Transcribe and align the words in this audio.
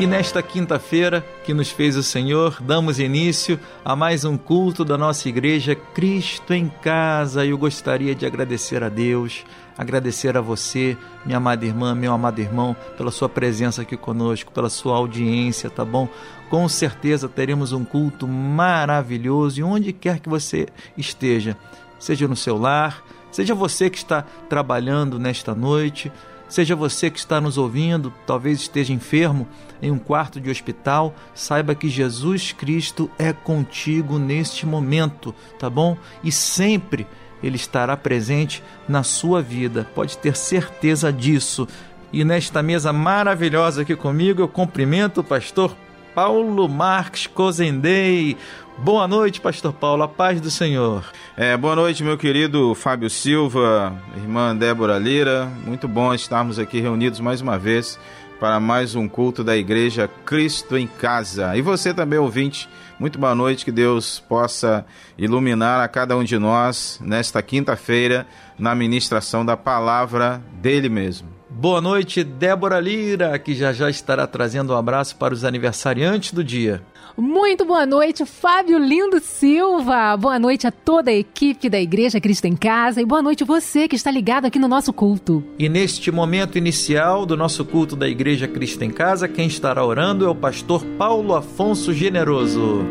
E 0.00 0.06
nesta 0.06 0.42
quinta-feira 0.42 1.22
que 1.44 1.52
nos 1.52 1.68
fez 1.68 1.94
o 1.94 2.02
Senhor, 2.02 2.56
damos 2.62 2.98
início 2.98 3.60
a 3.84 3.94
mais 3.94 4.24
um 4.24 4.34
culto 4.38 4.82
da 4.82 4.96
nossa 4.96 5.28
igreja 5.28 5.74
Cristo 5.74 6.54
em 6.54 6.70
Casa. 6.80 7.44
Eu 7.44 7.58
gostaria 7.58 8.14
de 8.14 8.24
agradecer 8.24 8.82
a 8.82 8.88
Deus, 8.88 9.44
agradecer 9.76 10.38
a 10.38 10.40
você, 10.40 10.96
minha 11.26 11.36
amada 11.36 11.66
irmã, 11.66 11.94
meu 11.94 12.14
amado 12.14 12.40
irmão, 12.40 12.74
pela 12.96 13.10
sua 13.10 13.28
presença 13.28 13.82
aqui 13.82 13.94
conosco, 13.94 14.50
pela 14.52 14.70
sua 14.70 14.96
audiência, 14.96 15.68
tá 15.68 15.84
bom? 15.84 16.08
Com 16.48 16.66
certeza 16.66 17.28
teremos 17.28 17.72
um 17.72 17.84
culto 17.84 18.26
maravilhoso 18.26 19.60
e 19.60 19.62
onde 19.62 19.92
quer 19.92 20.18
que 20.18 20.30
você 20.30 20.66
esteja, 20.96 21.58
seja 21.98 22.26
no 22.26 22.36
seu 22.36 22.56
lar, 22.56 23.04
seja 23.30 23.54
você 23.54 23.90
que 23.90 23.98
está 23.98 24.24
trabalhando 24.48 25.18
nesta 25.18 25.54
noite, 25.54 26.10
Seja 26.50 26.74
você 26.74 27.08
que 27.08 27.18
está 27.20 27.40
nos 27.40 27.56
ouvindo, 27.56 28.12
talvez 28.26 28.58
esteja 28.58 28.92
enfermo 28.92 29.46
em 29.80 29.92
um 29.92 29.98
quarto 29.98 30.40
de 30.40 30.50
hospital, 30.50 31.14
saiba 31.32 31.76
que 31.76 31.88
Jesus 31.88 32.50
Cristo 32.50 33.08
é 33.16 33.32
contigo 33.32 34.18
neste 34.18 34.66
momento, 34.66 35.32
tá 35.60 35.70
bom? 35.70 35.96
E 36.24 36.32
sempre 36.32 37.06
ele 37.40 37.54
estará 37.54 37.96
presente 37.96 38.64
na 38.88 39.04
sua 39.04 39.40
vida, 39.40 39.88
pode 39.94 40.18
ter 40.18 40.36
certeza 40.36 41.12
disso. 41.12 41.68
E 42.12 42.24
nesta 42.24 42.64
mesa 42.64 42.92
maravilhosa 42.92 43.82
aqui 43.82 43.94
comigo, 43.94 44.42
eu 44.42 44.48
cumprimento 44.48 45.20
o 45.20 45.24
pastor 45.24 45.76
Paulo 46.16 46.68
Marques 46.68 47.28
Cozendei. 47.28 48.36
Boa 48.82 49.06
noite, 49.06 49.42
Pastor 49.42 49.74
Paulo, 49.74 50.04
a 50.04 50.08
paz 50.08 50.40
do 50.40 50.50
Senhor. 50.50 51.04
É, 51.36 51.54
boa 51.54 51.76
noite, 51.76 52.02
meu 52.02 52.16
querido 52.16 52.74
Fábio 52.74 53.10
Silva, 53.10 53.94
irmã 54.16 54.56
Débora 54.56 54.98
Lira. 54.98 55.44
Muito 55.66 55.86
bom 55.86 56.14
estarmos 56.14 56.58
aqui 56.58 56.80
reunidos 56.80 57.20
mais 57.20 57.42
uma 57.42 57.58
vez 57.58 57.98
para 58.40 58.58
mais 58.58 58.94
um 58.94 59.06
culto 59.06 59.44
da 59.44 59.54
Igreja 59.54 60.08
Cristo 60.24 60.78
em 60.78 60.86
Casa. 60.86 61.54
E 61.54 61.60
você 61.60 61.92
também, 61.92 62.18
ouvinte, 62.18 62.70
muito 62.98 63.18
boa 63.18 63.34
noite, 63.34 63.66
que 63.66 63.70
Deus 63.70 64.18
possa 64.18 64.86
iluminar 65.18 65.82
a 65.82 65.86
cada 65.86 66.16
um 66.16 66.24
de 66.24 66.38
nós 66.38 66.98
nesta 67.04 67.42
quinta-feira 67.42 68.26
na 68.58 68.74
ministração 68.74 69.44
da 69.44 69.58
palavra 69.58 70.42
dele 70.54 70.88
mesmo. 70.88 71.28
Boa 71.50 71.82
noite, 71.82 72.24
Débora 72.24 72.80
Lira, 72.80 73.38
que 73.38 73.54
já 73.54 73.74
já 73.74 73.90
estará 73.90 74.26
trazendo 74.26 74.72
um 74.72 74.76
abraço 74.76 75.16
para 75.16 75.34
os 75.34 75.44
aniversariantes 75.44 76.32
do 76.32 76.42
dia. 76.42 76.80
Muito 77.16 77.64
boa 77.64 77.84
noite, 77.84 78.24
Fábio 78.24 78.78
Lindo 78.78 79.20
Silva. 79.20 80.16
Boa 80.16 80.38
noite 80.38 80.66
a 80.66 80.70
toda 80.70 81.10
a 81.10 81.14
equipe 81.14 81.68
da 81.68 81.80
Igreja 81.80 82.20
Cristo 82.20 82.46
em 82.46 82.56
Casa 82.56 83.00
e 83.00 83.04
boa 83.04 83.20
noite 83.20 83.44
você 83.44 83.88
que 83.88 83.96
está 83.96 84.10
ligado 84.10 84.46
aqui 84.46 84.58
no 84.58 84.68
nosso 84.68 84.92
culto. 84.92 85.42
E 85.58 85.68
neste 85.68 86.10
momento 86.10 86.56
inicial 86.56 87.26
do 87.26 87.36
nosso 87.36 87.64
culto 87.64 87.96
da 87.96 88.08
Igreja 88.08 88.46
Cristo 88.46 88.82
em 88.84 88.90
Casa, 88.90 89.28
quem 89.28 89.46
estará 89.46 89.84
orando 89.84 90.24
é 90.24 90.28
o 90.28 90.34
pastor 90.34 90.84
Paulo 90.98 91.34
Afonso 91.34 91.92
Generoso. 91.92 92.84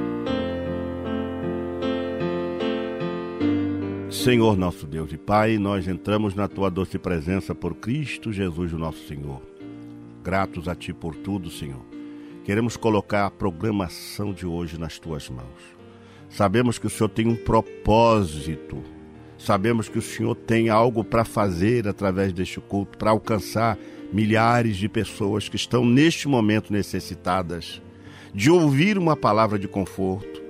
Senhor 4.09 4.57
nosso 4.57 4.85
Deus 4.85 5.13
e 5.13 5.17
Pai, 5.17 5.57
nós 5.57 5.87
entramos 5.87 6.35
na 6.35 6.47
tua 6.47 6.69
doce 6.69 6.99
presença 6.99 7.55
por 7.55 7.75
Cristo 7.75 8.33
Jesus, 8.33 8.73
o 8.73 8.77
nosso 8.77 9.07
Senhor. 9.07 9.41
Gratos 10.21 10.67
a 10.67 10.75
ti 10.75 10.93
por 10.93 11.15
tudo, 11.15 11.49
Senhor 11.49 11.88
Queremos 12.49 12.75
colocar 12.75 13.27
a 13.27 13.29
programação 13.29 14.33
de 14.33 14.43
hoje 14.43 14.75
nas 14.75 14.97
tuas 14.97 15.29
mãos. 15.29 15.77
Sabemos 16.31 16.79
que 16.79 16.87
o 16.87 16.89
Senhor 16.89 17.09
tem 17.09 17.27
um 17.27 17.35
propósito. 17.35 18.83
Sabemos 19.37 19.87
que 19.87 19.99
o 19.99 20.01
Senhor 20.01 20.33
tem 20.33 20.67
algo 20.67 21.03
para 21.03 21.23
fazer 21.23 21.87
através 21.87 22.33
deste 22.33 22.59
culto, 22.59 22.97
para 22.97 23.11
alcançar 23.11 23.77
milhares 24.11 24.77
de 24.77 24.89
pessoas 24.89 25.47
que 25.47 25.57
estão 25.57 25.85
neste 25.85 26.27
momento 26.27 26.73
necessitadas 26.73 27.79
de 28.33 28.49
ouvir 28.49 28.97
uma 28.97 29.15
palavra 29.15 29.59
de 29.59 29.67
conforto, 29.67 30.41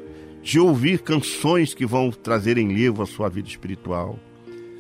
de 0.41 0.57
ouvir 0.57 1.01
canções 1.01 1.73
que 1.73 1.85
vão 1.85 2.11
trazer 2.11 2.57
em 2.57 2.71
livro 2.71 3.03
a 3.03 3.05
sua 3.05 3.27
vida 3.27 3.49
espiritual. 3.49 4.17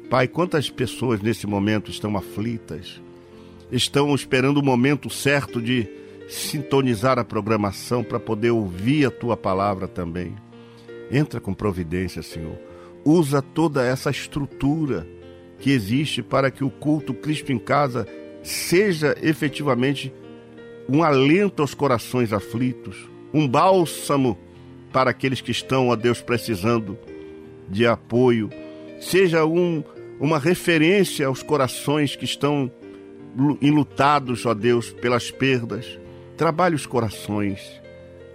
Pai, 0.09 0.25
quantas 0.25 0.69
pessoas 0.69 1.21
nesse 1.21 1.45
momento 1.45 1.91
estão 1.91 2.15
aflitas, 2.15 3.01
estão 3.69 4.15
esperando 4.15 4.59
o 4.59 4.63
momento 4.63 5.09
certo 5.09 5.61
de 5.61 5.99
sintonizar 6.29 7.17
a 7.17 7.25
programação 7.25 8.03
para 8.03 8.19
poder 8.19 8.51
ouvir 8.51 9.05
a 9.05 9.11
tua 9.11 9.35
palavra 9.35 9.87
também. 9.87 10.35
Entra 11.11 11.39
com 11.39 11.53
providência, 11.53 12.21
Senhor. 12.21 12.55
Usa 13.03 13.41
toda 13.41 13.83
essa 13.83 14.11
estrutura 14.11 15.07
que 15.57 15.71
existe 15.71 16.21
para 16.21 16.51
que 16.51 16.63
o 16.63 16.69
culto 16.69 17.13
Cristo 17.13 17.51
em 17.51 17.57
Casa 17.57 18.07
seja 18.43 19.17
efetivamente 19.21 20.13
um 20.87 21.03
alento 21.03 21.61
aos 21.61 21.73
corações 21.73 22.31
aflitos, 22.31 23.09
um 23.33 23.47
bálsamo 23.47 24.37
para 24.91 25.09
aqueles 25.09 25.41
que 25.41 25.51
estão, 25.51 25.89
ó 25.89 25.95
Deus, 25.95 26.21
precisando 26.21 26.97
de 27.67 27.85
apoio, 27.85 28.49
seja 28.99 29.45
um, 29.45 29.83
uma 30.19 30.39
referência 30.39 31.27
aos 31.27 31.43
corações 31.43 32.15
que 32.15 32.25
estão 32.25 32.71
enlutados, 33.61 34.45
ó 34.45 34.53
Deus, 34.53 34.91
pelas 34.91 35.29
perdas, 35.29 35.99
Trabalhe 36.39 36.73
os 36.73 36.85
corações, 36.85 37.81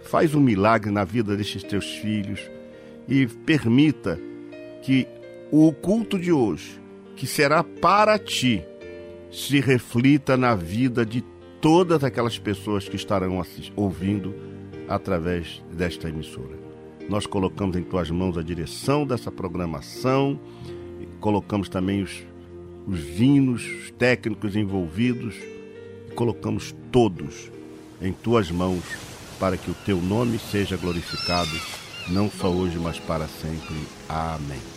faz 0.03 0.35
um 0.35 0.41
milagre 0.41 0.91
na 0.91 1.05
vida 1.05 1.35
destes 1.35 1.63
teus 1.63 1.87
filhos 1.87 2.39
e 3.09 3.27
permita 3.27 4.21
que 4.83 5.09
o 5.51 5.73
culto 5.73 6.19
de 6.19 6.31
hoje, 6.31 6.79
que 7.17 7.27
será 7.27 7.65
para 7.65 8.19
ti, 8.19 8.63
se 9.33 9.59
reflita 9.59 10.37
na 10.37 10.55
vida 10.55 11.07
de 11.07 11.25
todas 11.63 12.05
aquelas 12.05 12.39
pessoas 12.39 12.87
que 12.87 12.95
estarão 12.95 13.43
ouvindo 13.75 14.35
através 14.87 15.65
desta 15.73 16.07
emissora. 16.07 16.59
Nós 17.09 17.25
colocamos 17.25 17.75
em 17.75 17.83
tuas 17.83 18.11
mãos 18.11 18.37
a 18.37 18.43
direção 18.43 19.07
dessa 19.07 19.33
programação, 19.33 20.39
colocamos 21.21 21.71
também 21.71 22.03
os, 22.03 22.23
os 22.87 23.19
hinos, 23.19 23.65
os 23.65 23.91
técnicos 23.93 24.55
envolvidos, 24.55 25.35
colocamos 26.15 26.77
todos 26.93 27.54
em 28.01 28.13
tuas 28.13 28.51
mãos, 28.51 28.85
para 29.39 29.57
que 29.57 29.71
o 29.71 29.77
teu 29.85 30.01
nome 30.01 30.39
seja 30.39 30.77
glorificado, 30.77 31.51
não 32.09 32.31
só 32.31 32.49
hoje, 32.49 32.79
mas 32.79 32.99
para 32.99 33.27
sempre. 33.27 33.77
Amém. 34.09 34.74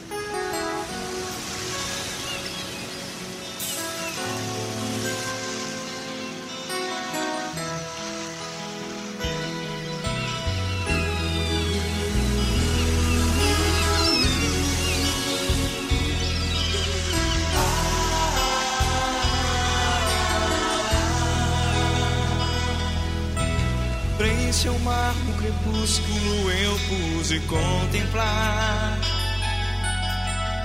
Crepúsculo 25.47 26.51
eu 26.51 26.79
pude 26.89 27.39
contemplar. 27.41 28.99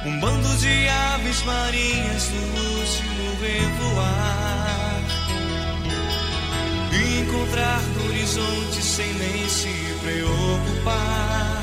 Um 0.04 0.18
bando 0.18 0.56
de 0.56 0.88
aves 0.88 1.42
marinhas 1.44 2.28
no 2.30 2.78
último 2.80 3.40
revoar. 3.40 5.00
E 6.92 7.20
encontrar 7.20 7.80
no 7.80 8.08
horizonte 8.08 8.82
sem 8.82 9.12
nem 9.14 9.48
se 9.48 9.96
preocupar. 10.02 11.62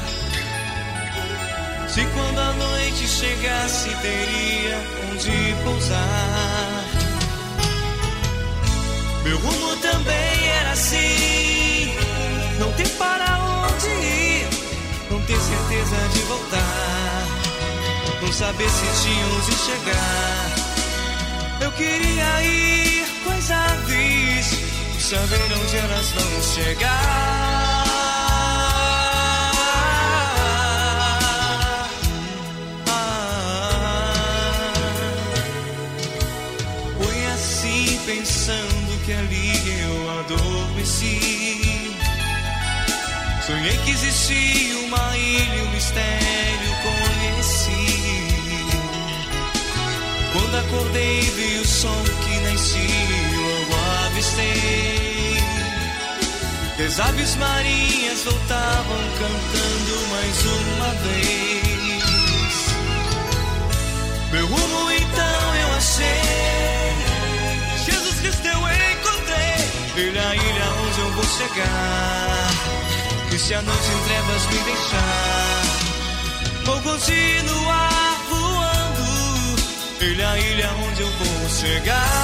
Se 1.89 2.06
quando 2.06 2.39
a 2.39 2.54
noite 2.54 3.07
chegasse 3.07 3.89
teria 4.01 4.77
onde 5.12 5.63
pousar. 5.65 6.86
Meu 9.24 9.38
rumo 9.38 9.75
também 9.77 10.48
era 10.62 10.72
assim 10.72 11.59
não 12.60 12.72
ter 12.74 12.90
para 12.98 13.40
onde 13.64 13.88
ir, 13.88 14.48
não 15.10 15.22
ter 15.22 15.40
certeza 15.40 15.96
de 16.14 16.20
voltar, 16.24 17.28
não 18.22 18.32
saber 18.34 18.70
se 18.70 18.86
tínhamos 19.02 19.46
de 19.46 19.54
chegar. 19.54 20.56
Eu 21.62 21.72
queria 21.72 22.44
ir 22.44 23.06
com 23.24 23.32
as 23.32 23.50
aves, 23.50 24.48
saber 25.00 25.42
onde 25.62 25.78
elas 25.78 26.12
vão 26.12 26.42
chegar. 26.44 27.86
Ah, 32.90 33.84
foi 36.98 37.26
assim 37.34 38.00
Pensando 38.06 39.06
que 39.06 39.14
ali 39.14 39.54
eu 39.84 40.20
adormeci 40.20 41.69
Sonhei 43.50 43.78
que 43.80 43.90
existia 43.90 44.78
uma 44.78 45.18
ilha, 45.18 45.63
um 45.63 45.72
mistério 45.72 46.72
conheci. 46.84 47.88
Quando 50.34 50.56
acordei, 50.56 51.22
vi 51.22 51.57
o 51.57 51.66
som 51.66 52.04
que 52.24 52.40
nascia, 52.42 52.84
logo 53.36 53.75
avistei. 54.06 55.38
E 56.78 56.84
as 56.84 57.00
aves 57.00 57.36
marinhas 57.38 58.24
voltavam 58.24 59.00
cantando 59.18 60.07
mais 60.12 60.46
uma 60.46 60.94
vez. 61.06 62.54
Meu 64.31 64.46
rumo 64.46 64.92
então 64.92 65.56
eu 65.56 65.74
achei. 65.75 66.22
Jesus 67.84 68.19
Cristo 68.19 68.46
eu 68.46 68.60
encontrei. 68.60 70.06
Ele 70.06 70.19
é 70.19 70.22
a 70.22 70.36
ilha 70.36 70.72
onde 70.86 71.00
eu 71.00 71.12
vou 71.13 71.25
chegar. 71.25 72.99
E 73.31 73.38
se 73.38 73.54
a 73.54 73.62
noite 73.62 73.92
em 73.92 74.04
trevas 74.06 74.46
me 74.48 74.58
deixar, 74.64 75.62
vou 76.66 76.81
continuar 76.81 78.26
voando. 78.30 79.00
É 80.02 80.26
a 80.26 80.38
ilha 80.38 80.70
onde 80.88 81.02
eu 81.02 81.12
vou 81.12 81.50
chegar. 81.50 82.19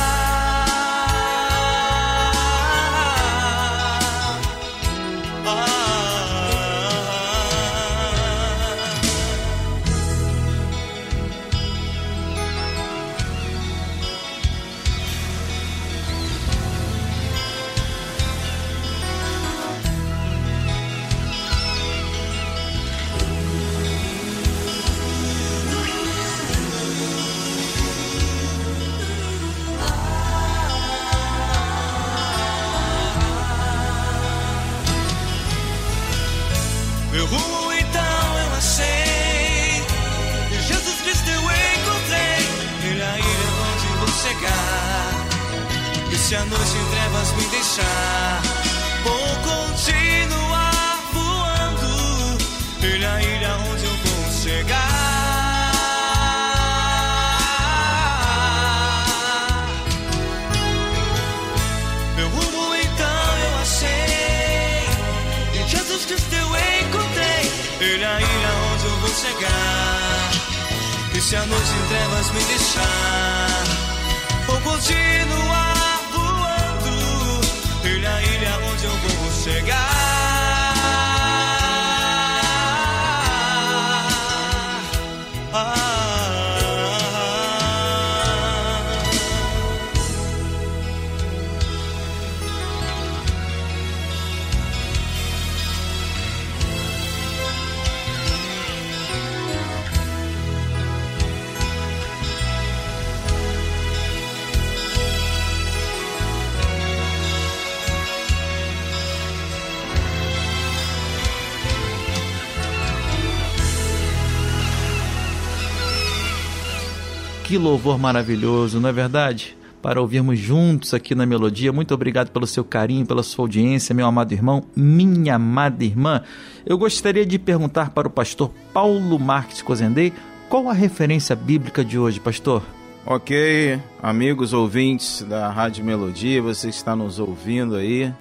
Louvor 117.65 117.97
maravilhoso, 117.97 118.79
não 118.79 118.89
é 118.89 118.93
verdade? 118.93 119.57
Para 119.81 119.99
ouvirmos 119.99 120.37
juntos 120.37 120.93
aqui 120.93 121.15
na 121.15 121.25
melodia. 121.25 121.73
Muito 121.73 121.95
obrigado 121.95 122.29
pelo 122.29 122.45
seu 122.45 122.63
carinho, 122.63 123.07
pela 123.07 123.23
sua 123.23 123.45
audiência, 123.45 123.95
meu 123.95 124.05
amado 124.05 124.33
irmão, 124.33 124.65
minha 124.75 125.33
amada 125.33 125.83
irmã. 125.83 126.21
Eu 126.63 126.77
gostaria 126.77 127.25
de 127.25 127.39
perguntar 127.39 127.89
para 127.89 128.07
o 128.07 128.11
pastor 128.11 128.51
Paulo 128.71 129.17
Marques 129.17 129.63
Cozendei 129.63 130.13
qual 130.47 130.69
a 130.69 130.73
referência 130.73 131.35
bíblica 131.35 131.83
de 131.83 131.97
hoje, 131.97 132.19
pastor? 132.19 132.61
Ok, 133.03 133.79
amigos 133.99 134.53
ouvintes 134.53 135.23
da 135.23 135.49
Rádio 135.49 135.83
Melodia, 135.83 136.43
você 136.43 136.69
está 136.69 136.95
nos 136.95 137.17
ouvindo 137.17 137.75
aí, 137.75 138.13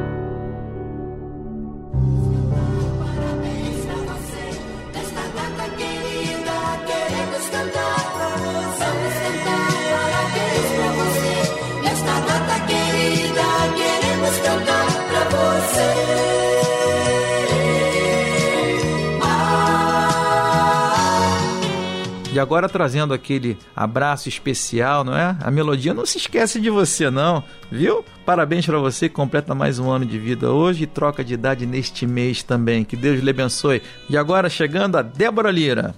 agora 22.47 22.69
trazendo 22.69 23.13
aquele 23.13 23.59
abraço 23.75 24.29
especial, 24.29 25.03
não 25.03 25.17
é? 25.17 25.37
A 25.41 25.51
melodia 25.51 25.93
não 25.93 26.07
se 26.07 26.17
esquece 26.17 26.61
de 26.61 26.71
você, 26.71 27.11
não, 27.11 27.43
viu? 27.73 28.05
Parabéns 28.25 28.65
para 28.65 28.79
você 28.79 29.09
completa 29.09 29.53
mais 29.53 29.81
um 29.81 29.91
ano 29.91 30.07
de 30.07 30.17
vida 30.17 30.53
hoje 30.53 30.85
e 30.85 30.87
troca 30.87 31.25
de 31.25 31.35
idade 31.35 31.67
neste 31.67 32.07
mês 32.07 32.45
também. 32.45 32.85
Que 32.85 32.95
Deus 32.95 33.21
lhe 33.21 33.31
abençoe. 33.31 33.83
E 34.09 34.17
agora 34.17 34.49
chegando 34.49 34.97
a 34.97 35.03
Débora 35.03 35.51
Lira. 35.51 35.93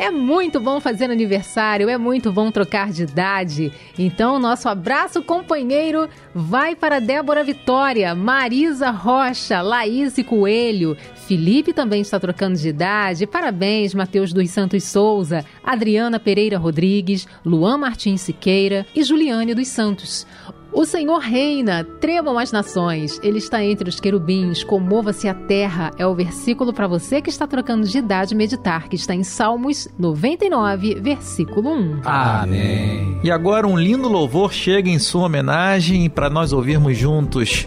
É 0.00 0.10
muito 0.10 0.58
bom 0.58 0.80
fazer 0.80 1.10
aniversário, 1.10 1.90
é 1.90 1.98
muito 1.98 2.32
bom 2.32 2.50
trocar 2.50 2.90
de 2.90 3.02
idade. 3.02 3.70
Então, 3.98 4.38
nosso 4.38 4.66
abraço 4.66 5.22
companheiro 5.22 6.08
vai 6.34 6.74
para 6.74 6.98
Débora 6.98 7.44
Vitória, 7.44 8.14
Marisa 8.14 8.90
Rocha, 8.90 9.60
Laís 9.60 10.14
Coelho. 10.26 10.96
Felipe 11.26 11.74
também 11.74 12.00
está 12.00 12.18
trocando 12.18 12.56
de 12.56 12.70
idade. 12.70 13.26
Parabéns, 13.26 13.92
Matheus 13.92 14.32
dos 14.32 14.48
Santos 14.48 14.84
Souza, 14.84 15.44
Adriana 15.62 16.18
Pereira 16.18 16.56
Rodrigues, 16.56 17.28
Luan 17.44 17.76
Martins 17.76 18.22
Siqueira 18.22 18.86
e 18.96 19.04
Juliane 19.04 19.54
dos 19.54 19.68
Santos. 19.68 20.26
O 20.72 20.84
Senhor 20.84 21.18
reina, 21.18 21.82
tremam 22.00 22.38
as 22.38 22.52
nações, 22.52 23.18
ele 23.24 23.38
está 23.38 23.62
entre 23.62 23.88
os 23.88 23.98
querubins, 23.98 24.62
comova-se 24.62 25.26
a 25.26 25.34
terra. 25.34 25.90
É 25.98 26.06
o 26.06 26.14
versículo 26.14 26.72
para 26.72 26.86
você 26.86 27.20
que 27.20 27.28
está 27.28 27.44
trocando 27.44 27.86
de 27.86 27.98
idade 27.98 28.36
meditar, 28.36 28.88
que 28.88 28.94
está 28.94 29.12
em 29.12 29.24
Salmos 29.24 29.88
99, 29.98 30.94
versículo 31.00 31.70
1. 31.70 32.00
Amém. 32.04 33.18
E 33.24 33.30
agora 33.30 33.66
um 33.66 33.76
lindo 33.76 34.08
louvor 34.08 34.52
chega 34.52 34.88
em 34.88 34.98
sua 34.98 35.26
homenagem 35.26 36.08
para 36.08 36.30
nós 36.30 36.52
ouvirmos 36.52 36.96
juntos. 36.96 37.66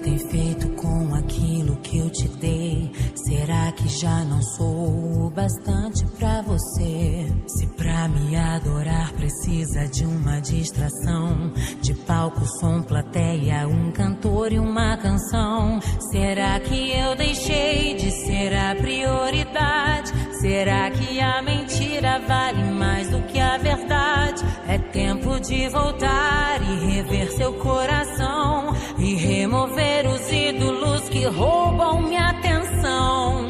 Tem 0.00 0.18
feito 0.18 0.68
com 0.70 1.14
aquilo 1.14 1.76
que 1.76 1.98
eu 1.98 2.10
te 2.10 2.28
dei? 2.28 2.90
Será 3.14 3.70
que 3.72 3.88
já 3.88 4.24
não 4.24 4.42
sou 4.42 5.26
o 5.26 5.30
bastante 5.30 6.04
pra 6.18 6.42
você? 6.42 7.26
Se 7.46 7.66
pra 7.76 8.08
me 8.08 8.36
adorar 8.36 9.12
precisa 9.12 9.86
de 9.88 10.04
uma 10.04 10.40
distração, 10.40 11.52
de 11.80 11.94
palco, 11.94 12.44
som, 12.58 12.82
plateia, 12.82 13.68
um 13.68 13.90
cantor 13.92 14.52
e 14.52 14.58
uma 14.58 14.96
canção. 14.96 15.80
Será 16.10 16.58
que 16.60 16.92
eu 16.92 17.14
deixei 17.14 17.94
de 17.94 18.10
ser 18.10 18.54
a 18.54 18.74
prioridade? 18.74 20.12
Será 20.40 20.90
que 20.90 21.20
a 21.20 21.42
mentira 21.42 22.18
vale 22.26 22.64
mais 22.72 23.10
do 23.10 23.20
que 23.24 23.38
a 23.38 23.58
verdade? 23.58 24.42
É 24.70 24.78
tempo 24.78 25.40
de 25.40 25.68
voltar 25.68 26.62
e 26.62 26.92
rever 26.92 27.32
seu 27.32 27.52
coração 27.54 28.72
e 28.98 29.16
remover 29.16 30.06
os 30.06 30.30
ídolos 30.30 31.08
que 31.08 31.24
roubam 31.24 32.02
minha 32.02 32.28
atenção. 32.28 33.48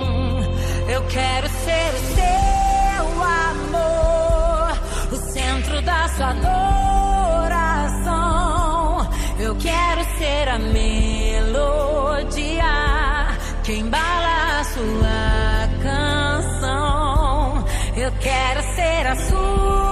Eu 0.88 1.02
quero 1.08 1.46
ser 1.46 1.92
o 1.92 1.98
seu 2.16 3.04
amor, 3.22 4.72
o 5.12 5.16
centro 5.30 5.82
da 5.82 6.08
sua 6.08 6.30
adoração. 7.50 8.00
Eu 9.38 9.54
quero 9.56 10.02
ser 10.16 10.48
a 10.48 10.58
melodia 10.58 11.84
que 13.62 13.74
embala 13.74 14.60
a 14.60 14.64
sua 14.64 15.68
canção. 15.82 17.62
Eu 17.94 18.10
quero 18.22 18.62
ser 18.74 19.06
a 19.06 19.16
sua 19.16 19.89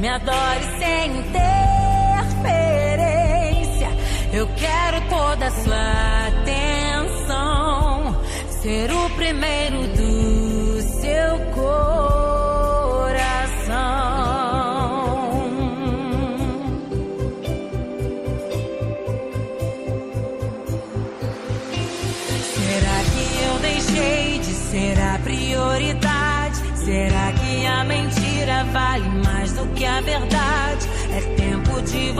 me 0.00 0.08
adore 0.08 0.64
sem 0.78 1.18
interferência. 1.18 3.88
Eu 4.32 4.48
quero 4.56 5.02
toda 5.10 5.46
a 5.46 5.50
sua 5.50 6.28
atenção, 6.28 8.16
ser 8.62 8.90
o 8.90 9.10
primeiro 9.10 9.86
do 9.88 10.19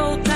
tempo 0.00 0.29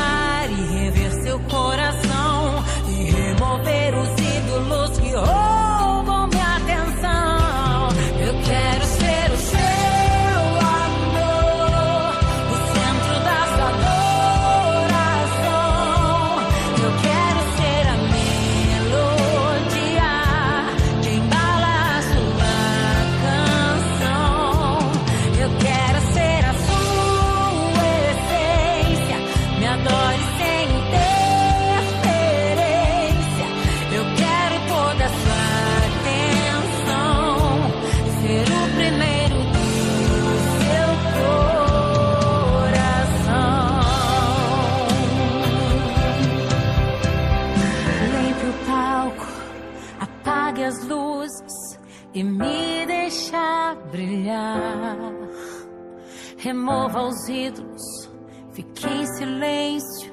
Remova 56.95 57.09
os 57.09 57.29
ídolos, 57.29 58.09
fique 58.53 58.87
em 58.87 59.05
silêncio 59.17 60.13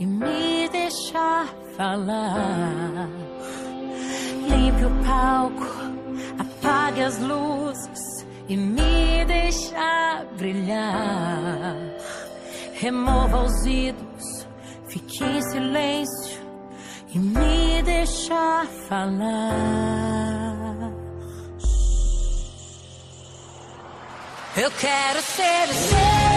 e 0.00 0.04
me 0.04 0.68
deixa 0.68 1.46
falar. 1.76 3.08
Limpe 4.48 4.84
o 4.84 5.04
palco, 5.04 5.64
apague 6.36 7.02
as 7.02 7.20
luzes 7.20 8.26
e 8.48 8.56
me 8.56 9.24
deixa 9.26 10.26
brilhar. 10.36 11.76
Remova 12.74 13.44
os 13.44 13.64
ídolos, 13.64 14.44
fique 14.88 15.22
em 15.22 15.40
silêncio 15.40 16.42
e 17.14 17.18
me 17.20 17.80
deixa 17.84 18.66
falar. 18.88 20.37
Eu 24.60 24.72
quero 24.72 25.22
ser 25.22 25.70
o 25.70 25.74
seu 25.74 26.27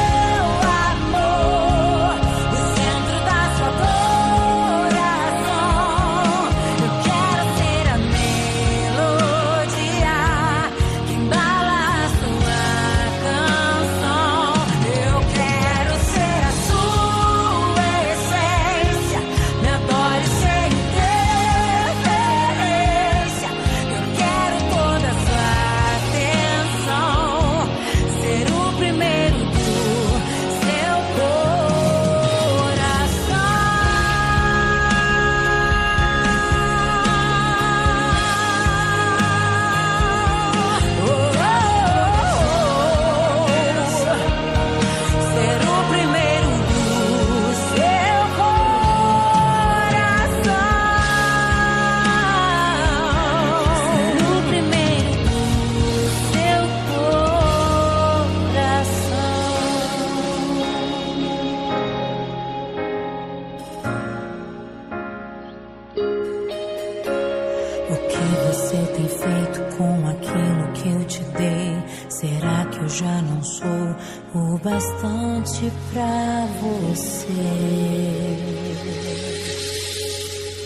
bastante 75.61 75.71
pra 75.93 76.47
você. 76.59 77.27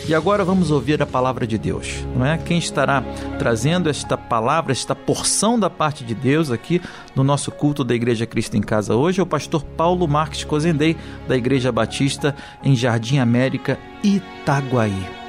E 0.07 0.13
agora 0.13 0.45
vamos 0.45 0.69
ouvir 0.69 1.01
a 1.01 1.05
palavra 1.05 1.47
de 1.47 1.57
Deus, 1.57 2.05
não 2.15 2.23
é? 2.23 2.37
Quem 2.37 2.59
estará 2.59 3.03
trazendo 3.39 3.89
esta 3.89 4.15
palavra, 4.15 4.71
esta 4.71 4.93
porção 4.93 5.59
da 5.59 5.67
parte 5.67 6.03
de 6.03 6.13
Deus 6.13 6.51
aqui 6.51 6.79
no 7.15 7.23
nosso 7.23 7.51
culto 7.51 7.83
da 7.83 7.95
Igreja 7.95 8.27
Cristo 8.27 8.55
em 8.55 8.61
Casa 8.61 8.95
hoje 8.95 9.19
é 9.19 9.23
o 9.23 9.27
pastor 9.27 9.63
Paulo 9.63 10.07
Marques 10.07 10.43
Cozendei, 10.43 10.95
da 11.27 11.35
Igreja 11.35 11.71
Batista 11.71 12.35
em 12.63 12.75
Jardim 12.75 13.17
América, 13.17 13.79
Itaguaí. 14.03 15.25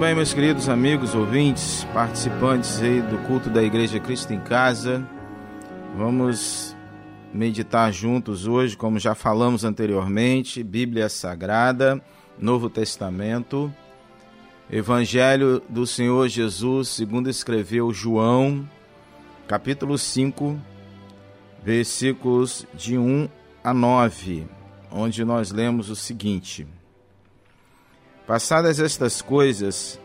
Bem, 0.00 0.14
meus 0.14 0.32
queridos 0.32 0.66
amigos, 0.66 1.14
ouvintes, 1.14 1.84
participantes 1.92 2.80
aí 2.80 3.02
do 3.02 3.18
culto 3.26 3.50
da 3.50 3.62
Igreja 3.62 4.00
Cristo 4.00 4.32
em 4.32 4.40
Casa. 4.40 5.06
Vamos 5.94 6.74
meditar 7.34 7.92
juntos 7.92 8.46
hoje, 8.46 8.78
como 8.78 8.98
já 8.98 9.14
falamos 9.14 9.62
anteriormente, 9.62 10.62
Bíblia 10.62 11.10
Sagrada, 11.10 12.02
Novo 12.38 12.70
Testamento, 12.70 13.70
Evangelho 14.70 15.62
do 15.68 15.86
Senhor 15.86 16.26
Jesus, 16.28 16.88
segundo 16.88 17.28
escreveu 17.28 17.92
João, 17.92 18.66
capítulo 19.46 19.98
5, 19.98 20.58
versículos 21.62 22.66
de 22.72 22.96
1 22.96 23.28
a 23.62 23.74
9, 23.74 24.46
onde 24.90 25.26
nós 25.26 25.50
lemos 25.50 25.90
o 25.90 25.94
seguinte: 25.94 26.66
Passadas 28.30 28.78
estas 28.78 29.20
coisas, 29.20 29.98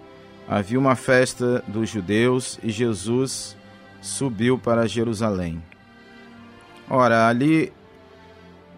havia 0.47 0.79
uma 0.79 0.95
festa 0.95 1.63
dos 1.67 1.87
judeus 1.87 2.57
e 2.63 2.71
Jesus 2.71 3.55
subiu 4.01 4.57
para 4.57 4.87
Jerusalém. 4.87 5.61
Ora, 6.89 7.27
ali 7.27 7.71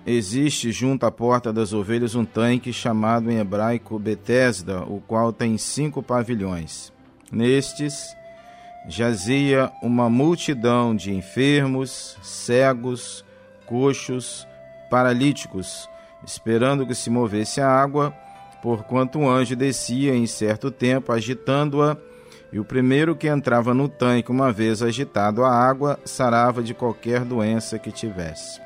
existe 0.05 0.69
junto 0.73 1.05
à 1.05 1.11
porta 1.11 1.53
das 1.53 1.71
ovelhas 1.71 2.13
um 2.13 2.25
tanque 2.25 2.73
chamado 2.73 3.31
em 3.31 3.37
hebraico 3.37 3.97
Betesda, 3.97 4.83
o 4.83 4.99
qual 4.99 5.31
tem 5.31 5.57
cinco 5.57 6.03
pavilhões. 6.03 6.91
Nestes 7.31 8.13
jazia 8.85 9.71
uma 9.81 10.09
multidão 10.09 10.93
de 10.93 11.13
enfermos, 11.13 12.17
cegos, 12.21 13.23
coxos, 13.65 14.45
paralíticos, 14.89 15.87
esperando 16.25 16.85
que 16.85 16.93
se 16.93 17.09
movesse 17.09 17.61
a 17.61 17.69
água, 17.69 18.13
porquanto 18.61 19.19
um 19.19 19.29
anjo 19.29 19.55
descia 19.55 20.15
em 20.15 20.27
certo 20.27 20.71
tempo 20.71 21.11
agitando-a, 21.11 21.97
e 22.51 22.59
o 22.59 22.65
primeiro 22.65 23.15
que 23.15 23.27
entrava 23.27 23.73
no 23.73 23.89
tanque, 23.89 24.31
uma 24.31 24.51
vez 24.51 24.81
agitado 24.81 25.43
a 25.43 25.51
água, 25.51 25.99
sarava 26.05 26.63
de 26.63 26.73
qualquer 26.73 27.25
doença 27.25 27.77
que 27.77 27.91
tivesse. 27.91 28.61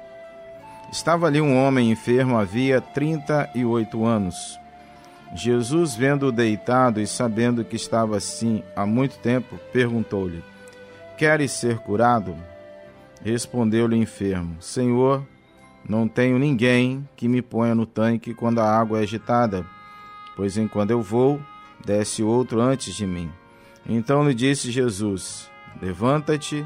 Estava 0.91 1.27
ali 1.27 1.41
um 1.41 1.57
homem 1.57 1.89
enfermo 1.89 2.37
havia 2.37 2.81
trinta 2.81 3.49
e 3.55 3.63
oito 3.65 4.05
anos. 4.05 4.59
Jesus, 5.33 5.95
vendo-o 5.95 6.31
deitado 6.31 6.99
e 6.99 7.07
sabendo 7.07 7.63
que 7.63 7.77
estava 7.77 8.17
assim 8.17 8.61
há 8.75 8.85
muito 8.85 9.17
tempo, 9.19 9.57
perguntou-lhe: 9.71 10.43
Queres 11.17 11.51
ser 11.51 11.79
curado? 11.79 12.35
Respondeu-lhe 13.23 13.95
o 13.95 14.01
enfermo: 14.01 14.57
Senhor, 14.59 15.25
não 15.87 16.07
tenho 16.07 16.37
ninguém 16.37 17.07
que 17.15 17.27
me 17.27 17.41
ponha 17.41 17.73
no 17.73 17.85
tanque 17.85 18.33
quando 18.33 18.59
a 18.59 18.69
água 18.69 18.99
é 18.99 19.03
agitada, 19.03 19.65
pois 20.35 20.57
enquanto 20.57 20.91
eu 20.91 21.01
vou, 21.01 21.41
desce 21.85 22.23
outro 22.23 22.61
antes 22.61 22.95
de 22.95 23.05
mim. 23.05 23.31
Então 23.87 24.27
lhe 24.27 24.33
disse 24.33 24.71
Jesus: 24.71 25.49
Levanta-te, 25.81 26.65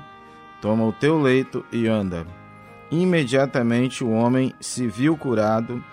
toma 0.61 0.85
o 0.85 0.93
teu 0.93 1.21
leito 1.21 1.65
e 1.71 1.87
anda. 1.87 2.25
Imediatamente 2.91 4.03
o 4.03 4.11
homem 4.11 4.53
se 4.59 4.87
viu 4.87 5.17
curado 5.17 5.83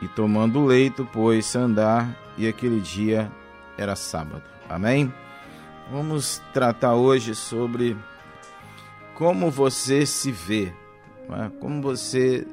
e, 0.00 0.08
tomando 0.08 0.60
o 0.60 0.66
leito, 0.66 1.04
pôs-se 1.12 1.58
a 1.58 1.62
andar, 1.62 2.16
e 2.38 2.48
aquele 2.48 2.80
dia 2.80 3.30
era 3.76 3.94
sábado. 3.94 4.42
Amém? 4.68 5.12
Vamos 5.90 6.40
tratar 6.54 6.94
hoje 6.94 7.34
sobre 7.34 7.96
como 9.14 9.50
você 9.50 10.06
se 10.06 10.32
vê, 10.32 10.72
é? 11.28 11.50
como 11.60 11.82
você 11.82 12.46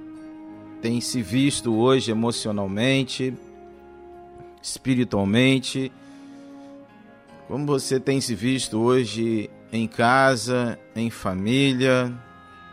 tem 0.81 0.99
se 0.99 1.21
visto 1.21 1.73
hoje 1.75 2.11
emocionalmente, 2.11 3.33
espiritualmente, 4.67 5.91
como 7.47 7.65
você 7.65 7.99
tem 7.99 8.19
se 8.19 8.35
visto 8.35 8.77
hoje 8.77 9.49
em 9.71 9.87
casa, 9.87 10.77
em 10.93 11.09
família, 11.09 12.13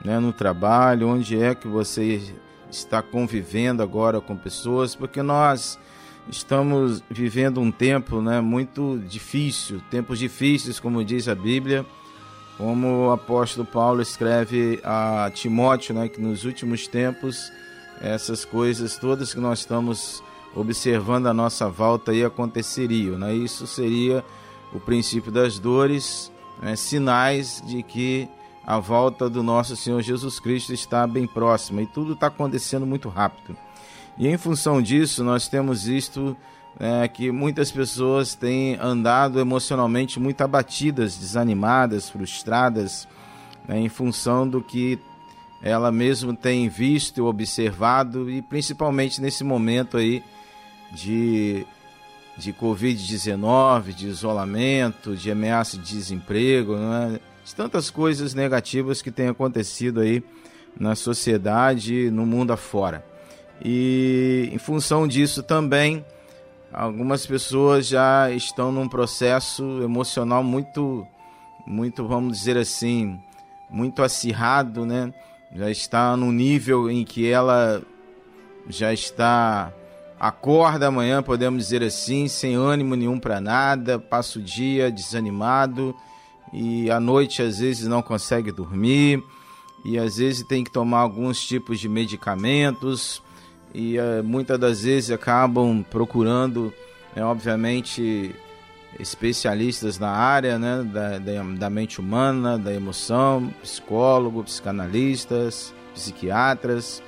né, 0.05 0.19
no 0.19 0.33
trabalho, 0.33 1.09
onde 1.09 1.41
é 1.41 1.55
que 1.55 1.69
você 1.69 2.21
está 2.69 3.01
convivendo 3.01 3.83
agora 3.83 4.21
com 4.21 4.37
pessoas, 4.37 4.97
porque 4.97 5.23
nós 5.23 5.79
estamos 6.29 7.03
vivendo 7.09 7.61
um 7.61 7.71
tempo 7.71 8.21
né, 8.21 8.41
muito 8.41 9.01
difícil, 9.09 9.81
tempos 9.89 10.19
difíceis, 10.19 10.81
como 10.81 11.05
diz 11.05 11.29
a 11.29 11.35
Bíblia, 11.35 11.87
como 12.59 13.07
o 13.07 13.13
apóstolo 13.13 13.65
Paulo 13.65 14.03
escreve 14.03 14.81
a 14.83 15.31
Timóteo, 15.33 15.95
né, 15.95 16.09
que 16.09 16.21
nos 16.21 16.45
últimos 16.45 16.89
tempos 16.89 17.53
essas 18.01 18.45
coisas 18.45 18.97
todas 18.99 19.33
que 19.33 19.39
nós 19.39 19.61
estamos 19.61 20.23
observando 20.55 21.27
à 21.27 21.35
nossa 21.35 21.69
volta 21.69 22.13
aí 22.13 22.25
aconteceriam. 22.25 23.19
Né? 23.19 23.35
Isso 23.35 23.67
seria 23.67 24.25
o 24.73 24.81
princípio 24.81 25.31
das 25.31 25.59
dores, 25.59 26.33
né? 26.63 26.77
sinais 26.77 27.63
de 27.67 27.83
que 27.83 28.29
a 28.67 28.79
volta 28.79 29.29
do 29.29 29.43
nosso 29.43 29.77
Senhor 29.77 30.01
Jesus 30.01 30.41
Cristo 30.41 30.73
está 30.73 31.07
bem 31.07 31.27
próxima 31.27 31.83
e 31.83 31.87
tudo 31.87 32.15
está 32.15 32.29
acontecendo 32.29 32.87
muito 32.87 33.09
rápido. 33.09 33.57
E 34.17 34.29
em 34.29 34.39
função 34.39 34.81
disso, 34.81 35.23
nós 35.25 35.49
temos 35.49 35.85
visto 35.85 36.37
é, 36.79 37.07
que 37.07 37.31
muitas 37.31 37.71
pessoas 37.71 38.35
têm 38.35 38.77
andado 38.81 39.39
emocionalmente 39.39 40.19
muito 40.19 40.41
abatidas, 40.41 41.17
desanimadas, 41.17 42.09
frustradas, 42.09 43.07
né, 43.69 43.79
em 43.79 43.89
função 43.89 44.49
do 44.49 44.63
que 44.63 44.99
ela 45.63 45.91
mesmo 45.91 46.35
tem 46.35 46.69
visto 46.69 47.19
e 47.19 47.23
observado, 47.23 48.31
e 48.31 48.43
principalmente 48.43 49.21
nesse 49.21 49.43
momento 49.43 49.97
aí 49.97 50.23
de, 50.95 51.67
de 52.37 52.53
Covid-19, 52.53 53.93
de 53.93 54.09
isolamento, 54.09 55.17
de 55.17 55.31
ameaça 55.31 55.77
de 55.77 55.85
desemprego, 55.85 56.77
né, 56.77 57.21
de 57.45 57.55
tantas 57.55 57.91
coisas 57.91 58.35
negativas 58.35 59.03
que 59.03 59.11
têm 59.11 59.29
acontecido 59.29 60.01
aí 60.01 60.23
na 60.79 60.95
sociedade, 60.95 62.11
no 62.11 62.25
mundo 62.25 62.53
afora. 62.53 63.05
E 63.63 64.49
em 64.53 64.59
função 64.59 65.07
disso 65.07 65.43
também, 65.43 66.05
algumas 66.73 67.27
pessoas 67.27 67.87
já 67.87 68.31
estão 68.31 68.73
num 68.73 68.89
processo 68.89 69.81
emocional 69.83 70.43
muito, 70.43 71.07
muito, 71.67 72.07
vamos 72.07 72.39
dizer 72.39 72.57
assim, 72.57 73.21
muito 73.71 74.03
acirrado, 74.03 74.85
né? 74.85 75.13
Já 75.55 75.71
está 75.71 76.17
no 76.17 76.33
nível 76.33 76.91
em 76.91 77.05
que 77.05 77.29
ela 77.29 77.81
já 78.69 78.93
está 78.93 79.73
acorda 80.19 80.89
amanhã, 80.89 81.23
podemos 81.23 81.65
dizer 81.65 81.83
assim, 81.83 82.29
sem 82.29 82.55
ânimo 82.55 82.95
nenhum 82.95 83.19
para 83.19 83.41
nada, 83.41 83.99
passa 83.99 84.39
o 84.39 84.43
dia 84.43 84.91
desanimado 84.91 85.95
e 86.53 86.91
à 86.91 87.01
noite 87.01 87.43
às 87.43 87.59
vezes 87.59 87.87
não 87.87 88.01
consegue 88.03 88.53
dormir 88.53 89.23
e 89.85 89.99
às 89.99 90.17
vezes 90.17 90.47
tem 90.47 90.65
que 90.65 90.71
tomar 90.71 91.01
alguns 91.01 91.45
tipos 91.45 91.79
de 91.79 91.89
medicamentos 91.89 93.23
e 93.75 93.99
uh, 93.99 94.23
muitas 94.25 94.59
das 94.59 94.83
vezes 94.83 95.11
acabam 95.11 95.85
procurando, 95.91 96.73
né, 97.15 97.25
obviamente, 97.25 98.33
especialistas 99.01 99.99
na 99.99 100.11
área 100.11 100.59
né, 100.59 100.83
da, 100.85 101.19
da, 101.19 101.43
da, 101.43 101.71
mente 101.71 102.01
humana, 102.01 102.57
da 102.57 102.73
emoção, 102.73 103.53
psicólogo, 103.61 104.45
psicanalistas, 104.45 105.75
psiquiatras, 105.93 107.03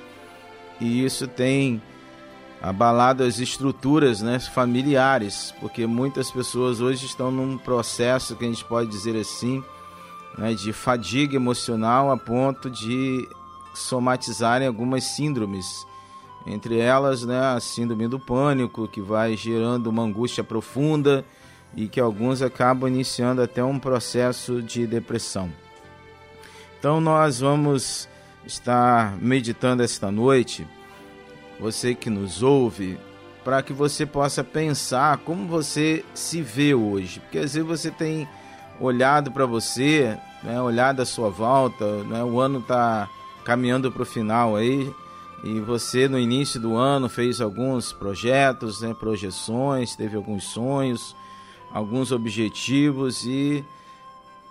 e 0.79 1.05
isso 1.05 1.25
tem 1.25 1.81
abalado 2.61 3.23
as 3.23 3.39
estruturas 3.39 4.21
né, 4.21 4.39
familiares, 4.39 5.53
porque 5.59 5.85
muitas 5.85 6.31
pessoas 6.31 6.81
hoje 6.81 7.05
estão 7.05 7.31
num 7.31 7.57
processo 7.57 8.35
que 8.35 8.45
a 8.45 8.47
gente 8.47 8.65
pode 8.65 8.89
dizer 8.89 9.15
assim, 9.15 9.63
né, 10.37 10.53
de 10.53 10.73
fadiga 10.73 11.35
emocional 11.35 12.11
a 12.11 12.17
ponto 12.17 12.69
de 12.69 13.27
somatizarem 13.73 14.67
algumas 14.67 15.03
síndromes 15.03 15.85
entre 16.47 16.79
elas, 16.79 17.23
né, 17.23 17.39
a 17.39 17.59
síndrome 17.59 18.07
do 18.07 18.17
pânico, 18.17 18.87
que 18.87 19.01
vai 19.01 19.35
gerando 19.35 19.87
uma 19.87 20.03
angústia 20.03 20.43
profunda 20.43 21.25
e 21.75 21.87
que 21.87 21.99
alguns 21.99 22.41
acabam 22.41 22.89
iniciando 22.89 23.41
até 23.41 23.63
um 23.63 23.77
processo 23.77 24.61
de 24.61 24.87
depressão. 24.87 25.51
Então 26.79 27.01
nós 27.01 27.41
vamos 27.41 28.07
estar 28.45 29.17
meditando 29.17 29.83
esta 29.83 30.09
noite 30.09 30.65
você 31.59 31.95
que 31.95 32.09
nos 32.09 32.43
ouve, 32.43 32.97
para 33.43 33.61
que 33.61 33.73
você 33.73 34.05
possa 34.05 34.43
pensar 34.43 35.17
como 35.19 35.47
você 35.47 36.03
se 36.13 36.41
vê 36.41 36.73
hoje. 36.73 37.19
Porque 37.19 37.37
às 37.37 37.53
vezes 37.53 37.67
você 37.67 37.89
tem 37.89 38.27
olhado 38.79 39.31
para 39.31 39.45
você, 39.45 40.17
né, 40.43 40.61
olhado 40.61 41.01
à 41.01 41.05
sua 41.05 41.29
volta, 41.29 42.03
né, 42.03 42.23
o 42.23 42.39
ano 42.39 42.59
está 42.59 43.09
caminhando 43.43 43.91
para 43.91 44.03
o 44.03 44.05
final 44.05 44.55
aí, 44.55 44.93
e 45.43 45.59
você 45.61 46.07
no 46.07 46.19
início 46.19 46.59
do 46.59 46.75
ano 46.75 47.07
fez 47.07 47.39
alguns 47.39 47.93
projetos, 47.93 48.81
né, 48.81 48.93
projeções, 48.93 49.95
teve 49.95 50.15
alguns 50.15 50.43
sonhos, 50.43 51.15
alguns 51.71 52.11
objetivos 52.11 53.25
e 53.25 53.63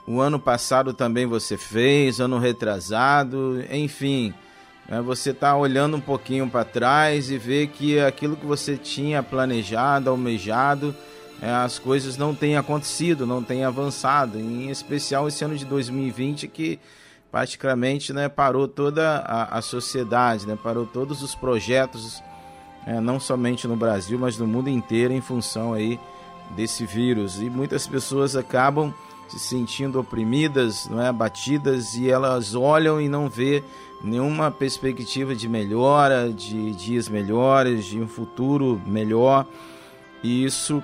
o 0.07 0.21
ano 0.21 0.39
passado 0.39 0.95
também 0.95 1.27
você 1.27 1.57
fez, 1.57 2.21
ano 2.21 2.39
retrasado, 2.39 3.63
enfim, 3.71 4.33
né, 4.89 5.01
você 5.01 5.31
está 5.31 5.57
olhando 5.57 5.97
um 5.97 6.01
pouquinho 6.01 6.49
para 6.49 6.65
trás 6.65 7.31
e 7.31 7.39
vê 7.39 7.67
que 7.67 7.99
aquilo 8.01 8.37
que 8.37 8.47
você 8.47 8.77
tinha 8.77 9.23
planejado, 9.23 10.11
almejado, 10.11 10.95
é, 11.41 11.51
as 11.51 11.79
coisas 11.79 12.17
não 12.17 12.35
têm 12.35 12.57
acontecido, 12.57 13.27
não 13.27 13.43
têm 13.43 13.65
avançado, 13.65 14.39
em 14.39 14.71
especial 14.71 15.29
esse 15.29 15.45
ano 15.45 15.57
de 15.57 15.65
2020 15.65 16.49
que 16.49 16.79
praticamente 17.31 18.13
né, 18.13 18.29
parou 18.29 18.67
toda 18.67 19.19
a, 19.19 19.59
a 19.59 19.63
sociedade, 19.63 20.47
né, 20.47 20.57
parou 20.63 20.87
todos 20.87 21.23
os 21.23 21.35
projetos, 21.35 22.23
é, 22.87 23.01
não 23.01 23.21
somente 23.21 23.67
no 23.67 23.77
Brasil, 23.77 24.19
mas 24.19 24.39
no 24.39 24.47
mundo 24.47 24.71
inteiro 24.71 25.13
em 25.13 25.21
função 25.21 25.75
aí 25.75 25.99
desse 26.55 26.87
vírus. 26.87 27.41
E 27.41 27.51
muitas 27.51 27.87
pessoas 27.87 28.37
acabam 28.37 28.95
se 29.29 29.39
sentindo 29.39 29.99
oprimidas, 29.99 30.89
não 30.89 31.03
é, 31.03 31.09
abatidas 31.09 31.95
e 31.97 32.09
elas 32.09 32.55
olham 32.55 33.01
e 33.01 33.09
não 33.09 33.29
vê 33.29 33.63
nenhuma 34.03 34.51
perspectiva 34.51 35.35
de 35.35 35.49
melhora, 35.49 36.31
de 36.33 36.73
dias 36.73 37.09
melhores, 37.09 37.85
de 37.85 38.01
um 38.01 38.09
futuro 38.09 38.81
melhor. 38.87 39.47
E 40.23 40.45
isso 40.45 40.83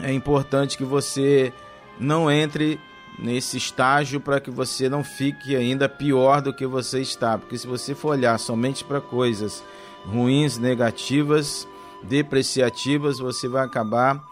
é 0.00 0.12
importante 0.12 0.76
que 0.76 0.84
você 0.84 1.52
não 1.98 2.30
entre 2.30 2.80
nesse 3.18 3.56
estágio 3.56 4.20
para 4.20 4.40
que 4.40 4.50
você 4.50 4.88
não 4.88 5.04
fique 5.04 5.54
ainda 5.54 5.88
pior 5.88 6.40
do 6.40 6.52
que 6.52 6.66
você 6.66 7.00
está, 7.00 7.38
porque 7.38 7.56
se 7.56 7.66
você 7.66 7.94
for 7.94 8.10
olhar 8.10 8.38
somente 8.38 8.82
para 8.84 9.00
coisas 9.00 9.62
ruins, 10.04 10.58
negativas, 10.58 11.66
depreciativas, 12.02 13.18
você 13.18 13.48
vai 13.48 13.64
acabar, 13.64 14.22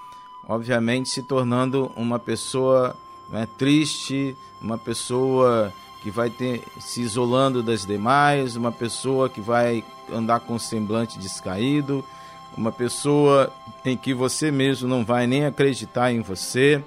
obviamente, 0.49 1.09
se 1.09 1.23
tornando 1.23 1.91
uma 1.97 2.19
pessoa 2.19 2.97
né, 3.31 3.49
triste, 3.57 4.37
uma 4.61 4.77
pessoa 4.77 5.73
que 6.03 6.11
vai 6.11 6.29
ter 6.29 6.61
se 6.81 7.01
isolando 7.01 7.63
das 7.63 7.87
demais, 7.87 8.57
uma 8.57 8.73
pessoa 8.73 9.29
que 9.29 9.41
vai 9.41 9.85
andar 10.13 10.41
com 10.41 10.59
semblante 10.59 11.19
descaído, 11.19 12.05
uma 12.57 12.73
pessoa 12.73 13.53
em 13.85 13.97
que 13.97 14.13
você 14.13 14.51
mesmo 14.51 14.89
não 14.89 15.05
vai 15.05 15.27
nem 15.27 15.47
acreditar 15.47 16.13
em 16.13 16.21
você. 16.21 16.83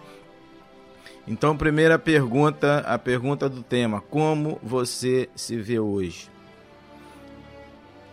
Então, 1.27 1.57
primeira 1.57 1.97
pergunta, 1.97 2.79
a 2.79 2.97
pergunta 2.99 3.49
do 3.49 3.63
tema: 3.63 4.01
como 4.01 4.59
você 4.61 5.29
se 5.35 5.55
vê 5.55 5.79
hoje? 5.79 6.29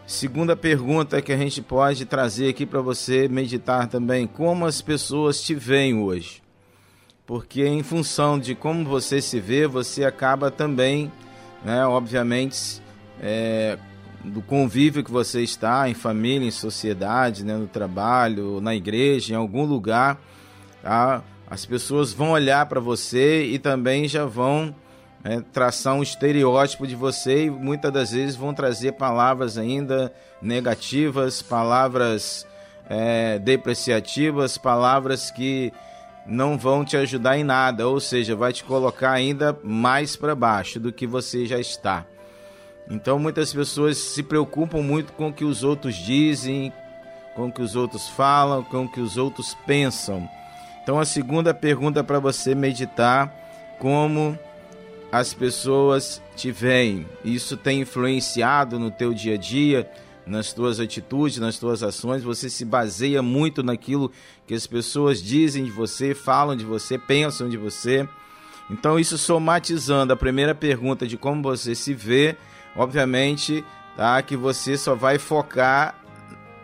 Segunda 0.07 0.57
pergunta 0.57 1.21
que 1.21 1.33
a 1.33 1.37
gente 1.37 1.61
pode 1.63 2.05
trazer 2.05 2.49
aqui 2.49 2.65
para 2.65 2.81
você 2.81 3.29
meditar 3.29 3.89
também: 3.89 4.27
como 4.27 4.67
as 4.67 4.81
pessoas 4.81 5.43
te 5.43 5.55
veem 5.55 5.99
hoje? 5.99 6.42
Porque 7.27 7.67
em 7.67 7.83
função 7.83 8.39
de 8.39 8.55
como 8.55 8.85
você 8.85 9.21
se 9.21 9.41
vê, 9.41 9.67
você 9.67 10.05
acaba 10.05 10.51
também, 10.51 11.11
né, 11.65 11.87
obviamente, 11.87 12.83
é, 13.21 13.79
do 14.25 14.43
convívio 14.43 15.05
que 15.05 15.11
você 15.11 15.43
está, 15.43 15.89
em 15.89 15.95
família, 15.95 16.47
em 16.47 16.51
sociedade, 16.51 17.45
né, 17.45 17.57
no 17.57 17.67
trabalho, 17.67 18.61
na 18.61 18.75
igreja, 18.75 19.35
em 19.35 19.37
algum 19.37 19.65
lugar, 19.65 20.21
tá? 20.83 21.23
as 21.53 21.67
pessoas 21.67 22.13
vão 22.13 22.31
olhar 22.31 22.65
para 22.67 22.81
você 22.81 23.45
e 23.45 23.59
também 23.59 24.09
já 24.09 24.25
vão 24.25 24.75
é, 25.23 25.41
traçar 25.53 25.95
um 25.95 26.03
estereótipo 26.03 26.87
de 26.87 26.97
você 26.97 27.45
e 27.45 27.51
muitas 27.51 27.93
das 27.93 28.13
vezes 28.13 28.37
vão 28.37 28.55
trazer 28.55 28.93
palavras 28.93 29.59
ainda 29.59 30.13
negativas, 30.41 31.43
palavras 31.43 32.47
é, 32.89 33.39
depreciativas, 33.39 34.57
palavras 34.57 35.31
que 35.31 35.73
não 36.27 36.57
vão 36.57 36.85
te 36.85 36.97
ajudar 36.97 37.37
em 37.37 37.45
nada, 37.45 37.89
ou 37.89 37.99
seja, 38.01 38.37
vai 38.37 38.53
te 38.53 38.65
colocar 38.65 39.13
ainda 39.13 39.59
mais 39.63 40.17
para 40.17 40.35
baixo 40.35 40.79
do 40.79 40.93
que 40.93 41.07
você 41.07 41.47
já 41.47 41.59
está. 41.59 42.07
Então 42.89 43.19
muitas 43.19 43.53
pessoas 43.53 43.97
se 43.99 44.23
preocupam 44.23 44.83
muito 44.83 45.13
com 45.13 45.29
o 45.29 45.33
que 45.33 45.45
os 45.45 45.63
outros 45.63 45.97
dizem, 45.97 46.73
com 47.35 47.47
o 47.47 47.53
que 47.53 47.63
os 47.63 47.77
outros 47.77 48.09
falam, 48.09 48.63
com 48.63 48.85
o 48.85 48.89
que 48.89 49.01
os 49.01 49.17
outros 49.17 49.55
pensam. 49.67 50.29
Então 50.83 50.99
a 50.99 51.05
segunda 51.05 51.55
pergunta 51.55 52.03
para 52.03 52.19
você 52.19 52.55
meditar 52.55 53.33
como 53.79 54.39
as 55.11 55.35
pessoas 55.35 56.23
te 56.35 56.51
veem. 56.51 57.07
Isso 57.25 57.57
tem 57.57 57.83
influenciado 57.83 58.79
no 58.79 58.91
teu 58.91 59.13
dia 59.13 59.35
a 59.35 59.39
dia, 59.39 59.91
nas 60.27 60.53
tuas 60.53 60.81
atitudes, 60.81 61.39
nas 61.39 61.59
tuas 61.59 61.83
ações. 61.83 62.23
Você 62.23 62.49
se 62.49 62.65
baseia 62.65 63.23
muito 63.23 63.63
naquilo 63.63 64.11
que 64.47 64.55
as 64.55 64.67
pessoas 64.67 65.23
dizem 65.23 65.65
de 65.65 65.71
você, 65.71 66.15
falam 66.15 66.57
de 66.57 66.65
você, 66.65 66.99
pensam 66.99 67.49
de 67.49 67.57
você. 67.57 68.09
Então 68.71 68.99
isso 68.99 69.19
somatizando 69.19 70.13
a 70.13 70.17
primeira 70.17 70.55
pergunta 70.55 71.07
de 71.07 71.17
como 71.17 71.43
você 71.43 71.75
se 71.75 71.93
vê, 71.93 72.37
obviamente, 72.77 73.65
tá, 73.97 74.23
que 74.23 74.37
você 74.37 74.77
só 74.77 74.95
vai 74.95 75.19
focar 75.19 75.99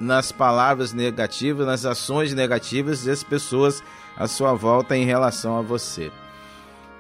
nas 0.01 0.31
palavras 0.31 0.93
negativas, 0.93 1.67
nas 1.67 1.85
ações 1.85 2.33
negativas 2.33 3.05
das 3.05 3.23
pessoas 3.23 3.83
à 4.17 4.27
sua 4.27 4.55
volta 4.55 4.97
em 4.97 5.05
relação 5.05 5.59
a 5.59 5.63
você. 5.63 6.11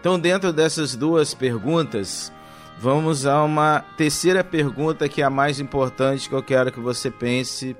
Então, 0.00 0.18
dentro 0.18 0.52
dessas 0.52 0.94
duas 0.94 1.34
perguntas, 1.34 2.32
vamos 2.80 3.26
a 3.26 3.42
uma 3.42 3.80
terceira 3.96 4.44
pergunta 4.44 5.08
que 5.08 5.20
é 5.20 5.24
a 5.24 5.30
mais 5.30 5.58
importante 5.58 6.28
que 6.28 6.34
eu 6.34 6.42
quero 6.42 6.70
que 6.70 6.80
você 6.80 7.10
pense 7.10 7.76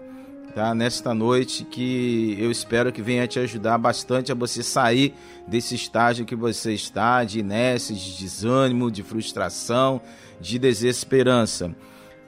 tá, 0.55 0.75
nesta 0.75 1.15
noite, 1.15 1.65
que 1.65 2.37
eu 2.39 2.51
espero 2.51 2.93
que 2.93 3.01
venha 3.01 3.29
te 3.29 3.39
ajudar 3.39 3.79
bastante 3.79 4.33
a 4.33 4.35
você 4.35 4.63
sair 4.63 5.15
desse 5.47 5.77
estágio 5.77 6.27
que 6.27 6.35
você 6.35 6.73
está, 6.73 7.23
de 7.23 7.39
inércia, 7.39 7.95
de 7.95 8.19
desânimo, 8.19 8.91
de 8.91 9.05
frustração, 9.05 10.01
de 10.41 10.59
desesperança. 10.59 11.75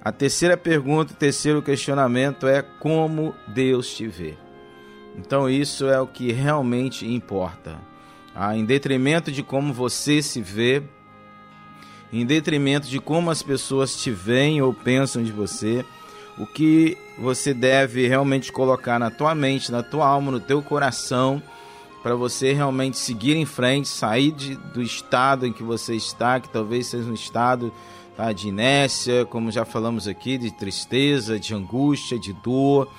A 0.02 0.12
terceira 0.12 0.56
pergunta, 0.56 1.12
o 1.12 1.16
terceiro 1.16 1.60
questionamento 1.60 2.46
é 2.46 2.62
como 2.62 3.34
Deus 3.48 3.92
te 3.94 4.06
vê. 4.06 4.36
Então 5.18 5.50
isso 5.50 5.88
é 5.88 6.00
o 6.00 6.06
que 6.06 6.30
realmente 6.30 7.06
importa. 7.06 7.76
Ah, 8.34 8.56
em 8.56 8.64
detrimento 8.64 9.32
de 9.32 9.42
como 9.42 9.74
você 9.74 10.22
se 10.22 10.40
vê, 10.40 10.82
em 12.12 12.26
detrimento 12.26 12.88
de 12.88 12.98
como 12.98 13.30
as 13.30 13.42
pessoas 13.42 13.96
te 13.96 14.10
veem 14.10 14.60
ou 14.60 14.74
pensam 14.74 15.22
de 15.22 15.32
você, 15.32 15.84
o 16.38 16.46
que 16.46 16.96
você 17.18 17.52
deve 17.52 18.08
realmente 18.08 18.50
colocar 18.50 18.98
na 18.98 19.10
tua 19.10 19.34
mente, 19.34 19.70
na 19.70 19.82
tua 19.82 20.06
alma, 20.06 20.32
no 20.32 20.40
teu 20.40 20.62
coração, 20.62 21.42
para 22.02 22.14
você 22.14 22.52
realmente 22.52 22.96
seguir 22.96 23.36
em 23.36 23.44
frente, 23.44 23.88
sair 23.88 24.32
de, 24.32 24.56
do 24.56 24.82
estado 24.82 25.46
em 25.46 25.52
que 25.52 25.62
você 25.62 25.94
está, 25.94 26.40
que 26.40 26.48
talvez 26.48 26.86
seja 26.86 27.08
um 27.08 27.14
estado 27.14 27.72
tá, 28.16 28.32
de 28.32 28.48
inércia, 28.48 29.26
como 29.26 29.50
já 29.50 29.64
falamos 29.64 30.08
aqui, 30.08 30.38
de 30.38 30.50
tristeza, 30.50 31.38
de 31.38 31.54
angústia, 31.54 32.18
de 32.18 32.32
dor, 32.32 32.90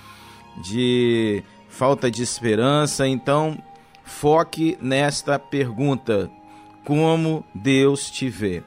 de 0.63 1.43
falta 1.67 2.12
de 2.12 2.21
esperança. 2.21 3.08
Então, 3.08 3.58
foque 4.04 4.78
nesta 4.80 5.39
pergunta: 5.39 6.30
como 6.84 7.43
Deus 7.56 8.10
te 8.12 8.30
vê? 8.30 8.63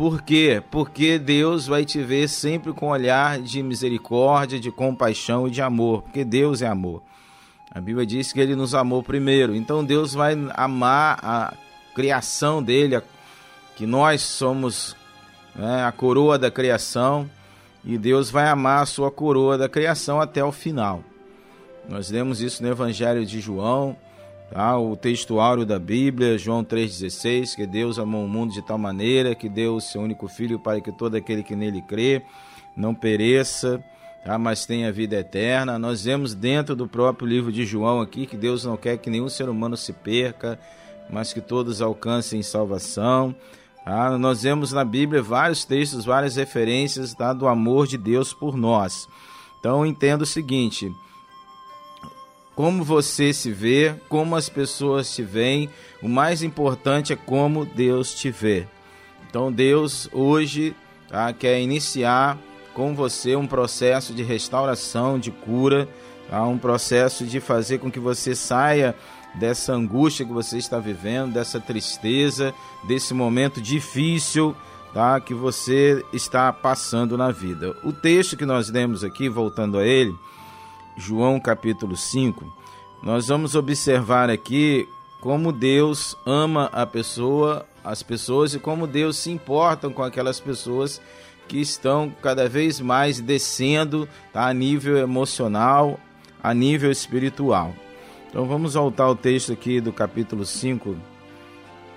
Por 0.00 0.22
quê? 0.22 0.62
Porque 0.70 1.18
Deus 1.18 1.66
vai 1.66 1.84
te 1.84 2.02
ver 2.02 2.26
sempre 2.26 2.72
com 2.72 2.86
um 2.86 2.90
olhar 2.90 3.38
de 3.38 3.62
misericórdia, 3.62 4.58
de 4.58 4.70
compaixão 4.70 5.46
e 5.46 5.50
de 5.50 5.60
amor, 5.60 6.00
porque 6.00 6.24
Deus 6.24 6.62
é 6.62 6.66
amor. 6.66 7.02
A 7.70 7.82
Bíblia 7.82 8.06
diz 8.06 8.32
que 8.32 8.40
ele 8.40 8.56
nos 8.56 8.74
amou 8.74 9.02
primeiro. 9.02 9.54
Então 9.54 9.84
Deus 9.84 10.14
vai 10.14 10.32
amar 10.54 11.18
a 11.22 11.54
criação 11.94 12.62
dele, 12.62 12.98
que 13.76 13.84
nós 13.84 14.22
somos 14.22 14.96
né, 15.54 15.84
a 15.84 15.92
coroa 15.92 16.38
da 16.38 16.50
criação, 16.50 17.28
e 17.84 17.98
Deus 17.98 18.30
vai 18.30 18.48
amar 18.48 18.84
a 18.84 18.86
sua 18.86 19.10
coroa 19.10 19.58
da 19.58 19.68
criação 19.68 20.18
até 20.18 20.42
o 20.42 20.50
final. 20.50 21.04
Nós 21.86 22.10
lemos 22.10 22.40
isso 22.40 22.62
no 22.62 22.70
Evangelho 22.70 23.26
de 23.26 23.38
João, 23.38 23.94
tá? 24.52 24.78
o 24.78 24.96
texto 24.96 25.40
áureo 25.40 25.64
da 25.64 25.78
Bíblia, 25.78 26.36
João 26.36 26.64
3,16, 26.64 27.54
que 27.54 27.66
Deus 27.66 27.98
amou 27.98 28.24
o 28.24 28.28
mundo 28.28 28.52
de 28.52 28.62
tal 28.62 28.78
maneira 28.78 29.34
que 29.34 29.48
deu 29.48 29.76
o 29.76 29.80
seu 29.80 30.00
único 30.00 30.28
filho 30.28 30.58
para 30.58 30.80
que 30.80 30.92
todo 30.92 31.14
aquele 31.14 31.42
que 31.42 31.54
nele 31.54 31.82
crê 31.82 32.22
não 32.76 32.94
pereça, 32.94 33.82
tá? 34.24 34.38
mas 34.38 34.66
tenha 34.66 34.92
vida 34.92 35.16
eterna. 35.16 35.78
Nós 35.78 36.04
vemos 36.04 36.34
dentro 36.34 36.74
do 36.74 36.86
próprio 36.86 37.28
livro 37.28 37.52
de 37.52 37.64
João 37.64 38.00
aqui 38.00 38.26
que 38.26 38.36
Deus 38.36 38.64
não 38.64 38.76
quer 38.76 38.98
que 38.98 39.10
nenhum 39.10 39.28
ser 39.28 39.48
humano 39.48 39.76
se 39.76 39.92
perca, 39.92 40.58
mas 41.08 41.32
que 41.32 41.40
todos 41.40 41.80
alcancem 41.80 42.42
salvação. 42.42 43.34
Tá? 43.84 44.16
Nós 44.18 44.42
vemos 44.42 44.72
na 44.72 44.84
Bíblia 44.84 45.22
vários 45.22 45.64
textos, 45.64 46.04
várias 46.04 46.36
referências 46.36 47.14
tá? 47.14 47.32
do 47.32 47.48
amor 47.48 47.86
de 47.86 47.96
Deus 47.96 48.32
por 48.32 48.56
nós. 48.56 49.08
Então 49.58 49.84
entenda 49.84 50.24
o 50.24 50.26
seguinte: 50.26 50.90
como 52.60 52.84
você 52.84 53.32
se 53.32 53.50
vê, 53.50 53.94
como 54.06 54.36
as 54.36 54.50
pessoas 54.50 55.14
te 55.14 55.22
veem, 55.22 55.70
o 56.02 56.08
mais 56.10 56.42
importante 56.42 57.10
é 57.10 57.16
como 57.16 57.64
Deus 57.64 58.12
te 58.12 58.30
vê. 58.30 58.66
Então 59.26 59.50
Deus 59.50 60.10
hoje 60.12 60.76
tá, 61.08 61.32
quer 61.32 61.58
iniciar 61.58 62.36
com 62.74 62.94
você 62.94 63.34
um 63.34 63.46
processo 63.46 64.12
de 64.12 64.22
restauração, 64.22 65.18
de 65.18 65.30
cura, 65.30 65.88
tá, 66.28 66.44
um 66.44 66.58
processo 66.58 67.24
de 67.24 67.40
fazer 67.40 67.78
com 67.78 67.90
que 67.90 67.98
você 67.98 68.34
saia 68.34 68.94
dessa 69.36 69.72
angústia 69.72 70.26
que 70.26 70.32
você 70.32 70.58
está 70.58 70.78
vivendo, 70.78 71.32
dessa 71.32 71.58
tristeza, 71.58 72.52
desse 72.86 73.14
momento 73.14 73.58
difícil 73.58 74.54
tá, 74.92 75.18
que 75.18 75.32
você 75.32 76.04
está 76.12 76.52
passando 76.52 77.16
na 77.16 77.30
vida. 77.30 77.74
O 77.82 77.90
texto 77.90 78.36
que 78.36 78.44
nós 78.44 78.68
lemos 78.68 79.02
aqui, 79.02 79.30
voltando 79.30 79.78
a 79.78 79.86
ele, 79.86 80.14
João 80.96 81.40
capítulo 81.40 81.96
5, 81.96 82.44
nós 83.02 83.28
vamos 83.28 83.54
observar 83.54 84.28
aqui 84.28 84.88
como 85.20 85.52
Deus 85.52 86.16
ama 86.26 86.70
a 86.72 86.86
pessoa, 86.86 87.66
as 87.84 88.02
pessoas 88.02 88.54
e 88.54 88.58
como 88.58 88.86
Deus 88.86 89.18
se 89.18 89.30
importa 89.30 89.88
com 89.90 90.02
aquelas 90.02 90.40
pessoas 90.40 91.00
que 91.48 91.58
estão 91.58 92.12
cada 92.22 92.48
vez 92.48 92.80
mais 92.80 93.20
descendo 93.20 94.08
tá, 94.32 94.46
a 94.46 94.54
nível 94.54 94.96
emocional, 94.96 95.98
a 96.42 96.54
nível 96.54 96.90
espiritual. 96.90 97.74
Então 98.28 98.46
vamos 98.46 98.74
voltar 98.74 99.04
ao 99.04 99.16
texto 99.16 99.52
aqui 99.52 99.80
do 99.80 99.92
capítulo 99.92 100.46
5 100.46 100.96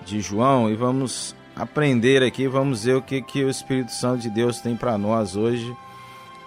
de 0.05 0.19
João 0.19 0.69
e 0.69 0.75
vamos 0.75 1.35
aprender 1.55 2.23
aqui, 2.23 2.47
vamos 2.47 2.83
ver 2.83 2.95
o 2.95 3.01
que, 3.01 3.21
que 3.21 3.43
o 3.43 3.49
Espírito 3.49 3.91
Santo 3.91 4.21
de 4.21 4.29
Deus 4.29 4.59
tem 4.59 4.75
para 4.75 4.97
nós 4.97 5.35
hoje 5.35 5.75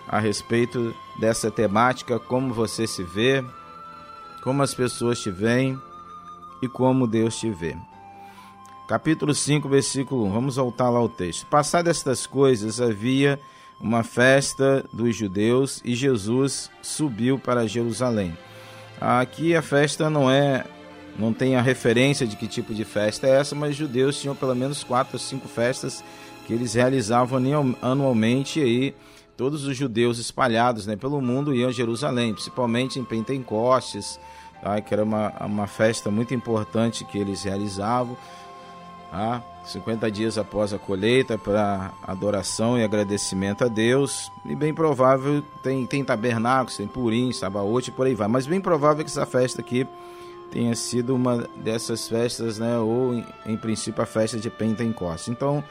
a 0.08 0.18
respeito 0.18 0.94
dessa 1.18 1.50
temática, 1.50 2.18
como 2.18 2.54
você 2.54 2.86
se 2.86 3.02
vê, 3.02 3.44
como 4.42 4.62
as 4.62 4.74
pessoas 4.74 5.20
te 5.20 5.30
veem 5.30 5.80
e 6.62 6.68
como 6.68 7.06
Deus 7.06 7.38
te 7.38 7.50
vê. 7.50 7.76
Capítulo 8.88 9.34
5, 9.34 9.68
versículo 9.68 10.24
1. 10.26 10.32
Vamos 10.32 10.56
voltar 10.56 10.88
lá 10.90 11.00
ao 11.00 11.08
texto. 11.08 11.46
Passadas 11.46 11.96
estas 11.96 12.26
coisas, 12.26 12.80
havia 12.80 13.40
uma 13.80 14.02
festa 14.02 14.84
dos 14.92 15.14
judeus 15.14 15.82
e 15.84 15.94
Jesus 15.94 16.70
subiu 16.80 17.38
para 17.38 17.66
Jerusalém. 17.66 18.36
Aqui 19.00 19.54
a 19.54 19.60
festa 19.60 20.08
não 20.08 20.30
é 20.30 20.64
não 21.18 21.32
tem 21.32 21.56
a 21.56 21.62
referência 21.62 22.26
de 22.26 22.36
que 22.36 22.46
tipo 22.46 22.74
de 22.74 22.84
festa 22.84 23.26
é 23.26 23.40
essa, 23.40 23.54
mas 23.54 23.70
os 23.70 23.76
judeus 23.76 24.20
tinham 24.20 24.36
pelo 24.36 24.54
menos 24.54 24.84
quatro 24.84 25.14
ou 25.14 25.18
cinco 25.18 25.48
festas 25.48 26.04
que 26.46 26.52
eles 26.52 26.74
realizavam 26.74 27.40
anualmente 27.82 28.60
e 28.60 28.62
aí 28.62 28.94
todos 29.36 29.64
os 29.64 29.76
judeus 29.76 30.18
espalhados 30.18 30.86
né, 30.86 30.96
pelo 30.96 31.20
mundo 31.20 31.54
iam 31.54 31.68
a 31.68 31.72
Jerusalém, 31.72 32.32
principalmente 32.32 32.98
em 32.98 33.04
Pentecostes, 33.04 34.18
tá, 34.62 34.80
que 34.80 34.94
era 34.94 35.04
uma, 35.04 35.32
uma 35.44 35.66
festa 35.66 36.10
muito 36.10 36.34
importante 36.34 37.04
que 37.04 37.18
eles 37.18 37.42
realizavam. 37.42 38.16
Tá, 39.10 39.42
50 39.66 40.10
dias 40.10 40.38
após 40.38 40.72
a 40.72 40.78
colheita 40.78 41.36
para 41.36 41.92
adoração 42.06 42.78
e 42.78 42.84
agradecimento 42.84 43.64
a 43.64 43.68
Deus. 43.68 44.30
E 44.44 44.54
bem 44.54 44.72
provável 44.72 45.42
tem, 45.62 45.84
tem 45.86 46.04
tabernáculos, 46.04 46.76
tem 46.76 46.86
purim, 46.86 47.32
sabaote 47.32 47.90
e 47.90 47.92
por 47.92 48.06
aí 48.06 48.14
vai. 48.14 48.28
Mas 48.28 48.46
bem 48.46 48.60
provável 48.60 49.04
que 49.04 49.10
essa 49.10 49.26
festa 49.26 49.60
aqui 49.60 49.86
tenha 50.50 50.74
sido 50.74 51.14
uma 51.14 51.48
dessas 51.56 52.08
festas, 52.08 52.58
né, 52.58 52.78
ou 52.78 53.14
em, 53.14 53.26
em 53.46 53.56
princípio 53.56 54.02
a 54.02 54.06
festa 54.06 54.38
de 54.38 54.48
Pentecostes. 54.48 55.28
Então, 55.28 55.62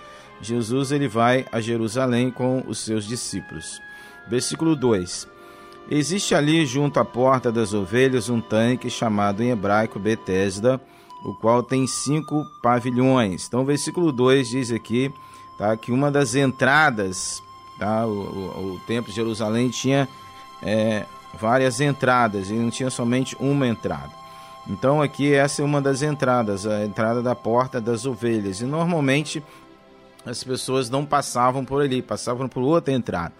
Jesus 0.41 0.91
ele 0.91 1.07
vai 1.07 1.45
a 1.51 1.61
Jerusalém 1.61 2.29
com 2.29 2.63
os 2.67 2.79
seus 2.79 3.05
discípulos. 3.05 3.81
Versículo 4.27 4.75
2. 4.75 5.27
Existe 5.89 6.33
ali 6.33 6.65
junto 6.65 6.99
à 6.99 7.05
porta 7.05 7.51
das 7.51 7.73
ovelhas 7.73 8.29
um 8.29 8.41
tanque 8.41 8.89
chamado 8.89 9.43
em 9.43 9.51
hebraico 9.51 9.99
Betesda, 9.99 10.81
o 11.23 11.33
qual 11.35 11.61
tem 11.61 11.85
cinco 11.85 12.43
pavilhões. 12.61 13.47
Então, 13.47 13.63
versículo 13.63 14.11
2 14.11 14.49
diz 14.49 14.71
aqui 14.71 15.13
tá, 15.57 15.77
que 15.77 15.91
uma 15.91 16.11
das 16.11 16.35
entradas, 16.35 17.41
tá, 17.77 18.05
o, 18.05 18.11
o, 18.11 18.73
o 18.73 18.79
templo 18.87 19.09
de 19.09 19.15
Jerusalém 19.15 19.69
tinha 19.69 20.09
é, 20.61 21.05
várias 21.39 21.79
entradas, 21.79 22.49
e 22.49 22.53
não 22.53 22.69
tinha 22.69 22.89
somente 22.89 23.35
uma 23.39 23.67
entrada. 23.67 24.25
Então 24.67 25.01
aqui 25.01 25.33
essa 25.33 25.61
é 25.61 25.65
uma 25.65 25.79
das 25.79 26.01
entradas, 26.01 26.65
a 26.65 26.83
entrada 26.83 27.21
da 27.21 27.35
porta 27.35 27.79
das 27.79 28.05
ovelhas. 28.05 28.61
E 28.61 28.65
normalmente 28.65 29.43
as 30.25 30.43
pessoas 30.43 30.89
não 30.89 31.05
passavam 31.05 31.63
por 31.63 31.81
ali, 31.81 32.01
passavam 32.01 32.47
por 32.47 32.61
outra 32.61 32.93
entrada. 32.93 33.33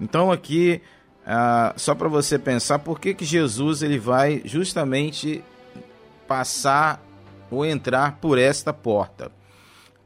Então 0.00 0.32
aqui, 0.32 0.80
ah, 1.26 1.74
só 1.76 1.94
para 1.94 2.08
você 2.08 2.38
pensar, 2.38 2.78
por 2.78 2.98
que, 2.98 3.14
que 3.14 3.24
Jesus 3.24 3.82
ele 3.82 3.98
vai 3.98 4.42
justamente 4.44 5.42
passar 6.26 7.02
ou 7.50 7.64
entrar 7.64 8.18
por 8.20 8.38
esta 8.38 8.72
porta? 8.72 9.30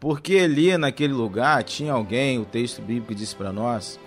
Porque 0.00 0.38
ali 0.38 0.76
naquele 0.76 1.12
lugar 1.12 1.62
tinha 1.64 1.92
alguém, 1.92 2.38
o 2.38 2.44
texto 2.44 2.82
bíblico 2.82 3.14
diz 3.14 3.34
para 3.34 3.52
nós, 3.52 3.98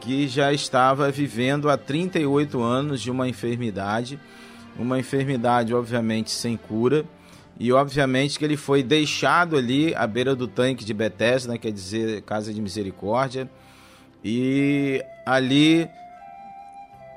que 0.00 0.26
já 0.26 0.52
estava 0.52 1.10
vivendo 1.10 1.70
há 1.70 1.76
38 1.76 2.60
anos 2.60 3.00
de 3.00 3.10
uma 3.10 3.28
enfermidade 3.28 4.18
uma 4.78 4.98
enfermidade 4.98 5.74
obviamente 5.74 6.30
sem 6.30 6.56
cura 6.56 7.04
e 7.58 7.72
obviamente 7.72 8.38
que 8.38 8.44
ele 8.44 8.56
foi 8.56 8.82
deixado 8.82 9.56
ali 9.56 9.94
à 9.94 10.06
beira 10.06 10.34
do 10.34 10.48
tanque 10.48 10.84
de 10.84 10.94
Betesda, 10.94 11.56
quer 11.58 11.72
dizer, 11.72 12.22
casa 12.22 12.52
de 12.52 12.60
misericórdia, 12.60 13.48
e 14.24 15.04
ali 15.26 15.88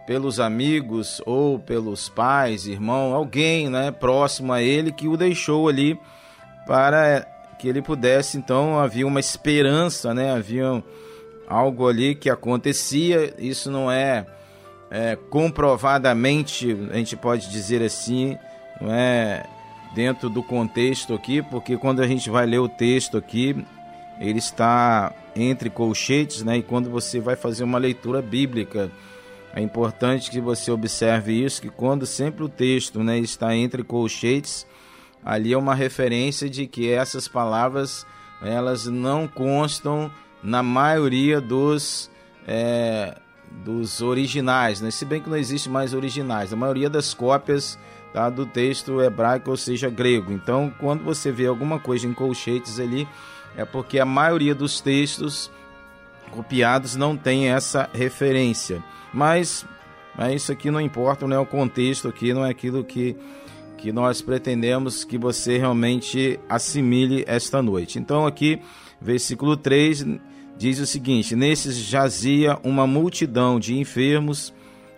pelos 0.06 0.40
amigos 0.40 1.22
ou 1.26 1.58
pelos 1.58 2.10
pais, 2.10 2.68
irmão, 2.68 3.14
alguém, 3.14 3.70
né, 3.70 3.92
próximo 3.92 4.54
a 4.54 4.62
ele 4.62 4.92
que 4.92 5.08
o 5.08 5.18
deixou 5.18 5.68
ali 5.68 6.00
para 6.68 7.26
que 7.58 7.68
ele 7.68 7.82
pudesse, 7.82 8.38
então 8.38 8.78
havia 8.78 9.08
uma 9.08 9.20
esperança, 9.20 10.14
né? 10.14 10.32
Havia 10.32 10.84
algo 11.48 11.88
ali 11.88 12.14
que 12.14 12.30
acontecia, 12.30 13.34
isso 13.40 13.72
não 13.72 13.90
é 13.92 14.26
é, 14.90 15.16
comprovadamente, 15.30 16.76
a 16.92 16.96
gente 16.96 17.16
pode 17.16 17.50
dizer 17.50 17.82
assim, 17.82 18.38
não 18.80 18.94
é, 18.94 19.44
dentro 19.96 20.30
do 20.30 20.44
contexto 20.44 21.14
aqui, 21.14 21.42
porque 21.42 21.78
quando 21.78 22.02
a 22.02 22.08
gente 22.08 22.30
vai 22.30 22.46
ler 22.46 22.60
o 22.60 22.68
texto 22.68 23.18
aqui, 23.18 23.56
ele 24.20 24.40
está 24.40 25.14
entre 25.34 25.70
colchetes, 25.70 26.44
né? 26.44 26.58
E 26.58 26.62
quando 26.62 26.90
você 26.90 27.20
vai 27.20 27.38
fazer 27.38 27.64
uma 27.64 27.78
leitura 27.78 28.22
bíblica, 28.22 28.92
é 29.54 29.62
importante 29.62 30.30
que 30.30 30.42
você 30.42 30.70
observe 30.70 31.32
isso, 31.32 31.62
que 31.62 31.70
quando 31.70 32.06
sempre 32.06 32.44
o 32.44 32.50
texto, 32.50 33.02
né, 33.02 33.18
está 33.18 33.56
entre 33.56 33.84
colchetes, 33.84 34.68
ali 35.24 35.54
é 35.54 35.58
uma 35.58 35.74
referência 35.74 36.50
de 36.50 36.68
que 36.68 36.92
essas 36.92 37.28
palavras 37.28 38.06
elas 38.42 38.86
não 38.86 39.28
constam 39.28 40.12
na 40.44 40.62
maioria 40.62 41.40
dos 41.40 42.12
é, 42.46 43.18
dos 43.64 44.02
originais, 44.02 44.82
né? 44.82 44.92
se 44.92 45.06
bem 45.06 45.22
que 45.22 45.30
não 45.30 45.38
existe 45.38 45.70
mais 45.70 45.94
originais, 45.94 46.52
a 46.52 46.56
maioria 46.56 46.90
das 46.90 47.14
cópias 47.14 47.80
tá, 48.16 48.30
do 48.30 48.46
texto 48.46 49.02
hebraico, 49.02 49.52
ou 49.52 49.58
seja, 49.58 49.90
grego. 49.90 50.32
Então, 50.32 50.74
quando 50.80 51.04
você 51.04 51.34
vê 51.34 51.48
alguma 51.48 51.78
coisa 51.78 52.08
em 52.08 52.14
colchetes 52.14 52.80
ali, 52.80 53.06
é 53.58 53.66
porque 53.66 54.00
a 54.00 54.06
maioria 54.06 54.56
dos 54.56 54.80
textos 54.80 55.52
copiados 56.32 56.96
não 56.96 57.18
tem 57.18 57.50
essa 57.50 57.90
referência. 57.94 58.82
Mas, 59.14 59.66
mas 60.18 60.34
isso 60.34 60.52
aqui 60.54 60.72
não 60.72 60.80
importa, 60.80 61.28
não 61.28 61.36
é 61.36 61.40
o 61.40 61.46
contexto 61.46 62.08
aqui, 62.08 62.34
não 62.34 62.46
é 62.46 62.52
aquilo 62.52 62.86
que, 62.86 63.18
que 63.78 63.92
nós 63.92 64.22
pretendemos 64.22 65.04
que 65.04 65.18
você 65.18 65.58
realmente 65.58 66.40
assimile 66.48 67.26
esta 67.28 67.62
noite. 67.62 68.00
Então, 68.00 68.26
aqui, 68.26 68.62
versículo 69.02 69.58
3 69.58 70.06
diz 70.58 70.80
o 70.80 70.86
seguinte: 70.86 71.36
Nesses 71.36 71.76
jazia 71.76 72.58
uma 72.64 72.88
multidão 72.88 73.60
de 73.60 73.78
enfermos, 73.78 74.54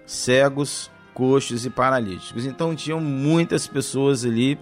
cegos, 0.06 0.92
coxos 1.18 1.66
e 1.66 1.70
paralíticos. 1.72 2.46
Então 2.46 2.76
tinham 2.76 3.02
muitas 3.02 3.66
pessoas 3.66 4.24
ali, 4.24 4.56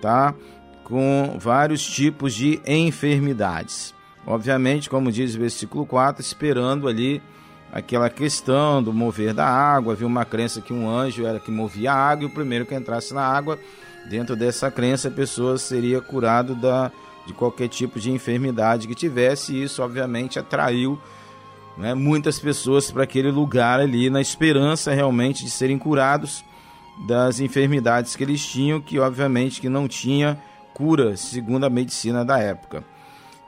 tá? 0.00 0.34
Com 0.82 1.36
vários 1.38 1.86
tipos 1.86 2.34
de 2.34 2.62
enfermidades. 2.66 3.94
Obviamente, 4.26 4.88
como 4.88 5.12
diz 5.12 5.34
o 5.34 5.38
versículo 5.38 5.84
4, 5.84 6.22
esperando 6.22 6.88
ali 6.88 7.20
aquela 7.70 8.08
questão 8.08 8.82
do 8.82 8.90
mover 8.90 9.34
da 9.34 9.46
água. 9.46 9.92
Havia 9.92 10.06
uma 10.06 10.24
crença 10.24 10.62
que 10.62 10.72
um 10.72 10.88
anjo 10.88 11.26
era 11.26 11.38
que 11.38 11.50
movia 11.50 11.92
a 11.92 11.94
água 11.94 12.24
e 12.24 12.26
o 12.26 12.32
primeiro 12.32 12.64
que 12.64 12.74
entrasse 12.74 13.12
na 13.12 13.22
água, 13.22 13.58
dentro 14.08 14.34
dessa 14.34 14.70
crença, 14.70 15.08
a 15.08 15.10
pessoa 15.10 15.58
seria 15.58 16.00
curado 16.00 16.54
da 16.54 16.90
de 17.26 17.34
qualquer 17.34 17.68
tipo 17.68 18.00
de 18.00 18.10
enfermidade 18.10 18.88
que 18.88 18.94
tivesse, 18.94 19.52
e 19.52 19.62
isso 19.62 19.82
obviamente 19.82 20.38
atraiu 20.38 20.98
né, 21.78 21.94
muitas 21.94 22.38
pessoas 22.38 22.90
para 22.90 23.04
aquele 23.04 23.30
lugar 23.30 23.80
ali, 23.80 24.10
na 24.10 24.20
esperança 24.20 24.92
realmente 24.92 25.44
de 25.44 25.50
serem 25.50 25.78
curados 25.78 26.44
das 27.06 27.38
enfermidades 27.38 28.16
que 28.16 28.24
eles 28.24 28.44
tinham, 28.44 28.80
que 28.80 28.98
obviamente 28.98 29.60
que 29.60 29.68
não 29.68 29.86
tinha 29.86 30.36
cura, 30.74 31.16
segundo 31.16 31.64
a 31.64 31.70
medicina 31.70 32.24
da 32.24 32.38
época. 32.38 32.84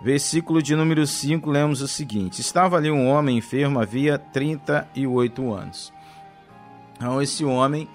Versículo 0.00 0.62
de 0.62 0.74
número 0.74 1.06
5, 1.06 1.50
lemos 1.50 1.82
o 1.82 1.88
seguinte: 1.88 2.40
Estava 2.40 2.76
ali 2.76 2.90
um 2.90 3.08
homem 3.08 3.36
enfermo 3.36 3.80
havia 3.80 4.16
38 4.18 5.52
anos. 5.52 5.92
Então, 6.96 7.20
esse 7.20 7.44
homem, 7.44 7.88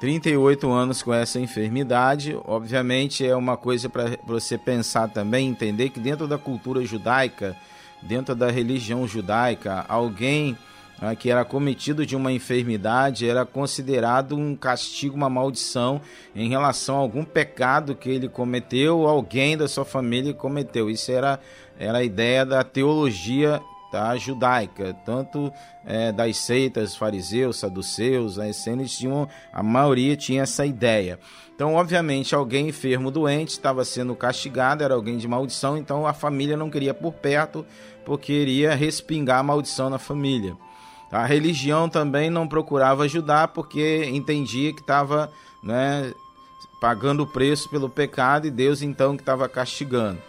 38 0.00 0.70
anos 0.70 1.02
com 1.02 1.14
essa 1.14 1.38
enfermidade, 1.38 2.36
obviamente 2.44 3.24
é 3.24 3.34
uma 3.36 3.56
coisa 3.56 3.88
para 3.88 4.18
você 4.26 4.58
pensar 4.58 5.08
também, 5.08 5.48
entender 5.48 5.90
que 5.90 6.00
dentro 6.00 6.26
da 6.26 6.36
cultura 6.36 6.84
judaica, 6.84 7.56
dentro 8.02 8.34
da 8.34 8.50
religião 8.50 9.06
judaica, 9.06 9.84
alguém 9.88 10.56
ah, 11.00 11.14
que 11.14 11.30
era 11.30 11.44
cometido 11.44 12.06
de 12.06 12.16
uma 12.16 12.32
enfermidade 12.32 13.28
era 13.28 13.44
considerado 13.44 14.34
um 14.34 14.56
castigo, 14.56 15.14
uma 15.14 15.28
maldição 15.28 16.00
em 16.34 16.48
relação 16.48 16.96
a 16.96 17.00
algum 17.00 17.22
pecado 17.22 17.94
que 17.94 18.08
ele 18.08 18.28
cometeu 18.28 19.00
ou 19.00 19.08
alguém 19.08 19.56
da 19.58 19.68
sua 19.68 19.84
família 19.84 20.32
cometeu. 20.32 20.88
Isso 20.88 21.12
era, 21.12 21.38
era 21.78 21.98
a 21.98 22.02
ideia 22.02 22.46
da 22.46 22.64
teologia 22.64 23.60
tá, 23.92 24.16
judaica, 24.16 24.94
tanto 25.04 25.52
é, 25.84 26.12
das 26.12 26.38
seitas, 26.38 26.96
fariseus, 26.96 27.58
saduceus, 27.58 28.38
as 28.38 28.66
eles 28.66 28.96
tinham, 28.96 29.28
a 29.52 29.62
maioria 29.62 30.16
tinha 30.16 30.42
essa 30.42 30.64
ideia. 30.64 31.18
Então, 31.56 31.74
obviamente, 31.74 32.34
alguém 32.34 32.68
enfermo, 32.68 33.10
doente, 33.10 33.52
estava 33.52 33.82
sendo 33.82 34.14
castigado, 34.14 34.84
era 34.84 34.92
alguém 34.92 35.16
de 35.16 35.26
maldição, 35.26 35.78
então 35.78 36.06
a 36.06 36.12
família 36.12 36.54
não 36.54 36.68
queria 36.68 36.92
por 36.92 37.14
perto, 37.14 37.64
porque 38.04 38.30
iria 38.30 38.74
respingar 38.74 39.38
a 39.38 39.42
maldição 39.42 39.88
na 39.88 39.98
família. 39.98 40.54
A 41.10 41.24
religião 41.24 41.88
também 41.88 42.28
não 42.28 42.46
procurava 42.46 43.04
ajudar, 43.04 43.48
porque 43.48 44.04
entendia 44.04 44.70
que 44.74 44.82
estava 44.82 45.32
né, 45.62 46.12
pagando 46.78 47.22
o 47.22 47.26
preço 47.26 47.70
pelo 47.70 47.88
pecado 47.88 48.46
e 48.46 48.50
Deus 48.50 48.82
então 48.82 49.16
que 49.16 49.22
estava 49.22 49.48
castigando. 49.48 50.20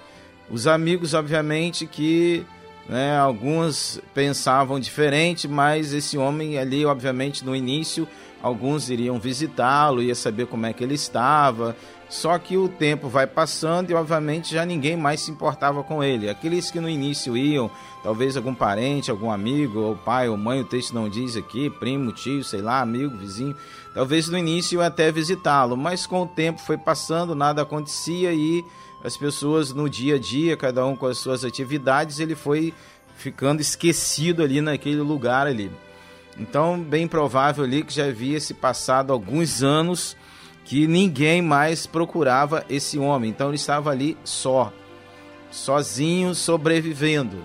Os 0.49 0.65
amigos, 0.65 1.13
obviamente, 1.13 1.85
que 1.85 2.45
né, 2.87 3.17
alguns 3.17 3.99
pensavam 4.13 4.79
diferente, 4.79 5.45
mas 5.45 5.91
esse 5.91 6.17
homem 6.17 6.57
ali, 6.57 6.85
obviamente, 6.85 7.43
no 7.43 7.53
início, 7.53 8.07
alguns 8.41 8.89
iriam 8.89 9.19
visitá-lo, 9.19 10.01
ia 10.01 10.15
saber 10.15 10.47
como 10.47 10.65
é 10.65 10.73
que 10.73 10.83
ele 10.83 10.95
estava. 10.95 11.75
Só 12.09 12.37
que 12.39 12.55
o 12.55 12.69
tempo 12.69 13.09
vai 13.09 13.27
passando 13.27 13.91
e, 13.91 13.93
obviamente, 13.93 14.53
já 14.53 14.65
ninguém 14.65 14.95
mais 14.95 15.21
se 15.21 15.31
importava 15.31 15.83
com 15.83 16.01
ele. 16.01 16.29
Aqueles 16.29 16.71
que 16.71 16.79
no 16.79 16.89
início 16.89 17.35
iam, 17.35 17.69
talvez 18.01 18.37
algum 18.37 18.55
parente, 18.55 19.11
algum 19.11 19.29
amigo, 19.29 19.79
ou 19.79 19.95
pai 19.95 20.29
ou 20.29 20.37
mãe, 20.37 20.61
o 20.61 20.65
texto 20.65 20.93
não 20.93 21.09
diz 21.09 21.35
aqui, 21.35 21.69
primo, 21.69 22.13
tio, 22.13 22.43
sei 22.45 22.61
lá, 22.61 22.79
amigo, 22.79 23.17
vizinho, 23.17 23.55
talvez 23.93 24.29
no 24.29 24.37
início 24.37 24.81
até 24.81 25.11
visitá-lo, 25.11 25.75
mas 25.75 26.07
com 26.07 26.21
o 26.21 26.27
tempo 26.27 26.61
foi 26.61 26.77
passando, 26.77 27.35
nada 27.35 27.63
acontecia 27.63 28.31
e 28.31 28.63
as 29.03 29.17
pessoas 29.17 29.73
no 29.73 29.89
dia 29.89 30.15
a 30.15 30.19
dia, 30.19 30.55
cada 30.55 30.85
um 30.85 30.95
com 30.95 31.07
as 31.07 31.17
suas 31.17 31.43
atividades, 31.43 32.19
ele 32.19 32.35
foi 32.35 32.73
ficando 33.17 33.59
esquecido 33.59 34.41
ali 34.43 34.61
naquele 34.61 35.01
lugar 35.01 35.45
ali. 35.45 35.69
Então, 36.39 36.79
bem 36.79 37.07
provável 37.07 37.63
ali 37.63 37.83
que 37.83 37.93
já 37.93 38.05
havia 38.05 38.39
se 38.39 38.53
passado 38.53 39.11
alguns 39.11 39.63
anos 39.63 40.15
que 40.67 40.85
ninguém 40.85 41.41
mais 41.41 41.87
procurava 41.87 42.65
esse 42.69 42.99
homem. 42.99 43.29
Então 43.29 43.47
ele 43.47 43.55
estava 43.55 43.89
ali 43.89 44.17
só, 44.25 44.73
sozinho, 45.49 46.35
sobrevivendo. 46.35 47.37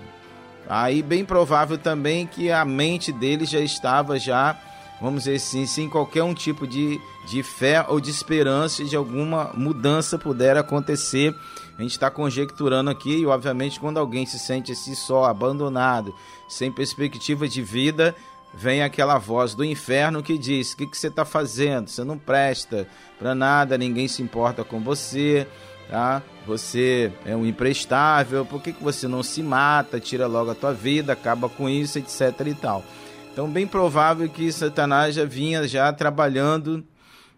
Aí 0.69 1.03
bem 1.03 1.25
provável 1.25 1.79
também 1.79 2.27
que 2.27 2.51
a 2.51 2.65
mente 2.65 3.13
dele 3.13 3.45
já 3.45 3.61
estava 3.61 4.19
já, 4.19 4.59
vamos 5.01 5.25
dizer 5.25 5.37
assim, 5.37 5.67
sem 5.67 5.89
qualquer 5.89 6.25
um 6.25 6.35
tipo 6.35 6.67
de, 6.67 7.01
de 7.29 7.45
fé 7.45 7.87
ou 7.89 8.01
de 8.01 8.11
esperança 8.11 8.85
de 8.85 8.97
alguma 8.97 9.53
mudança 9.55 10.19
puder 10.19 10.57
acontecer. 10.57 11.33
A 11.79 11.83
gente 11.83 11.93
está 11.93 12.11
conjecturando 12.11 12.91
aqui 12.91 13.19
e 13.19 13.27
obviamente 13.27 13.79
quando 13.79 13.99
alguém 13.99 14.27
se 14.27 14.39
sente 14.39 14.73
assim 14.73 14.97
só, 14.97 15.27
abandonado, 15.27 16.13
sem 16.49 16.73
perspectiva 16.73 17.47
de 17.47 17.63
vida, 17.63 18.17
vem 18.55 18.83
aquela 18.83 19.19
voz 19.19 19.55
do 19.55 19.65
inferno 19.65 20.23
que 20.23 20.37
diz: 20.37 20.73
O 20.73 20.77
que, 20.77 20.87
que 20.87 20.97
você 20.97 21.09
está 21.09 21.25
fazendo? 21.25 21.88
Você 21.88 22.05
não 22.05 22.19
presta 22.19 22.87
para 23.19 23.35
nada, 23.35 23.79
ninguém 23.79 24.09
se 24.09 24.23
importa 24.23 24.65
com 24.65 24.81
você, 24.81 25.47
tá? 25.88 26.23
Você 26.47 27.12
é 27.25 27.37
um 27.37 27.47
imprestável, 27.47 28.45
por 28.45 28.61
que, 28.61 28.73
que 28.73 28.83
você 28.83 29.07
não 29.07 29.23
se 29.23 29.43
mata, 29.43 30.01
tira 30.01 30.27
logo 30.27 30.51
a 30.51 30.55
tua 30.55 30.73
vida, 30.73 31.12
acaba 31.12 31.49
com 31.49 31.69
isso, 31.69 31.99
etc 31.99 32.33
e 32.47 32.55
tal. 32.55 32.85
Então, 33.33 33.49
bem 33.49 33.67
provável 33.67 34.29
que 34.29 34.53
Satanás 34.53 35.15
já 35.15 35.25
vinha 35.25 35.67
já 35.67 35.91
trabalhando 35.93 36.85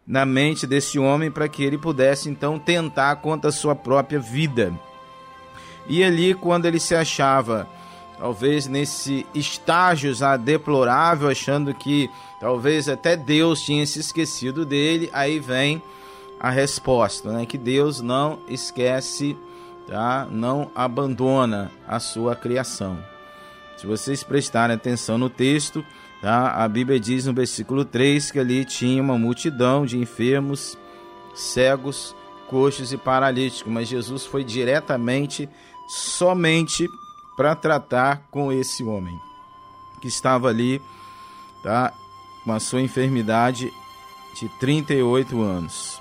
na 0.07 0.27
mente 0.27 0.67
desse 0.67 0.99
homem 0.99 1.31
para 1.31 1.49
que 1.49 1.63
ele 1.63 1.79
pudesse 1.79 2.29
então 2.29 2.59
tentar 2.59 3.17
contra 3.17 3.51
a 3.51 3.53
sua 3.53 3.77
própria 3.77 4.19
vida. 4.19 4.73
E 5.89 6.03
ali, 6.03 6.35
quando 6.35 6.67
ele 6.67 6.81
se 6.81 6.95
achava 6.95 7.69
talvez 8.19 8.67
nesse 8.67 9.27
estágio 9.35 10.15
já 10.15 10.37
deplorável, 10.37 11.29
achando 11.29 11.75
que 11.75 12.09
talvez 12.41 12.89
até 12.89 13.17
Deus 13.17 13.63
tinha 13.63 13.87
se 13.87 14.01
esquecido 14.01 14.65
dele, 14.65 15.11
aí 15.13 15.39
vem 15.39 15.83
a 16.39 16.51
resposta, 16.51 17.33
né? 17.33 17.47
Que 17.47 17.57
Deus 17.57 18.01
não 18.01 18.39
esquece, 18.49 19.37
tá? 19.87 20.27
Não 20.31 20.71
abandona 20.75 21.71
a 21.87 21.99
sua 21.99 22.37
criação. 22.37 22.99
Se 23.77 23.87
vocês 23.87 24.23
prestarem 24.23 24.77
atenção 24.77 25.19
no 25.19 25.29
texto, 25.29 25.85
tá? 26.21 26.53
A 26.53 26.69
Bíblia 26.69 27.01
diz 27.01 27.27
no 27.27 27.35
versículo 27.35 27.85
3 27.85 28.31
que 28.31 28.39
ali 28.39 28.65
tinha 28.65 29.03
uma 29.03 29.19
multidão 29.19 29.85
de 29.85 29.99
enfermos, 29.99 30.79
cegos, 31.35 32.15
coxos 32.49 32.93
e 32.93 32.97
paralíticos, 32.97 33.73
mas 33.73 33.89
Jesus 33.89 34.25
foi 34.25 34.45
diretamente 34.45 35.49
somente 35.89 36.89
para 37.37 37.55
tratar 37.55 38.27
com 38.31 38.53
esse 38.53 38.83
homem 38.85 39.19
que 40.01 40.09
estava 40.09 40.49
ali, 40.49 40.81
tá, 41.63 41.93
com 42.45 42.53
a 42.53 42.61
sua 42.61 42.83
enfermidade 42.83 43.73
de 44.39 44.49
38 44.61 45.41
anos. 45.41 46.01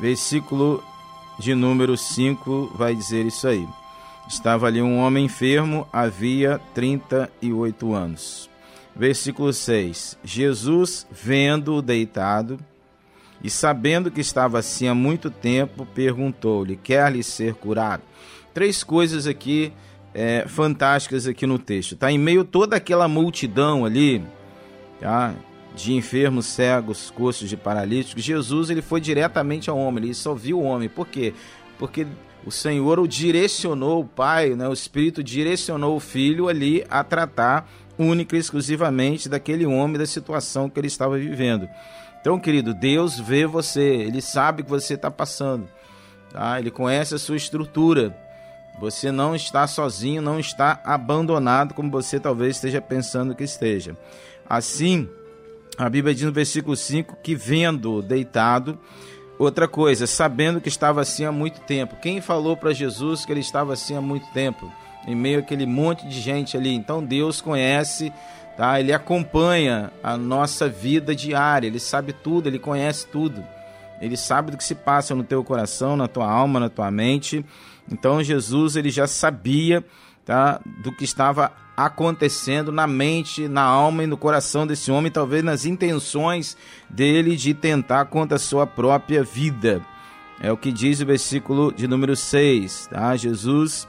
Versículo 0.00 0.82
de 1.38 1.54
número 1.54 1.96
5 1.96 2.72
vai 2.74 2.94
dizer 2.94 3.26
isso 3.26 3.46
aí. 3.46 3.68
Estava 4.28 4.66
ali 4.66 4.82
um 4.82 4.98
homem 4.98 5.24
enfermo, 5.24 5.86
havia 5.92 6.60
38 6.74 7.94
anos. 7.94 8.50
Versículo 8.94 9.52
6. 9.52 10.18
Jesus, 10.24 11.06
vendo-o 11.10 11.80
deitado 11.80 12.58
e 13.42 13.48
sabendo 13.48 14.10
que 14.10 14.20
estava 14.20 14.58
assim 14.58 14.88
há 14.88 14.94
muito 14.94 15.30
tempo, 15.30 15.86
perguntou-lhe: 15.86 16.76
Quer-lhe 16.76 17.22
ser 17.22 17.54
curado? 17.54 18.02
Três 18.52 18.82
coisas 18.82 19.26
aqui 19.26 19.72
é, 20.18 20.44
fantásticas 20.48 21.28
aqui 21.28 21.46
no 21.46 21.60
texto. 21.60 21.94
Tá 21.94 22.10
em 22.10 22.18
meio 22.18 22.42
toda 22.44 22.74
aquela 22.74 23.06
multidão 23.06 23.84
ali, 23.84 24.20
tá? 25.00 25.32
de 25.76 25.92
enfermos, 25.92 26.46
cegos, 26.46 27.08
coxos 27.10 27.48
de 27.48 27.56
paralíticos, 27.56 28.24
Jesus 28.24 28.68
ele 28.68 28.82
foi 28.82 29.00
diretamente 29.00 29.70
ao 29.70 29.78
homem, 29.78 30.06
ele 30.06 30.14
só 30.14 30.34
viu 30.34 30.58
o 30.58 30.64
homem. 30.64 30.88
Por 30.88 31.06
quê? 31.06 31.32
Porque 31.78 32.04
o 32.44 32.50
Senhor 32.50 32.98
o 32.98 33.06
direcionou, 33.06 34.00
o 34.00 34.04
Pai, 34.04 34.50
né, 34.50 34.68
o 34.68 34.72
Espírito 34.72 35.22
direcionou 35.22 35.94
o 35.94 36.00
Filho 36.00 36.48
ali 36.48 36.84
a 36.90 37.04
tratar 37.04 37.70
única 37.96 38.34
e 38.34 38.40
exclusivamente 38.40 39.28
daquele 39.28 39.66
homem, 39.66 39.98
da 39.98 40.06
situação 40.06 40.68
que 40.68 40.80
ele 40.80 40.88
estava 40.88 41.16
vivendo. 41.16 41.68
Então, 42.20 42.40
querido, 42.40 42.74
Deus 42.74 43.18
vê 43.20 43.46
você, 43.46 43.80
Ele 43.80 44.20
sabe 44.20 44.64
que 44.64 44.70
você 44.70 44.94
está 44.94 45.10
passando, 45.10 45.68
tá? 46.32 46.58
Ele 46.58 46.70
conhece 46.70 47.14
a 47.14 47.18
sua 47.18 47.36
estrutura. 47.36 48.16
Você 48.80 49.10
não 49.10 49.34
está 49.34 49.66
sozinho, 49.66 50.22
não 50.22 50.38
está 50.38 50.80
abandonado 50.84 51.74
como 51.74 51.90
você 51.90 52.20
talvez 52.20 52.56
esteja 52.56 52.80
pensando 52.80 53.34
que 53.34 53.42
esteja. 53.42 53.96
Assim, 54.48 55.08
a 55.76 55.88
Bíblia 55.88 56.14
diz 56.14 56.24
no 56.24 56.32
versículo 56.32 56.76
5 56.76 57.18
que 57.22 57.34
vendo 57.34 58.00
deitado, 58.02 58.78
outra 59.38 59.68
coisa, 59.68 60.06
sabendo 60.06 60.60
que 60.60 60.68
estava 60.68 61.00
assim 61.00 61.24
há 61.24 61.32
muito 61.32 61.60
tempo. 61.60 61.96
Quem 62.02 62.20
falou 62.20 62.56
para 62.56 62.72
Jesus 62.72 63.24
que 63.24 63.32
ele 63.32 63.40
estava 63.40 63.72
assim 63.72 63.96
há 63.96 64.00
muito 64.00 64.26
tempo? 64.32 64.70
Em 65.06 65.14
meio 65.14 65.40
àquele 65.40 65.66
monte 65.66 66.06
de 66.06 66.20
gente 66.20 66.56
ali. 66.56 66.74
Então 66.74 67.02
Deus 67.04 67.40
conhece, 67.40 68.12
tá? 68.56 68.78
Ele 68.80 68.92
acompanha 68.92 69.92
a 70.02 70.16
nossa 70.16 70.68
vida 70.68 71.14
diária, 71.14 71.66
ele 71.66 71.80
sabe 71.80 72.12
tudo, 72.12 72.48
ele 72.48 72.58
conhece 72.58 73.06
tudo. 73.06 73.44
Ele 74.00 74.16
sabe 74.16 74.52
do 74.52 74.56
que 74.56 74.64
se 74.64 74.74
passa 74.74 75.14
no 75.14 75.24
teu 75.24 75.42
coração, 75.42 75.96
na 75.96 76.06
tua 76.06 76.30
alma, 76.30 76.60
na 76.60 76.68
tua 76.68 76.90
mente. 76.90 77.44
Então 77.90 78.22
Jesus 78.22 78.76
ele 78.76 78.90
já 78.90 79.06
sabia 79.06 79.84
tá, 80.24 80.60
do 80.82 80.92
que 80.92 81.04
estava 81.04 81.52
acontecendo 81.76 82.72
na 82.72 82.86
mente, 82.86 83.46
na 83.46 83.62
alma 83.62 84.02
e 84.02 84.06
no 84.06 84.16
coração 84.16 84.66
desse 84.66 84.90
homem, 84.90 85.12
talvez 85.12 85.44
nas 85.44 85.64
intenções 85.64 86.56
dele 86.90 87.36
de 87.36 87.54
tentar 87.54 88.06
contra 88.06 88.36
a 88.36 88.40
sua 88.40 88.66
própria 88.66 89.22
vida. 89.22 89.80
É 90.40 90.52
o 90.52 90.56
que 90.56 90.72
diz 90.72 91.00
o 91.00 91.06
versículo 91.06 91.72
de 91.72 91.86
número 91.86 92.16
6. 92.16 92.88
Tá? 92.88 93.16
Jesus 93.16 93.88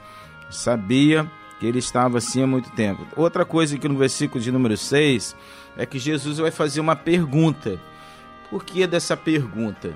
sabia 0.49 1.29
que 1.59 1.65
ele 1.65 1.79
estava 1.79 2.19
assim 2.19 2.43
há 2.43 2.47
muito 2.47 2.69
tempo. 2.71 3.05
Outra 3.15 3.43
coisa 3.43 3.77
que 3.77 3.87
no 3.87 3.97
versículo 3.97 4.41
de 4.41 4.51
número 4.51 4.77
6 4.77 5.35
é 5.77 5.85
que 5.85 5.99
Jesus 5.99 6.37
vai 6.37 6.51
fazer 6.51 6.79
uma 6.79 6.95
pergunta. 6.95 7.79
Por 8.49 8.63
que 8.63 8.87
dessa 8.87 9.17
pergunta? 9.17 9.93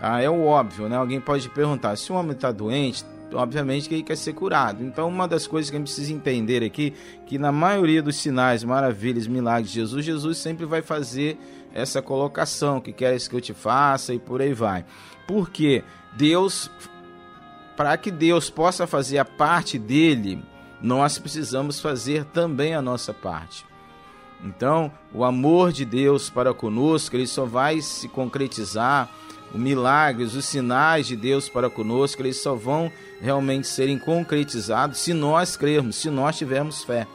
Ah, 0.00 0.22
é 0.22 0.30
o 0.30 0.44
óbvio, 0.44 0.88
né? 0.88 0.96
Alguém 0.96 1.20
pode 1.20 1.48
perguntar: 1.50 1.96
se 1.96 2.10
o 2.10 2.14
homem 2.14 2.32
está 2.32 2.50
doente, 2.50 3.04
obviamente 3.32 3.88
que 3.88 3.94
ele 3.94 4.02
quer 4.02 4.16
ser 4.16 4.32
curado. 4.32 4.84
Então, 4.84 5.08
uma 5.08 5.26
das 5.26 5.46
coisas 5.46 5.70
que 5.70 5.76
a 5.76 5.78
gente 5.78 5.88
precisa 5.88 6.12
entender 6.12 6.62
aqui, 6.62 6.92
que 7.26 7.38
na 7.38 7.52
maioria 7.52 8.02
dos 8.02 8.16
sinais, 8.16 8.64
maravilhas, 8.64 9.26
milagres 9.26 9.70
de 9.70 9.74
Jesus, 9.74 10.04
Jesus 10.04 10.38
sempre 10.38 10.66
vai 10.66 10.82
fazer 10.82 11.38
essa 11.72 12.02
colocação, 12.02 12.80
que 12.80 12.92
queres 12.92 13.28
que 13.28 13.36
eu 13.36 13.40
te 13.40 13.54
faça 13.54 14.12
e 14.12 14.18
por 14.18 14.40
aí 14.40 14.52
vai. 14.52 14.84
Porque 15.26 15.84
Deus, 16.16 16.70
para 17.76 17.96
que 17.96 18.10
Deus 18.10 18.50
possa 18.50 18.86
fazer 18.86 19.18
a 19.18 19.24
parte 19.24 19.78
dele, 19.78 20.42
nós 20.82 21.18
precisamos 21.18 21.80
fazer 21.80 22.24
também 22.24 22.74
a 22.74 22.82
nossa 22.82 23.12
parte. 23.12 23.64
Então, 24.42 24.90
o 25.12 25.22
amor 25.22 25.70
de 25.70 25.84
Deus 25.84 26.30
para 26.30 26.54
conosco, 26.54 27.14
ele 27.14 27.26
só 27.26 27.44
vai 27.44 27.80
se 27.80 28.08
concretizar, 28.08 29.08
os 29.52 29.60
milagres, 29.60 30.34
os 30.34 30.44
sinais 30.44 31.06
de 31.06 31.16
Deus 31.16 31.48
para 31.48 31.68
conosco, 31.68 32.22
eles 32.22 32.40
só 32.40 32.54
vão 32.54 32.90
realmente 33.20 33.66
serem 33.66 33.98
concretizados 33.98 34.98
se 34.98 35.12
nós 35.12 35.56
crermos, 35.56 35.96
se 35.96 36.10
nós 36.10 36.36
tivermos 36.36 36.84
fé. 36.84 37.06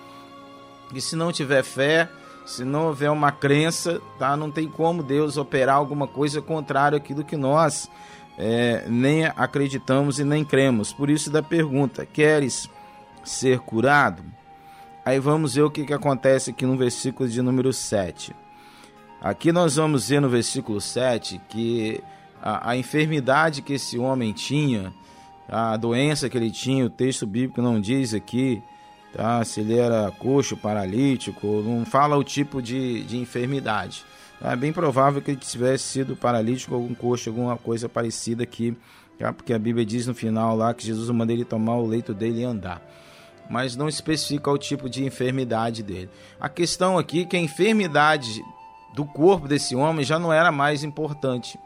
E 0.94 1.02
se 1.02 1.16
não 1.16 1.32
tiver 1.32 1.64
fé, 1.64 2.10
se 2.46 2.64
não 2.64 2.88
houver 2.88 3.10
uma 3.10 3.32
crença, 3.32 4.00
tá? 4.20 4.38
não 4.38 4.52
tem 4.52 4.68
como 4.68 5.02
Deus 5.02 5.38
operar 5.38 5.76
alguma 5.76 6.08
coisa 6.08 6.42
contrária 6.42 6.98
àquilo 6.98 7.24
que 7.24 7.36
nós 7.36 7.90
é, 8.38 8.86
nem 8.88 9.26
acreditamos 9.26 10.20
e 10.20 10.24
nem 10.24 10.46
cremos. 10.46 10.94
Por 10.94 11.10
isso 11.10 11.32
da 11.32 11.42
pergunta, 11.42 12.06
queres 12.06 12.70
ser 13.24 13.60
curado? 13.60 14.24
Aí 15.04 15.20
vamos 15.20 15.56
ver 15.56 15.64
o 15.64 15.72
que, 15.72 15.86
que 15.86 15.94
acontece 15.94 16.52
aqui 16.52 16.66
no 16.66 16.78
versículo 16.78 17.28
de 17.28 17.42
número 17.42 17.72
7. 17.72 18.36
Aqui 19.22 19.52
nós 19.52 19.76
vamos 19.76 20.10
ver 20.10 20.20
no 20.20 20.30
versículo 20.30 20.80
7 20.80 21.42
que 21.50 22.04
a, 22.46 22.70
a 22.72 22.78
enfermidade 22.78 23.64
que 23.64 23.74
esse 23.74 23.98
homem 23.98 24.32
tinha, 24.32 24.93
a 25.50 25.76
doença 25.76 26.30
que 26.30 26.38
ele 26.38 26.52
tinha, 26.52 26.86
o 26.86 26.89
texto 26.89 27.26
bíblico 27.26 27.60
não 27.60 27.82
diz 27.82 28.14
aqui, 28.14 28.62
tá? 29.12 29.43
se 29.43 29.62
ele 29.62 29.76
era 29.76 30.12
coxo, 30.12 30.56
paralítico, 30.56 31.48
não 31.66 31.84
fala 31.84 32.16
o 32.16 32.24
tipo 32.24 32.62
de, 32.62 33.04
de 33.06 33.18
enfermidade. 33.18 34.06
É 34.39 34.56
bem 34.56 34.72
provável 34.72 35.24
que 35.24 35.32
ele 35.32 35.39
tivesse 35.39 35.86
sido 35.86 36.16
paralítico, 36.16 36.76
algum 36.76 36.93
coxo, 36.93 37.30
alguma 37.30 37.58
coisa 37.58 37.89
parecida 37.89 38.43
aqui, 38.43 38.78
tá? 39.18 39.34
porque 39.34 39.52
a 39.52 39.58
Bíblia 39.58 39.84
diz 39.84 40.06
no 40.06 40.14
final 40.14 40.56
lá 40.56 40.72
que 40.72 40.86
Jesus 40.86 41.10
manda 41.10 41.34
ele 41.34 41.46
tomar 41.46 41.78
o 41.78 41.88
leito 41.88 42.14
dele 42.14 42.41
e 42.41 42.43
andar 42.43 42.80
mas 43.48 43.76
não 43.76 43.88
especifica 43.88 44.50
o 44.50 44.58
tipo 44.58 44.89
de 44.89 45.06
enfermidade 45.06 45.84
dele. 45.84 46.10
A 46.41 46.50
questão 46.50 46.98
aqui 46.98 47.22
é 47.22 47.26
que 47.26 47.38
a 47.38 47.39
enfermidade 47.39 48.41
do 48.96 49.06
corpo 49.06 49.48
desse 49.48 49.76
homem 49.76 50.04
já 50.04 50.18
não 50.18 50.34
era 50.34 50.52
mais 50.52 50.84
importante. 50.84 51.60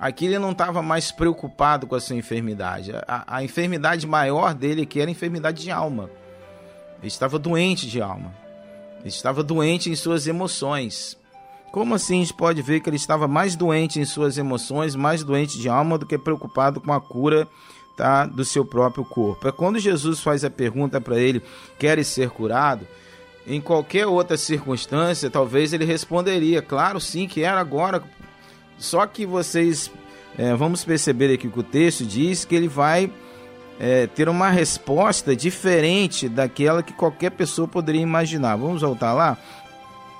Aqui 0.00 0.24
ele 0.24 0.38
não 0.38 0.52
estava 0.52 0.80
mais 0.80 1.12
preocupado 1.12 1.86
com 1.86 1.94
a 1.94 2.00
sua 2.00 2.16
enfermidade. 2.16 2.90
A, 3.06 3.36
a, 3.36 3.44
enfermidade 3.44 4.06
maior 4.06 4.54
dele 4.54 4.82
aqui 4.82 4.98
era 4.98 5.10
a 5.10 5.12
enfermidade 5.12 5.62
de 5.62 5.70
alma. 5.70 6.08
Ele 7.00 7.08
estava 7.08 7.38
doente 7.38 7.86
de 7.86 8.00
alma. 8.00 8.34
Ele 9.00 9.08
estava 9.08 9.42
doente 9.42 9.90
em 9.90 9.94
suas 9.94 10.26
emoções. 10.26 11.18
Como 11.70 11.94
assim 11.94 12.16
a 12.16 12.20
gente 12.20 12.32
pode 12.32 12.62
ver 12.62 12.80
que 12.80 12.88
ele 12.88 12.96
estava 12.96 13.28
mais 13.28 13.54
doente 13.54 14.00
em 14.00 14.04
suas 14.06 14.38
emoções, 14.38 14.96
mais 14.96 15.22
doente 15.22 15.58
de 15.58 15.68
alma 15.68 15.98
do 15.98 16.06
que 16.06 16.16
preocupado 16.16 16.80
com 16.80 16.92
a 16.94 17.00
cura 17.00 17.46
tá, 17.94 18.24
do 18.24 18.44
seu 18.44 18.64
próprio 18.64 19.04
corpo. 19.04 19.46
É 19.46 19.52
quando 19.52 19.78
Jesus 19.78 20.20
faz 20.20 20.44
a 20.44 20.50
pergunta 20.50 20.98
para 20.98 21.18
ele: 21.18 21.42
queres 21.78 22.06
ser 22.06 22.30
curado? 22.30 22.88
Em 23.46 23.60
qualquer 23.60 24.06
outra 24.06 24.38
circunstância, 24.38 25.28
talvez 25.28 25.74
ele 25.74 25.84
responderia: 25.84 26.62
claro, 26.62 26.98
sim, 26.98 27.28
que 27.28 27.42
era 27.42 27.60
agora. 27.60 28.02
Só 28.80 29.06
que 29.06 29.26
vocês 29.26 29.90
é, 30.38 30.54
vamos 30.54 30.82
perceber 30.82 31.34
aqui 31.34 31.48
que 31.48 31.60
o 31.60 31.62
texto 31.62 32.04
diz 32.04 32.44
que 32.44 32.54
ele 32.54 32.66
vai 32.66 33.12
é, 33.78 34.06
ter 34.06 34.28
uma 34.28 34.48
resposta 34.48 35.36
diferente 35.36 36.28
daquela 36.28 36.82
que 36.82 36.94
qualquer 36.94 37.30
pessoa 37.30 37.68
poderia 37.68 38.00
imaginar. 38.00 38.56
Vamos 38.56 38.80
voltar 38.80 39.12
lá 39.12 39.36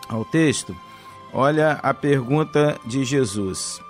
ao 0.09 0.25
texto? 0.25 0.77
Olha 1.33 1.81
a 1.83 1.95
pergunta 1.95 2.79
de 2.85 3.03
Jesus. 3.03 3.81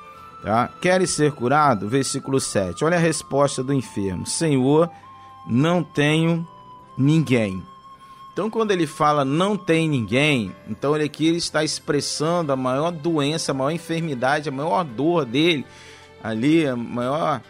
Tá? 0.42 0.68
Queres 0.80 1.10
ser 1.10 1.32
curado? 1.32 1.88
Versículo 1.88 2.40
7. 2.40 2.84
Olha 2.84 2.96
a 2.96 3.00
resposta 3.00 3.62
do 3.62 3.74
enfermo: 3.74 4.24
Senhor, 4.24 4.88
não 5.46 5.82
tenho 5.82 6.46
ninguém. 6.96 7.62
Então, 8.40 8.48
quando 8.48 8.70
ele 8.70 8.86
fala 8.86 9.22
não 9.22 9.54
tem 9.54 9.86
ninguém, 9.86 10.50
então 10.66 10.94
ele 10.94 11.04
aqui 11.04 11.26
ele 11.26 11.36
está 11.36 11.62
expressando 11.62 12.50
a 12.50 12.56
maior 12.56 12.90
doença, 12.90 13.52
a 13.52 13.54
maior 13.54 13.70
enfermidade, 13.70 14.48
a 14.48 14.52
maior 14.52 14.82
dor 14.82 15.26
dele, 15.26 15.66
ali, 16.24 16.66
a 16.66 16.74
maior, 16.74 17.42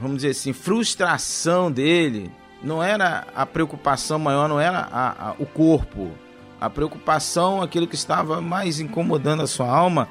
vamos 0.00 0.16
dizer 0.16 0.30
assim, 0.30 0.54
frustração 0.54 1.70
dele. 1.70 2.30
Não 2.62 2.82
era 2.82 3.26
a 3.36 3.44
preocupação 3.44 4.18
maior, 4.18 4.48
não 4.48 4.58
era 4.58 4.78
a, 4.90 5.28
a, 5.28 5.34
o 5.38 5.44
corpo. 5.44 6.10
A 6.58 6.70
preocupação, 6.70 7.60
aquilo 7.60 7.86
que 7.86 7.94
estava 7.94 8.40
mais 8.40 8.80
incomodando 8.80 9.42
a 9.42 9.46
sua 9.46 9.68
alma, 9.68 10.08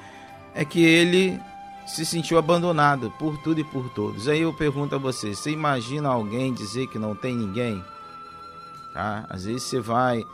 é 0.54 0.64
que 0.64 0.86
ele 0.86 1.42
se 1.88 2.06
sentiu 2.06 2.38
abandonado 2.38 3.12
por 3.18 3.36
tudo 3.40 3.62
e 3.62 3.64
por 3.64 3.90
todos. 3.96 4.28
Aí 4.28 4.42
eu 4.42 4.54
pergunto 4.54 4.94
a 4.94 5.00
você: 5.00 5.34
você 5.34 5.50
imagina 5.50 6.08
alguém 6.08 6.54
dizer 6.54 6.86
que 6.86 7.00
não 7.00 7.16
tem 7.16 7.36
ninguém? 7.36 7.84
Tá? 9.00 9.26
Às 9.30 9.46
vezes 9.46 9.64
você 9.64 9.80
vai 9.80 10.26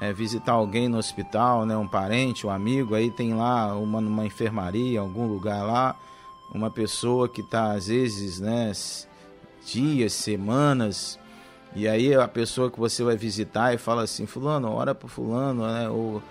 é, 0.00 0.12
visitar 0.12 0.52
alguém 0.52 0.88
no 0.88 0.96
hospital, 0.96 1.66
né, 1.66 1.76
um 1.76 1.88
parente, 1.88 2.46
um 2.46 2.50
amigo, 2.50 2.94
aí 2.94 3.10
tem 3.10 3.34
lá 3.34 3.74
uma 3.76 4.00
numa 4.00 4.24
enfermaria, 4.24 5.00
algum 5.00 5.26
lugar 5.26 5.64
lá, 5.64 5.96
uma 6.54 6.70
pessoa 6.70 7.28
que 7.28 7.40
está 7.40 7.72
às 7.72 7.88
vezes, 7.88 8.38
né, 8.38 8.70
dias, 9.66 10.12
semanas, 10.12 11.18
e 11.74 11.88
aí 11.88 12.14
a 12.14 12.28
pessoa 12.28 12.70
que 12.70 12.78
você 12.78 13.02
vai 13.02 13.16
visitar 13.16 13.74
e 13.74 13.76
fala 13.76 14.04
assim, 14.04 14.24
fulano, 14.24 14.70
ora 14.70 14.94
para 14.94 15.08
fulano, 15.08 15.66
né, 15.66 15.88
ou 15.88 16.22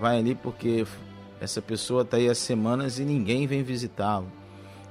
vai 0.00 0.20
ali 0.20 0.34
porque 0.34 0.86
essa 1.42 1.60
pessoa 1.60 2.04
está 2.04 2.16
aí 2.16 2.26
há 2.26 2.34
semanas 2.34 2.98
e 2.98 3.04
ninguém 3.04 3.46
vem 3.46 3.62
visitá-lo. 3.62 4.32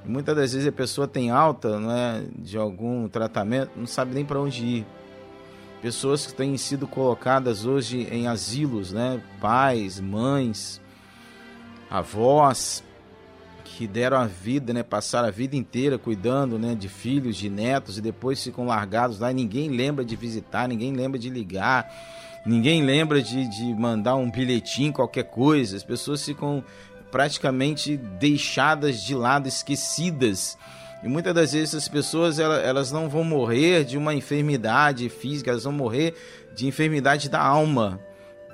Muitas 0.06 0.36
das 0.36 0.54
vezes 0.54 0.68
a 0.68 0.72
pessoa 0.72 1.08
tem 1.08 1.32
alta 1.32 1.80
né, 1.80 2.28
de 2.38 2.60
algum 2.60 3.08
tratamento, 3.08 3.72
não 3.76 3.88
sabe 3.88 4.14
nem 4.14 4.24
para 4.24 4.39
onde 4.39 4.64
ir. 4.64 4.86
Pessoas 5.84 6.26
que 6.26 6.34
têm 6.34 6.58
sido 6.58 6.88
colocadas 6.88 7.66
hoje 7.66 8.08
em 8.10 8.26
asilos, 8.26 8.92
né, 8.92 9.22
pais, 9.40 10.00
mães, 10.00 10.82
avós, 11.92 12.84
que 13.64 13.86
deram 13.86 14.18
a 14.18 14.26
vida, 14.26 14.74
né, 14.74 14.82
passaram 14.82 15.28
a 15.28 15.32
vida 15.32 15.56
inteira 15.56 16.00
cuidando 16.00 16.58
né, 16.58 16.74
de 16.74 16.90
filhos, 16.90 17.36
de 17.36 17.50
netos 17.50 18.00
e 18.00 18.02
depois 18.02 18.42
ficam 18.42 18.66
largados 18.66 19.20
lá 19.20 19.30
e 19.30 19.34
ninguém 19.36 19.70
lembra 19.70 20.06
de 20.06 20.16
visitar, 20.16 20.68
ninguém 20.68 20.94
lembra 20.94 21.20
de 21.20 21.30
ligar 21.30 21.88
ninguém 22.46 22.84
lembra 22.84 23.22
de, 23.22 23.48
de 23.48 23.74
mandar 23.74 24.16
um 24.16 24.30
bilhetinho, 24.30 24.94
qualquer 24.94 25.24
coisa. 25.24 25.76
As 25.78 25.84
pessoas 25.84 26.24
ficam 26.24 26.64
praticamente 27.12 27.96
deixadas 27.96 29.02
de 29.02 29.16
lado, 29.16 29.48
esquecidas. 29.48 30.58
E 31.04 31.08
muitas 31.08 31.34
das 31.34 31.51
vezes 31.51 31.76
as 31.76 31.88
pessoas 31.88 32.39
elas, 32.39 32.64
elas 32.64 32.91
não 32.91 33.10
vão 33.10 33.24
morrer 33.24 33.84
de 33.84 33.97
uma 33.97 34.14
enfermidade 34.14 35.10
física, 35.10 35.51
elas 35.51 35.66
vão 35.66 35.74
morrer 35.74 36.14
de 36.56 36.66
enfermidade 36.66 37.30
da 37.30 37.41
alma. 37.41 37.99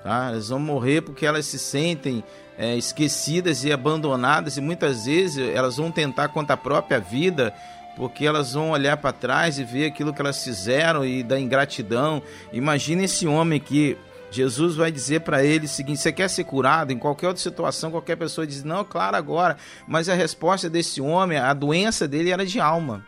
Tá? 0.04 0.30
Elas 0.30 0.50
vão 0.50 0.60
morrer 0.60 1.02
porque 1.02 1.26
elas 1.26 1.46
se 1.46 1.60
sentem 1.60 2.24
é, 2.58 2.76
esquecidas 2.76 3.64
e 3.64 3.72
abandonadas, 3.72 4.58
e 4.58 4.62
muitas 4.62 5.06
vezes 5.06 5.38
elas 5.38 5.78
vão 5.78 5.92
tentar 5.92 6.30
contra 6.30 6.56
a 6.56 6.58
própria 6.58 7.00
vida 7.00 7.54
porque 7.96 8.26
elas 8.26 8.54
vão 8.54 8.72
olhar 8.72 8.96
para 8.96 9.12
trás 9.12 9.60
e 9.60 9.64
ver 9.64 9.86
aquilo 9.86 10.14
que 10.14 10.22
elas 10.22 10.42
fizeram 10.42 11.06
e 11.06 11.22
da 11.22 11.38
ingratidão. 11.38 12.24
Imagina 12.54 13.04
esse 13.04 13.28
homem 13.28 13.60
que 13.60 13.98
Jesus 14.32 14.76
vai 14.76 14.92
dizer 14.92 15.22
para 15.22 15.44
ele 15.44 15.66
o 15.66 15.70
seguinte: 15.70 16.00
você 16.00 16.12
quer 16.12 16.30
ser 16.30 16.44
curado? 16.44 16.92
Em 16.92 16.98
qualquer 16.98 17.28
outra 17.28 17.42
situação, 17.42 17.92
qualquer 17.92 18.16
pessoa 18.16 18.46
diz, 18.46 18.64
não, 18.64 18.84
claro, 18.84 19.16
agora. 19.16 19.58
Mas 19.88 20.08
a 20.10 20.14
resposta 20.14 20.70
desse 20.70 21.02
homem, 21.02 21.38
a 21.38 21.54
doença 21.54 22.08
dele 22.08 22.32
era 22.32 22.46
de 22.46 22.60
alma. 22.60 23.06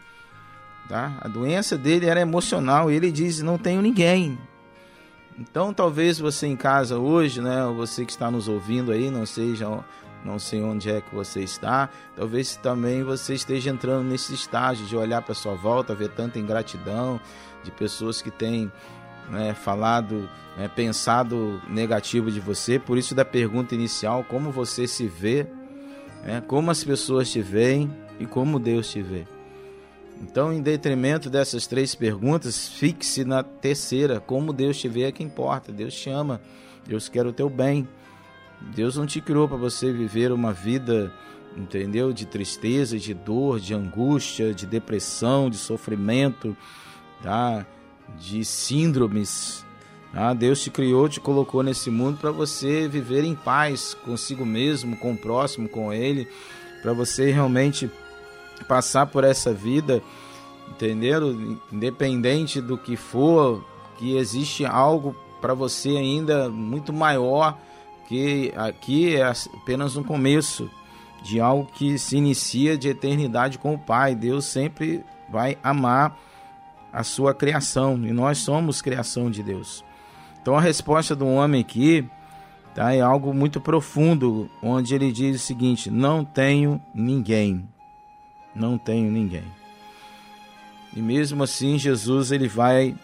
Tá? 0.90 1.18
A 1.22 1.28
doença 1.28 1.78
dele 1.78 2.08
era 2.08 2.20
emocional. 2.20 2.90
E 2.90 2.96
ele 2.96 3.12
diz: 3.12 3.42
não 3.42 3.58
tenho 3.58 3.82
ninguém. 3.82 4.38
Então, 5.38 5.74
talvez 5.74 6.20
você 6.20 6.46
em 6.46 6.56
casa 6.56 7.00
hoje, 7.00 7.42
né, 7.42 7.66
você 7.76 8.06
que 8.06 8.12
está 8.12 8.30
nos 8.30 8.48
ouvindo 8.48 8.92
aí, 8.92 9.10
não 9.10 9.26
seja 9.26 9.68
não 10.24 10.38
sei 10.38 10.62
onde 10.62 10.90
é 10.90 11.02
que 11.02 11.14
você 11.14 11.42
está. 11.42 11.90
Talvez 12.16 12.56
também 12.56 13.04
você 13.04 13.34
esteja 13.34 13.70
entrando 13.70 14.08
nesse 14.08 14.34
estágio 14.34 14.86
de 14.86 14.96
olhar 14.96 15.22
para 15.22 15.34
sua 15.34 15.56
volta, 15.56 15.96
ver 15.96 16.10
tanta 16.10 16.40
ingratidão 16.40 17.20
de 17.64 17.72
pessoas 17.72 18.22
que 18.22 18.32
têm 18.32 18.72
né, 19.30 19.54
falado, 19.54 20.30
né, 20.58 20.68
pensado 20.68 21.62
negativo 21.70 22.32
de 22.32 22.40
você. 22.40 22.80
Por 22.80 22.98
isso 22.98 23.16
da 23.16 23.26
pergunta 23.26 23.76
inicial, 23.76 24.24
como 24.24 24.52
você 24.52 24.88
se 24.88 25.08
vê, 25.08 25.48
né, 26.24 26.42
como 26.48 26.72
as 26.72 26.84
pessoas 26.84 27.32
te 27.32 27.42
veem 27.42 27.92
e 28.20 28.26
como 28.26 28.60
Deus 28.60 28.90
te 28.90 29.02
vê. 29.02 29.26
Então, 30.22 30.54
em 30.54 30.62
detrimento 30.62 31.30
dessas 31.30 31.66
três 31.66 31.96
perguntas, 31.96 32.68
fixe 32.68 33.26
na 33.26 33.42
terceira, 33.42 34.20
como 34.20 34.54
Deus 34.54 34.80
te 34.80 34.88
vê 34.88 35.04
é 35.04 35.12
que 35.12 35.24
importa. 35.24 35.72
Deus 35.72 35.96
te 35.96 36.10
ama, 36.12 36.40
Deus 36.86 37.10
quer 37.10 37.26
o 37.26 37.34
teu 37.34 37.50
bem. 37.50 37.88
Deus 38.76 38.96
não 38.96 39.08
te 39.08 39.20
criou 39.20 39.48
para 39.48 39.58
você 39.58 39.92
viver 39.92 40.32
uma 40.32 40.54
vida, 40.54 41.12
entendeu? 41.58 42.14
De 42.14 42.28
tristeza, 42.28 43.00
de 43.00 43.14
dor, 43.16 43.60
de 43.60 43.74
angústia, 43.74 44.54
de 44.54 44.68
depressão, 44.68 45.50
de 45.50 45.58
sofrimento. 45.58 46.56
tá? 47.24 47.66
De 48.20 48.44
síndromes. 48.44 49.66
Tá? 50.14 50.34
Deus 50.34 50.62
te 50.62 50.70
criou, 50.70 51.08
te 51.08 51.20
colocou 51.20 51.64
nesse 51.64 51.90
mundo 51.90 52.18
para 52.18 52.32
você 52.32 52.88
viver 52.88 53.24
em 53.24 53.36
paz 53.36 53.94
consigo 53.94 54.46
mesmo, 54.46 54.98
com 54.98 55.14
o 55.14 55.18
próximo, 55.18 55.70
com 55.70 55.94
Ele, 55.94 56.28
para 56.82 56.94
você 56.94 57.32
realmente 57.32 57.90
passar 58.68 59.06
por 59.06 59.24
essa 59.24 59.54
vida, 59.54 60.04
entendeu? 60.70 61.58
Independente 61.72 62.60
do 62.60 62.78
que 62.78 62.96
for, 62.96 63.64
que 63.98 64.18
existe 64.18 64.66
algo 64.66 65.16
para 65.40 65.54
você 65.54 65.90
ainda 65.90 66.50
muito 66.50 66.92
maior 66.92 67.58
que 68.12 68.52
aqui 68.58 69.16
é 69.16 69.24
apenas 69.24 69.96
um 69.96 70.04
começo 70.04 70.70
de 71.24 71.40
algo 71.40 71.66
que 71.74 71.98
se 71.98 72.18
inicia 72.18 72.78
de 72.78 72.90
eternidade 72.90 73.58
com 73.58 73.74
o 73.74 73.80
Pai. 73.80 74.14
Deus 74.14 74.44
sempre 74.44 75.02
vai 75.30 75.58
amar 75.64 76.20
a 76.92 77.04
sua 77.04 77.34
criação 77.34 78.06
e 78.06 78.12
nós 78.12 78.40
somos 78.40 78.82
criação 78.82 79.30
de 79.32 79.42
Deus. 79.42 79.84
Então 80.42 80.56
a 80.56 80.62
resposta 80.62 81.16
do 81.16 81.28
homem 81.28 81.62
aqui 81.62 82.08
tá, 82.74 82.94
é 82.94 83.02
algo 83.02 83.34
muito 83.34 83.62
profundo, 83.62 84.50
onde 84.62 84.94
ele 84.96 85.12
diz 85.12 85.36
o 85.36 85.46
seguinte: 85.46 85.90
não 85.90 86.26
tenho 86.26 86.82
ninguém, 86.94 87.68
não 88.56 88.78
tenho 88.78 89.12
ninguém. 89.12 89.46
E 90.96 91.02
mesmo 91.02 91.44
assim 91.44 91.78
Jesus 91.78 92.32
ele 92.32 92.48
vai 92.48 92.96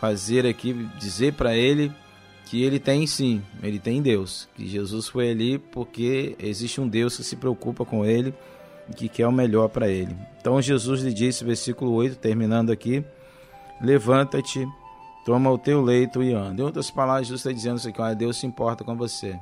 fazer 0.00 0.46
aqui 0.46 0.72
dizer 0.98 1.34
para 1.34 1.56
ele 1.56 1.92
que 2.46 2.62
ele 2.62 2.78
tem 2.78 3.06
sim, 3.06 3.42
ele 3.62 3.78
tem 3.78 4.02
Deus, 4.02 4.48
que 4.54 4.66
Jesus 4.66 5.08
foi 5.08 5.30
ali 5.30 5.58
porque 5.58 6.36
existe 6.38 6.80
um 6.80 6.86
Deus 6.86 7.16
que 7.16 7.24
se 7.24 7.36
preocupa 7.36 7.84
com 7.84 8.04
ele 8.04 8.34
que 8.96 9.08
quer 9.08 9.26
o 9.26 9.32
melhor 9.32 9.68
para 9.68 9.88
ele. 9.88 10.16
Então 10.40 10.60
Jesus 10.60 11.02
lhe 11.02 11.12
disse, 11.12 11.44
versículo 11.44 11.92
8, 11.92 12.16
terminando 12.16 12.70
aqui: 12.70 13.04
Levanta-te, 13.80 14.66
toma 15.24 15.50
o 15.50 15.58
teu 15.58 15.82
leito 15.82 16.22
e 16.22 16.32
anda. 16.32 16.62
Em 16.62 16.64
outras 16.64 16.90
palavras, 16.90 17.26
Jesus 17.26 17.40
está 17.40 17.52
dizendo 17.52 17.78
isso 17.78 17.88
aqui: 17.88 18.00
olha, 18.00 18.14
Deus 18.14 18.36
se 18.38 18.46
importa 18.46 18.84
com 18.84 18.96
você. 18.96 19.38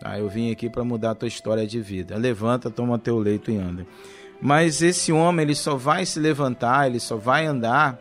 Tá? 0.00 0.18
Eu 0.18 0.28
vim 0.28 0.50
aqui 0.50 0.68
para 0.68 0.84
mudar 0.84 1.12
a 1.12 1.14
tua 1.14 1.28
história 1.28 1.66
de 1.66 1.80
vida. 1.80 2.16
Levanta, 2.16 2.70
toma 2.70 2.94
o 2.94 2.98
teu 2.98 3.18
leito 3.18 3.50
e 3.50 3.56
anda. 3.56 3.86
Mas 4.40 4.82
esse 4.82 5.12
homem, 5.12 5.44
ele 5.44 5.54
só 5.54 5.76
vai 5.76 6.04
se 6.04 6.18
levantar, 6.18 6.88
ele 6.88 6.98
só 6.98 7.16
vai 7.16 7.46
andar 7.46 7.98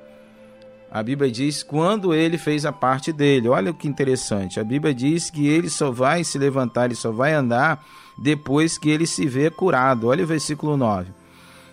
a 0.93 1.01
Bíblia 1.01 1.31
diz 1.31 1.63
quando 1.63 2.13
ele 2.13 2.37
fez 2.37 2.65
a 2.65 2.71
parte 2.73 3.13
dele. 3.13 3.47
Olha 3.47 3.71
que 3.71 3.87
interessante. 3.87 4.59
A 4.59 4.63
Bíblia 4.63 4.93
diz 4.93 5.29
que 5.29 5.47
ele 5.47 5.69
só 5.69 5.89
vai 5.89 6.21
se 6.21 6.37
levantar, 6.37 6.85
ele 6.85 6.95
só 6.95 7.13
vai 7.13 7.31
andar 7.31 7.81
depois 8.21 8.77
que 8.77 8.89
ele 8.89 9.07
se 9.07 9.25
vê 9.25 9.49
curado. 9.49 10.07
Olha 10.07 10.23
o 10.23 10.27
versículo 10.27 10.77
9. 10.77 11.11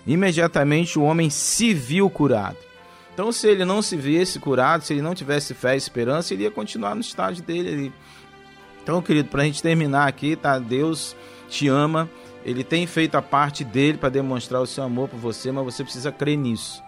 Imediatamente 0.07 0.99
o 0.99 1.03
homem 1.03 1.28
se 1.28 1.74
viu 1.74 2.09
curado. 2.09 2.57
Então, 3.12 3.30
se 3.30 3.46
ele 3.46 3.64
não 3.64 3.82
se 3.82 3.96
viesse 3.96 4.38
curado, 4.38 4.82
se 4.82 4.94
ele 4.94 5.03
não 5.03 5.14
tivesse 5.14 5.53
fé 5.53 5.74
e 5.74 5.76
esperança, 5.76 6.32
ele 6.32 6.44
ia 6.44 6.51
continuar 6.51 6.94
no 6.94 7.01
estágio 7.01 7.42
dele 7.42 7.68
ali. 7.68 7.92
Então, 8.82 9.03
querido, 9.03 9.28
para 9.28 9.42
a 9.42 9.44
gente 9.44 9.62
terminar 9.62 10.09
aqui, 10.09 10.36
tá? 10.36 10.59
Deus 10.59 11.14
te 11.51 11.68
ama, 11.68 12.09
ele 12.44 12.64
tem 12.64 12.86
feito 12.86 13.16
a 13.16 13.22
parte 13.22 13.64
dele 13.64 13.99
para 13.99 14.09
demonstrar 14.09 14.62
o 14.62 14.66
seu 14.66 14.84
amor 14.84 15.09
por 15.09 15.18
você, 15.18 15.53
mas 15.53 15.64
você 15.64 15.82
precisa 15.82 16.11
crer 16.11 16.38
nisso. 16.38 16.82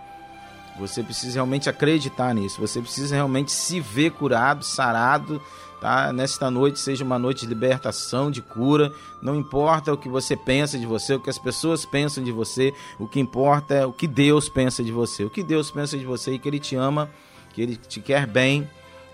Você 0.78 1.02
precisa 1.02 1.34
realmente 1.34 1.68
acreditar 1.68 2.34
nisso. 2.34 2.60
Você 2.60 2.80
precisa 2.80 3.14
realmente 3.14 3.52
se 3.52 3.80
ver 3.80 4.12
curado, 4.12 4.64
sarado, 4.64 5.42
tá? 5.80 6.12
Nesta 6.12 6.50
noite 6.50 6.78
seja 6.78 7.02
uma 7.04 7.18
noite 7.18 7.40
de 7.40 7.46
libertação, 7.46 8.30
de 8.30 8.42
cura. 8.42 8.92
Não 9.22 9.34
importa 9.34 9.92
o 9.92 9.96
que 9.96 10.08
você 10.08 10.36
pensa 10.36 10.78
de 10.78 10.86
você, 10.86 11.14
o 11.14 11.20
que 11.20 11.30
as 11.30 11.38
pessoas 11.38 11.84
pensam 11.84 12.22
de 12.22 12.30
você, 12.30 12.72
o 12.98 13.08
que 13.08 13.18
importa 13.18 13.74
é 13.74 13.86
o 13.86 13.92
que 13.92 14.06
Deus 14.06 14.48
pensa 14.48 14.84
de 14.84 14.92
você. 14.92 15.24
O 15.24 15.30
que 15.30 15.42
Deus 15.42 15.70
pensa 15.70 15.96
de 15.96 16.04
você 16.04 16.32
e 16.32 16.38
que 16.38 16.48
ele 16.48 16.58
te 16.58 16.76
ama, 16.76 17.10
que 17.52 17.62
ele 17.62 17.76
te 17.76 18.00
quer 18.00 18.26
bem 18.26 18.68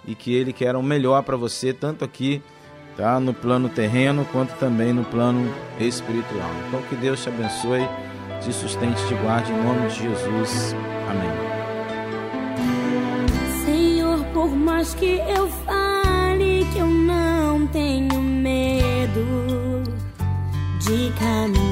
e 0.07 0.15
que 0.15 0.35
ele 0.35 0.53
quer 0.53 0.75
o 0.77 0.83
melhor 0.83 1.23
para 1.23 1.37
você, 1.37 1.73
tanto 1.73 2.05
aqui, 2.05 2.43
tá, 2.97 3.19
no 3.21 3.33
plano 3.33 3.69
terreno, 3.69 4.27
quanto 4.33 4.57
também 4.59 4.93
no 4.93 5.05
plano 5.05 5.53
espiritual. 5.81 6.51
Então 6.69 6.83
que 6.83 6.97
Deus 6.97 7.23
te 7.23 7.29
abençoe, 7.29 7.89
te 8.41 8.53
sustente, 8.53 9.05
te 9.07 9.15
guarde 9.15 9.53
em 9.53 9.63
nome 9.63 9.89
de 9.89 10.03
Jesus. 10.03 10.75
Amém. 11.09 11.57
Senhor, 13.65 14.25
por 14.27 14.49
mais 14.55 14.95
que 14.95 15.21
eu 15.29 15.49
fale 15.49 15.96
que 16.73 16.79
eu 16.79 16.87
não 16.87 17.67
tenho 17.69 18.21
medo 18.21 19.83
de 20.81 21.13
caminhar, 21.19 21.67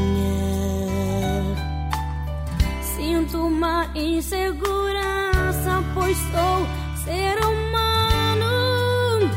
sinto 2.82 3.46
uma 3.46 3.86
insegurança, 3.94 5.82
pois 5.94 6.16
sou 6.16 6.66
ser 7.04 7.38
humano 7.44 9.30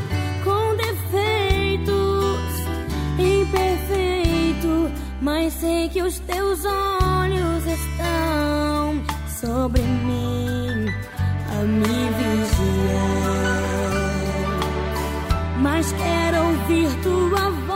com 0.44 0.76
defeitos, 0.76 1.86
imperfeito, 3.18 4.90
mas 5.20 5.52
sei 5.54 5.88
que 5.88 6.02
os 6.02 6.18
teus 6.20 6.64
olhos 6.64 7.64
estão 7.66 9.02
sobre 9.40 9.82
mim 9.82 10.88
a 11.50 11.62
me 11.62 12.10
vigiar. 12.18 13.57
Mas 15.70 15.92
quero 15.92 16.46
ouvir 16.46 16.88
tua 17.02 17.50
voz 17.50 17.67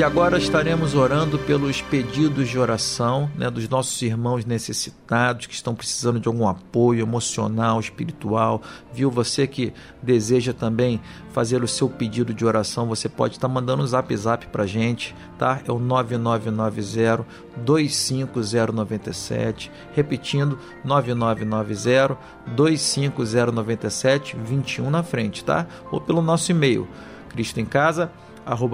E 0.00 0.02
agora 0.02 0.38
estaremos 0.38 0.94
orando 0.94 1.38
pelos 1.40 1.82
pedidos 1.82 2.48
de 2.48 2.58
oração 2.58 3.30
né, 3.36 3.50
dos 3.50 3.68
nossos 3.68 4.00
irmãos 4.00 4.46
necessitados 4.46 5.44
que 5.44 5.52
estão 5.52 5.74
precisando 5.74 6.18
de 6.18 6.26
algum 6.26 6.48
apoio 6.48 7.02
emocional, 7.02 7.78
espiritual. 7.78 8.62
Viu? 8.94 9.10
Você 9.10 9.46
que 9.46 9.74
deseja 10.02 10.54
também 10.54 10.98
fazer 11.34 11.62
o 11.62 11.68
seu 11.68 11.86
pedido 11.86 12.32
de 12.32 12.46
oração, 12.46 12.86
você 12.86 13.10
pode 13.10 13.34
estar 13.34 13.46
mandando 13.46 13.82
um 13.82 13.86
zap 13.86 14.16
zap 14.16 14.46
para 14.46 14.64
gente, 14.64 15.14
tá? 15.38 15.60
É 15.68 15.70
o 15.70 15.78
9990 15.78 17.26
25097. 17.58 19.70
Repetindo, 19.92 20.58
9990 20.82 22.16
25097, 22.46 24.34
21 24.46 24.88
na 24.88 25.02
frente, 25.02 25.44
tá? 25.44 25.66
Ou 25.92 26.00
pelo 26.00 26.22
nosso 26.22 26.50
e-mail, 26.50 26.88
Cristo 27.28 27.60
em 27.60 27.66
Casa 27.66 28.10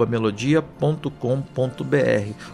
melodia.com.br. 0.07 1.11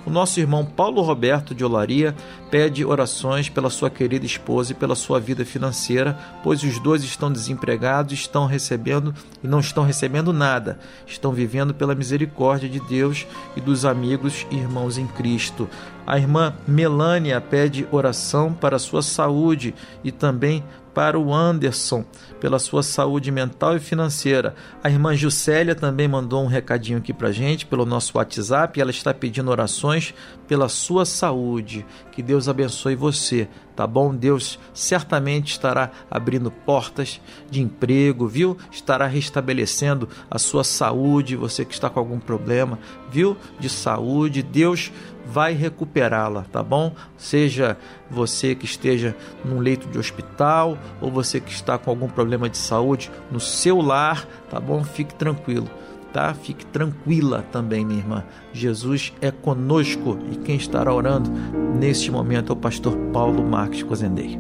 O 0.06 0.10
nosso 0.10 0.40
irmão 0.40 0.66
Paulo 0.66 1.02
Roberto 1.02 1.54
de 1.54 1.64
Olaria 1.64 2.16
pede 2.50 2.86
orações 2.86 3.50
pela 3.50 3.70
sua 3.70 3.90
querida 3.90 4.26
esposa 4.26 4.72
e 4.72 4.76
pela 4.76 4.96
sua 4.96 5.20
vida 5.20 5.44
financeira, 5.44 6.18
pois 6.44 6.64
os 6.64 6.80
dois 6.80 7.04
estão 7.04 7.32
desempregados, 7.32 8.14
estão 8.14 8.46
recebendo 8.46 9.14
e 9.44 9.48
não 9.48 9.60
estão 9.60 9.84
recebendo 9.84 10.32
nada. 10.32 10.80
Estão 11.08 11.32
vivendo 11.32 11.74
pela 11.74 11.96
misericórdia 11.96 12.70
de 12.70 12.80
Deus 12.80 13.26
e 13.56 13.62
dos 13.62 13.86
amigos 13.86 14.46
e 14.52 14.56
irmãos 14.56 14.98
em 14.98 15.08
Cristo. 15.08 15.70
A 16.06 16.18
irmã 16.18 16.54
Melânia 16.68 17.40
pede 17.40 17.88
oração 17.92 18.54
para 18.54 18.78
sua 18.78 19.02
saúde 19.02 19.74
e 20.04 20.12
também 20.12 20.64
para 20.94 21.20
o 21.20 21.34
Anderson, 21.34 22.06
pela 22.40 22.60
sua 22.60 22.84
saúde 22.84 23.32
mental 23.32 23.76
e 23.76 23.80
financeira. 23.80 24.56
A 24.84 24.90
irmã 24.90 25.16
Juscelia 25.16 25.76
também 25.76 26.08
mandou 26.08 26.44
um 26.44 26.48
recadinho 26.48 27.00
aqui 27.00 27.12
para 27.12 27.32
gente 27.32 27.66
pelo 27.66 27.86
nosso 27.86 28.18
WhatsApp. 28.18 28.80
Ela 28.80 28.92
está 28.92 29.14
pedindo 29.14 29.50
orações 29.50 30.14
pela 30.48 30.70
sua 30.70 31.06
saúde. 31.06 31.86
Que 32.12 32.22
Deus 32.22 32.48
abençoe 32.48 32.96
você, 32.96 33.48
tá 33.76 33.88
bom? 33.88 34.14
Deus 34.14 34.60
certamente 34.74 35.52
estará 35.52 35.92
abrindo 36.10 36.52
portas 36.52 37.20
de 37.50 37.62
emprego, 37.62 38.28
viu? 38.28 38.58
Estará 38.72 39.08
restabelecendo 39.08 40.08
a 40.30 40.38
sua 40.38 40.64
saúde. 40.64 41.36
Você 41.36 41.66
que 41.66 41.74
está 41.74 41.90
com 41.90 42.00
algum 42.00 42.20
problema, 42.20 42.80
viu? 43.12 43.38
De 43.60 43.70
saúde, 43.70 44.44
Deus 44.44 44.92
vai 45.26 45.54
recuperá-la, 45.54 46.46
tá 46.52 46.62
bom? 46.62 46.94
Seja 47.18 47.78
você 48.10 48.56
que 48.56 48.66
esteja 48.66 49.16
num 49.44 49.60
leito 49.60 49.88
de 49.88 49.98
hospital 49.98 50.78
ou 51.02 51.12
você 51.12 51.40
que 51.40 51.52
está 51.52 51.78
com 51.78 51.90
algum 51.90 52.08
problema 52.08 52.50
de 52.50 52.58
saúde 52.58 53.10
no 53.32 53.40
seu 53.40 53.82
lar, 53.82 54.28
tá 54.50 54.60
bom? 54.60 54.84
Fique 54.84 55.16
tranquilo, 55.16 55.70
tá? 56.14 56.34
Fique 56.34 56.66
tranquila 56.68 57.44
também, 57.52 57.84
minha 57.84 58.00
irmã. 58.00 58.24
Jesus 58.54 59.12
é 59.20 59.32
conosco 59.32 60.18
e 60.32 60.38
quem 60.38 60.56
estará 60.56 60.94
orando 60.94 61.30
neste 61.78 62.12
momento 62.12 62.52
é 62.52 62.54
o 62.54 62.56
pastor 62.56 62.96
Paulo 63.12 63.44
Marques 63.44 63.82
Cozendei. 63.84 64.40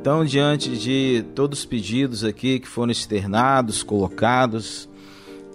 Então, 0.00 0.24
diante 0.24 0.78
de 0.78 1.24
todos 1.34 1.58
os 1.58 1.66
pedidos 1.66 2.24
aqui 2.24 2.60
que 2.60 2.68
foram 2.68 2.92
externados, 2.92 3.82
colocados, 3.82 4.88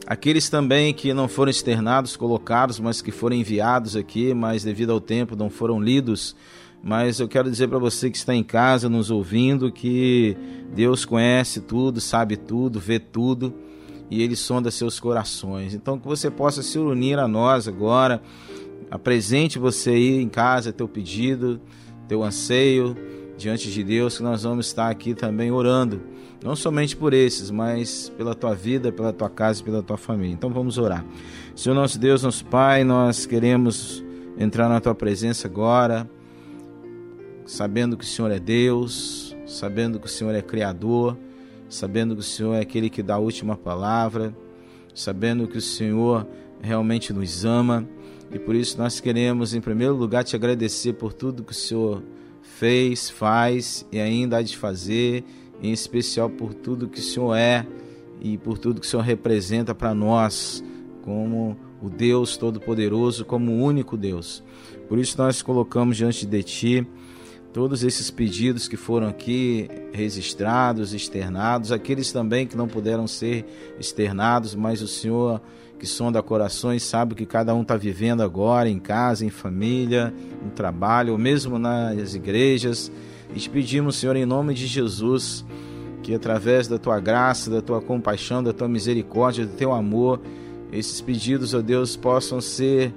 Aqueles 0.05 0.49
também 0.49 0.93
que 0.93 1.13
não 1.13 1.29
foram 1.29 1.49
externados, 1.49 2.17
colocados, 2.17 2.77
mas 2.77 3.01
que 3.01 3.09
foram 3.09 3.37
enviados 3.37 3.95
aqui, 3.95 4.33
mas 4.33 4.61
devido 4.61 4.91
ao 4.91 4.99
tempo 4.99 5.33
não 5.33 5.49
foram 5.49 5.79
lidos. 5.79 6.35
Mas 6.83 7.19
eu 7.19 7.27
quero 7.27 7.49
dizer 7.49 7.69
para 7.69 7.79
você 7.79 8.09
que 8.11 8.17
está 8.17 8.35
em 8.35 8.43
casa 8.43 8.89
nos 8.89 9.09
ouvindo 9.09 9.71
que 9.71 10.35
Deus 10.75 11.05
conhece 11.05 11.61
tudo, 11.61 12.01
sabe 12.01 12.35
tudo, 12.35 12.79
vê 12.79 12.99
tudo 12.99 13.53
e 14.11 14.21
Ele 14.21 14.35
sonda 14.35 14.69
seus 14.69 14.99
corações. 14.99 15.73
Então 15.73 15.97
que 15.97 16.05
você 16.05 16.29
possa 16.29 16.61
se 16.61 16.77
unir 16.77 17.17
a 17.17 17.27
nós 17.27 17.67
agora. 17.67 18.21
Apresente 18.91 19.57
você 19.57 19.91
aí 19.91 20.21
em 20.21 20.29
casa 20.29 20.73
teu 20.73 20.87
pedido, 20.87 21.59
teu 22.07 22.21
anseio 22.21 22.95
diante 23.37 23.71
de 23.71 23.83
Deus, 23.83 24.17
que 24.17 24.23
nós 24.23 24.43
vamos 24.43 24.67
estar 24.67 24.89
aqui 24.89 25.15
também 25.15 25.51
orando 25.51 26.01
não 26.43 26.55
somente 26.55 26.95
por 26.95 27.13
esses, 27.13 27.49
mas 27.49 28.09
pela 28.17 28.35
tua 28.35 28.53
vida, 28.53 28.91
pela 28.91 29.13
tua 29.13 29.29
casa 29.29 29.61
e 29.61 29.63
pela 29.63 29.81
tua 29.81 29.97
família. 29.97 30.33
Então 30.33 30.49
vamos 30.49 30.77
orar. 30.77 31.05
Senhor 31.55 31.73
nosso 31.73 31.97
Deus, 31.97 32.21
nosso 32.21 32.45
Pai, 32.45 32.83
nós 32.83 33.25
queremos 33.25 34.03
entrar 34.37 34.67
na 34.67 34.81
tua 34.81 34.93
presença 34.93 35.47
agora, 35.47 36.09
sabendo 37.45 37.97
que 37.97 38.03
o 38.03 38.07
Senhor 38.07 38.31
é 38.31 38.39
Deus, 38.39 39.35
sabendo 39.45 39.99
que 39.99 40.05
o 40.05 40.09
Senhor 40.09 40.33
é 40.33 40.41
Criador, 40.41 41.17
sabendo 41.69 42.15
que 42.15 42.21
o 42.21 42.23
Senhor 42.23 42.53
é 42.55 42.61
aquele 42.61 42.89
que 42.89 43.03
dá 43.03 43.15
a 43.15 43.19
última 43.19 43.55
palavra, 43.55 44.35
sabendo 44.93 45.47
que 45.47 45.57
o 45.57 45.61
Senhor 45.61 46.27
realmente 46.61 47.11
nos 47.11 47.45
ama. 47.45 47.87
E 48.31 48.39
por 48.39 48.55
isso 48.55 48.77
nós 48.77 48.99
queremos, 48.99 49.53
em 49.53 49.61
primeiro 49.61 49.95
lugar, 49.95 50.23
te 50.23 50.35
agradecer 50.35 50.93
por 50.93 51.13
tudo 51.13 51.43
que 51.43 51.51
o 51.51 51.55
Senhor 51.55 52.03
fez, 52.41 53.09
faz 53.09 53.85
e 53.91 53.99
ainda 53.99 54.37
há 54.37 54.41
de 54.41 54.57
fazer 54.57 55.23
em 55.61 55.71
especial 55.71 56.29
por 56.29 56.53
tudo 56.53 56.87
que 56.87 56.99
o 56.99 57.03
Senhor 57.03 57.35
é 57.35 57.65
e 58.21 58.37
por 58.37 58.57
tudo 58.57 58.81
que 58.81 58.87
o 58.87 58.89
Senhor 58.89 59.03
representa 59.03 59.73
para 59.75 59.93
nós, 59.93 60.63
como 61.03 61.57
o 61.81 61.89
Deus 61.89 62.37
Todo-Poderoso, 62.37 63.25
como 63.25 63.51
o 63.51 63.63
único 63.63 63.97
Deus. 63.97 64.43
Por 64.87 64.97
isso 64.97 65.17
nós 65.17 65.41
colocamos 65.41 65.97
diante 65.97 66.25
de 66.25 66.43
Ti 66.43 66.87
todos 67.53 67.83
esses 67.83 68.09
pedidos 68.09 68.67
que 68.67 68.75
foram 68.75 69.07
aqui 69.07 69.69
registrados, 69.93 70.91
externados, 70.91 71.71
aqueles 71.71 72.11
também 72.11 72.47
que 72.47 72.57
não 72.57 72.67
puderam 72.67 73.05
ser 73.05 73.45
externados, 73.79 74.55
mas 74.55 74.81
o 74.81 74.87
Senhor 74.87 75.39
que 75.77 75.85
sonda 75.85 76.23
corações 76.23 76.81
sabe 76.81 77.13
o 77.13 77.15
que 77.15 77.25
cada 77.25 77.53
um 77.53 77.61
está 77.61 77.77
vivendo 77.77 78.23
agora, 78.23 78.69
em 78.69 78.79
casa, 78.79 79.25
em 79.25 79.29
família, 79.29 80.13
no 80.43 80.49
trabalho, 80.49 81.11
ou 81.11 81.19
mesmo 81.19 81.59
nas 81.59 82.15
igrejas. 82.15 82.91
E 83.35 83.39
te 83.39 83.49
pedimos, 83.49 83.97
Senhor, 83.97 84.15
em 84.15 84.25
nome 84.25 84.53
de 84.53 84.65
Jesus, 84.65 85.45
que 86.01 86.13
através 86.15 86.67
da 86.67 86.79
tua 86.79 86.99
graça, 86.99 87.51
da 87.51 87.61
tua 87.61 87.81
compaixão, 87.81 88.41
da 88.41 88.53
tua 88.53 88.67
misericórdia, 88.67 89.45
do 89.45 89.53
teu 89.55 89.73
amor, 89.73 90.21
esses 90.71 91.01
pedidos, 91.01 91.53
ó 91.53 91.61
Deus, 91.61 91.95
possam 91.95 92.41
ser 92.41 92.93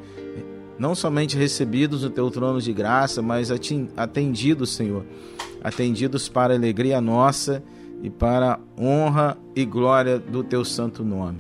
não 0.79 0.95
somente 0.95 1.37
recebidos 1.37 2.03
no 2.03 2.11
teu 2.11 2.31
trono 2.31 2.61
de 2.61 2.73
graça, 2.73 3.23
mas 3.23 3.51
atendidos, 3.97 4.71
Senhor, 4.71 5.05
atendidos 5.63 6.29
para 6.29 6.55
alegria 6.55 7.01
nossa 7.01 7.63
e 8.03 8.11
para 8.11 8.61
honra 8.79 9.39
e 9.55 9.65
glória 9.65 10.19
do 10.19 10.45
teu 10.45 10.65
santo 10.65 11.05
nome. 11.05 11.39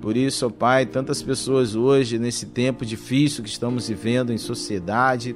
Por 0.00 0.16
isso, 0.16 0.46
ó 0.46 0.50
Pai, 0.50 0.84
tantas 0.84 1.22
pessoas 1.22 1.74
hoje, 1.74 2.18
nesse 2.18 2.46
tempo 2.46 2.84
difícil 2.84 3.42
que 3.42 3.48
estamos 3.48 3.88
vivendo 3.88 4.32
em 4.32 4.38
sociedade, 4.38 5.34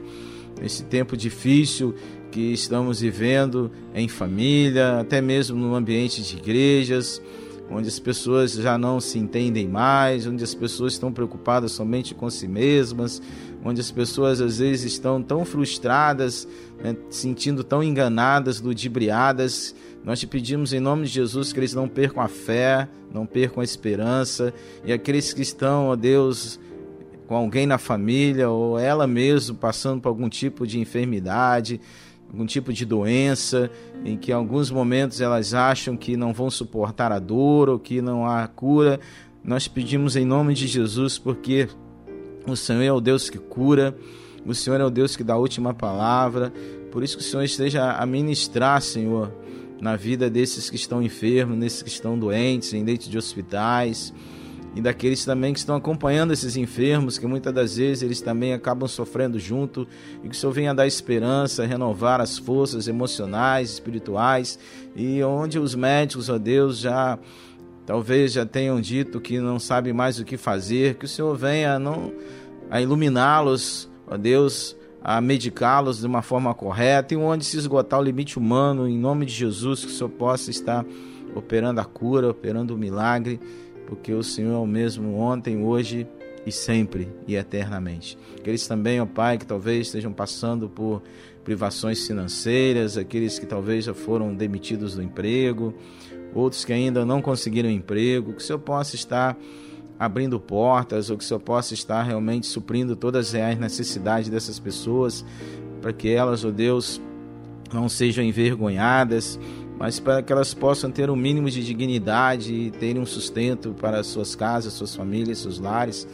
nesse 0.60 0.84
tempo 0.84 1.16
difícil 1.16 1.94
que 2.30 2.52
estamos 2.52 3.00
vivendo 3.00 3.70
em 3.94 4.08
família, 4.08 5.00
até 5.00 5.20
mesmo 5.20 5.56
no 5.56 5.74
ambiente 5.74 6.22
de 6.22 6.36
igrejas, 6.36 7.22
onde 7.70 7.88
as 7.88 7.98
pessoas 7.98 8.52
já 8.52 8.78
não 8.78 9.00
se 9.00 9.18
entendem 9.18 9.68
mais, 9.68 10.26
onde 10.26 10.42
as 10.42 10.54
pessoas 10.54 10.94
estão 10.94 11.12
preocupadas 11.12 11.72
somente 11.72 12.14
com 12.14 12.30
si 12.30 12.48
mesmas, 12.48 13.20
onde 13.64 13.80
as 13.80 13.90
pessoas 13.90 14.40
às 14.40 14.58
vezes 14.58 14.92
estão 14.92 15.22
tão 15.22 15.44
frustradas, 15.44 16.48
né, 16.82 16.96
sentindo 17.10 17.62
tão 17.62 17.82
enganadas, 17.82 18.60
ludibriadas. 18.60 19.74
Nós 20.04 20.20
te 20.20 20.26
pedimos 20.26 20.72
em 20.72 20.80
nome 20.80 21.04
de 21.04 21.12
Jesus 21.12 21.52
que 21.52 21.60
eles 21.60 21.74
não 21.74 21.88
percam 21.88 22.22
a 22.22 22.28
fé, 22.28 22.88
não 23.12 23.26
percam 23.26 23.60
a 23.60 23.64
esperança, 23.64 24.54
e 24.84 24.92
aqueles 24.92 25.32
que 25.32 25.42
estão, 25.42 25.88
ó 25.88 25.96
Deus, 25.96 26.58
com 27.26 27.36
alguém 27.36 27.66
na 27.66 27.76
família 27.76 28.48
ou 28.48 28.78
ela 28.78 29.06
mesmo 29.06 29.54
passando 29.54 30.00
por 30.00 30.08
algum 30.08 30.30
tipo 30.30 30.66
de 30.66 30.80
enfermidade, 30.80 31.78
algum 32.30 32.46
tipo 32.46 32.72
de 32.72 32.84
doença, 32.84 33.70
em 34.04 34.16
que 34.16 34.30
em 34.30 34.34
alguns 34.34 34.70
momentos 34.70 35.20
elas 35.20 35.54
acham 35.54 35.96
que 35.96 36.16
não 36.16 36.32
vão 36.32 36.50
suportar 36.50 37.10
a 37.10 37.18
dor 37.18 37.68
ou 37.68 37.78
que 37.78 38.00
não 38.00 38.26
há 38.26 38.46
cura. 38.46 39.00
Nós 39.42 39.66
pedimos 39.66 40.16
em 40.16 40.24
nome 40.24 40.54
de 40.54 40.66
Jesus, 40.66 41.18
porque 41.18 41.68
o 42.46 42.54
Senhor 42.54 42.82
é 42.82 42.92
o 42.92 43.00
Deus 43.00 43.30
que 43.30 43.38
cura, 43.38 43.96
o 44.44 44.54
Senhor 44.54 44.80
é 44.80 44.84
o 44.84 44.90
Deus 44.90 45.16
que 45.16 45.24
dá 45.24 45.34
a 45.34 45.38
última 45.38 45.72
palavra. 45.72 46.52
Por 46.92 47.02
isso 47.02 47.16
que 47.16 47.22
o 47.22 47.26
Senhor 47.26 47.42
esteja 47.42 47.92
a 47.92 48.04
ministrar, 48.06 48.80
Senhor, 48.82 49.32
na 49.80 49.96
vida 49.96 50.28
desses 50.28 50.68
que 50.68 50.76
estão 50.76 51.02
enfermos, 51.02 51.58
desses 51.58 51.82
que 51.82 51.88
estão 51.88 52.18
doentes, 52.18 52.72
em 52.74 52.84
leitos 52.84 53.08
de 53.08 53.16
hospitais 53.16 54.12
e 54.74 54.80
daqueles 54.80 55.24
também 55.24 55.52
que 55.52 55.58
estão 55.58 55.74
acompanhando 55.74 56.32
esses 56.32 56.56
enfermos, 56.56 57.18
que 57.18 57.26
muitas 57.26 57.52
das 57.52 57.76
vezes 57.76 58.02
eles 58.02 58.20
também 58.20 58.52
acabam 58.52 58.88
sofrendo 58.88 59.38
junto, 59.38 59.86
e 60.22 60.28
que 60.28 60.34
o 60.34 60.38
Senhor 60.38 60.52
venha 60.52 60.74
dar 60.74 60.86
esperança, 60.86 61.66
renovar 61.66 62.20
as 62.20 62.38
forças 62.38 62.86
emocionais, 62.86 63.70
espirituais, 63.70 64.58
e 64.94 65.22
onde 65.22 65.58
os 65.58 65.74
médicos, 65.74 66.28
ó 66.28 66.38
Deus, 66.38 66.78
já 66.78 67.18
talvez 67.86 68.32
já 68.32 68.44
tenham 68.44 68.80
dito 68.80 69.20
que 69.20 69.40
não 69.40 69.58
sabem 69.58 69.92
mais 69.92 70.18
o 70.18 70.24
que 70.24 70.36
fazer, 70.36 70.96
que 70.96 71.06
o 71.06 71.08
Senhor 71.08 71.34
venha 71.34 71.78
não 71.78 72.12
a 72.70 72.80
iluminá-los, 72.82 73.88
ó 74.06 74.16
Deus, 74.16 74.76
a 75.02 75.20
medicá-los 75.20 76.00
de 76.00 76.06
uma 76.06 76.20
forma 76.20 76.52
correta, 76.54 77.14
e 77.14 77.16
onde 77.16 77.44
se 77.44 77.56
esgotar 77.56 77.98
o 77.98 78.02
limite 78.02 78.38
humano, 78.38 78.86
em 78.86 78.98
nome 78.98 79.24
de 79.24 79.32
Jesus, 79.32 79.84
que 79.84 79.90
o 79.90 79.94
Senhor 79.94 80.10
possa 80.10 80.50
estar 80.50 80.84
operando 81.34 81.80
a 81.80 81.84
cura, 81.84 82.28
operando 82.28 82.74
o 82.74 82.78
milagre 82.78 83.40
porque 83.88 84.12
o 84.12 84.22
Senhor 84.22 84.52
é 84.52 84.58
o 84.58 84.66
mesmo 84.66 85.16
ontem, 85.16 85.64
hoje 85.64 86.06
e 86.44 86.52
sempre 86.52 87.08
e 87.26 87.36
eternamente. 87.36 88.18
Aqueles 88.38 88.68
também, 88.68 89.00
ó 89.00 89.06
Pai, 89.06 89.38
que 89.38 89.46
talvez 89.46 89.86
estejam 89.86 90.12
passando 90.12 90.68
por 90.68 91.02
privações 91.42 92.06
financeiras, 92.06 92.98
aqueles 92.98 93.38
que 93.38 93.46
talvez 93.46 93.86
já 93.86 93.94
foram 93.94 94.34
demitidos 94.34 94.94
do 94.94 95.02
emprego, 95.02 95.72
outros 96.34 96.66
que 96.66 96.72
ainda 96.72 97.06
não 97.06 97.22
conseguiram 97.22 97.70
emprego, 97.70 98.34
que 98.34 98.42
o 98.42 98.44
Senhor 98.44 98.58
possa 98.58 98.94
estar 98.94 99.34
abrindo 99.98 100.38
portas, 100.38 101.08
ou 101.08 101.16
que 101.16 101.24
o 101.24 101.26
Senhor 101.26 101.40
possa 101.40 101.72
estar 101.72 102.02
realmente 102.02 102.46
suprindo 102.46 102.94
todas 102.94 103.28
as 103.28 103.32
reais 103.32 103.58
necessidades 103.58 104.28
dessas 104.28 104.58
pessoas, 104.58 105.24
para 105.80 105.94
que 105.94 106.10
elas, 106.10 106.44
ó 106.44 106.50
Deus, 106.50 107.00
não 107.72 107.88
sejam 107.88 108.22
envergonhadas, 108.22 109.40
mas 109.78 110.00
para 110.00 110.22
que 110.22 110.32
elas 110.32 110.52
possam 110.52 110.90
ter 110.90 111.08
um 111.08 111.16
mínimo 111.16 111.48
de 111.48 111.64
dignidade 111.64 112.52
e 112.52 112.70
terem 112.70 113.00
um 113.00 113.06
sustento 113.06 113.74
para 113.80 114.02
suas 114.02 114.34
casas, 114.34 114.72
suas 114.72 114.94
famílias, 114.94 115.38
seus 115.38 115.60
lares 115.60 116.06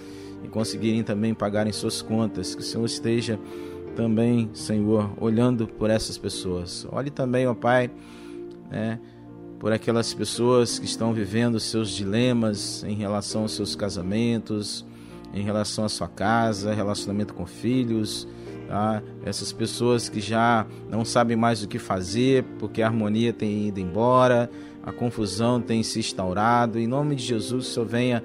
e 0.45 0.49
conseguirem 0.49 1.03
também 1.03 1.33
pagarem 1.33 1.73
suas 1.73 2.03
contas. 2.03 2.55
Que 2.55 2.61
o 2.61 2.65
Senhor 2.65 2.85
esteja 2.85 3.41
também, 3.97 4.51
Senhor, 4.53 5.11
olhando 5.19 5.67
por 5.67 5.89
essas 5.89 6.19
pessoas. 6.19 6.87
Olhe 6.93 7.11
também, 7.11 7.47
ó 7.47 7.55
Pai, 7.55 7.91
né, 8.71 9.01
por 9.59 9.73
aquelas 9.73 10.13
pessoas 10.13 10.79
que 10.79 10.85
estão 10.85 11.15
vivendo 11.15 11.59
seus 11.59 11.91
dilemas 11.91 12.85
em 12.85 12.95
relação 12.95 13.43
aos 13.43 13.53
seus 13.53 13.75
casamentos, 13.75 14.85
em 15.33 15.43
relação 15.43 15.87
à 15.87 15.89
sua 15.89 16.09
casa, 16.09 16.75
relacionamento 16.75 17.33
com 17.33 17.47
filhos, 17.47 18.29
tá? 18.69 19.03
essas 19.25 19.53
pessoas 19.53 20.09
que 20.09 20.21
já 20.21 20.67
não 20.91 21.05
sabem 21.05 21.37
mais 21.37 21.63
o 21.63 21.69
que 21.69 21.79
fazer 21.79 22.45
porque 22.59 22.83
a 22.83 22.87
harmonia 22.87 23.33
tem 23.33 23.69
ido 23.69 23.81
embora, 23.81 24.51
a 24.83 24.93
confusão 24.93 25.61
tem 25.61 25.83
se 25.83 25.99
instaurado. 25.99 26.79
Em 26.79 26.87
nome 26.87 27.15
de 27.15 27.25
Jesus, 27.25 27.69
Senhor 27.69 27.87
venha, 27.87 28.25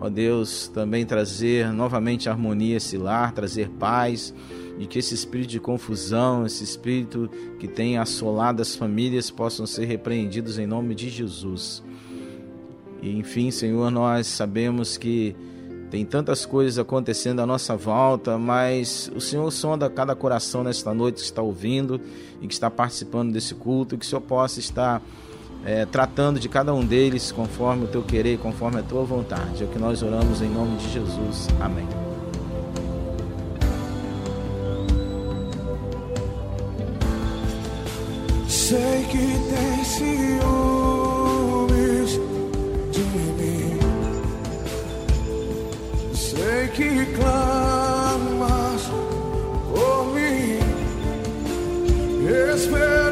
ó 0.00 0.08
Deus, 0.08 0.68
também 0.68 1.04
trazer 1.04 1.72
novamente 1.72 2.28
harmonia 2.28 2.76
esse 2.76 2.96
lar, 2.96 3.32
trazer 3.32 3.68
paz 3.70 4.32
e 4.78 4.86
que 4.86 4.98
esse 4.98 5.14
espírito 5.14 5.50
de 5.50 5.60
confusão, 5.60 6.44
esse 6.44 6.62
espírito 6.62 7.30
que 7.58 7.66
tem 7.66 7.98
assolado 7.98 8.62
as 8.62 8.76
famílias 8.76 9.30
possam 9.30 9.66
ser 9.66 9.86
repreendidos 9.86 10.58
em 10.58 10.66
nome 10.66 10.94
de 10.94 11.08
Jesus. 11.08 11.82
E 13.02 13.10
enfim, 13.18 13.50
Senhor, 13.50 13.90
nós 13.90 14.26
sabemos 14.26 14.96
que 14.96 15.34
tem 15.90 16.04
tantas 16.04 16.44
coisas 16.44 16.78
acontecendo 16.78 17.40
à 17.40 17.46
nossa 17.46 17.76
volta, 17.76 18.36
mas 18.36 19.10
o 19.14 19.20
Senhor 19.20 19.50
sonda 19.50 19.88
cada 19.88 20.14
coração 20.14 20.64
nesta 20.64 20.92
noite 20.92 21.16
que 21.16 21.22
está 21.22 21.42
ouvindo 21.42 22.00
e 22.40 22.46
que 22.46 22.54
está 22.54 22.70
participando 22.70 23.32
desse 23.32 23.54
culto, 23.54 23.96
que 23.96 24.04
o 24.04 24.08
Senhor 24.08 24.20
possa 24.20 24.58
estar 24.58 25.00
é, 25.64 25.84
tratando 25.84 26.38
de 26.38 26.48
cada 26.48 26.72
um 26.74 26.84
deles 26.84 27.32
conforme 27.32 27.84
o 27.84 27.88
teu 27.88 28.02
querer 28.02 28.38
conforme 28.38 28.78
a 28.78 28.82
tua 28.82 29.04
vontade. 29.04 29.62
É 29.62 29.66
o 29.66 29.68
que 29.68 29.78
nós 29.78 30.02
oramos 30.02 30.42
em 30.42 30.48
nome 30.48 30.76
de 30.76 30.92
Jesus. 30.92 31.48
Amém. 31.60 31.86
Sei 38.48 39.04
que 39.04 39.18
tem 39.18 39.84
que 46.76 47.06
clamas 47.14 48.82
por 49.72 50.12
mim. 50.14 50.58
Esperando 52.54 53.05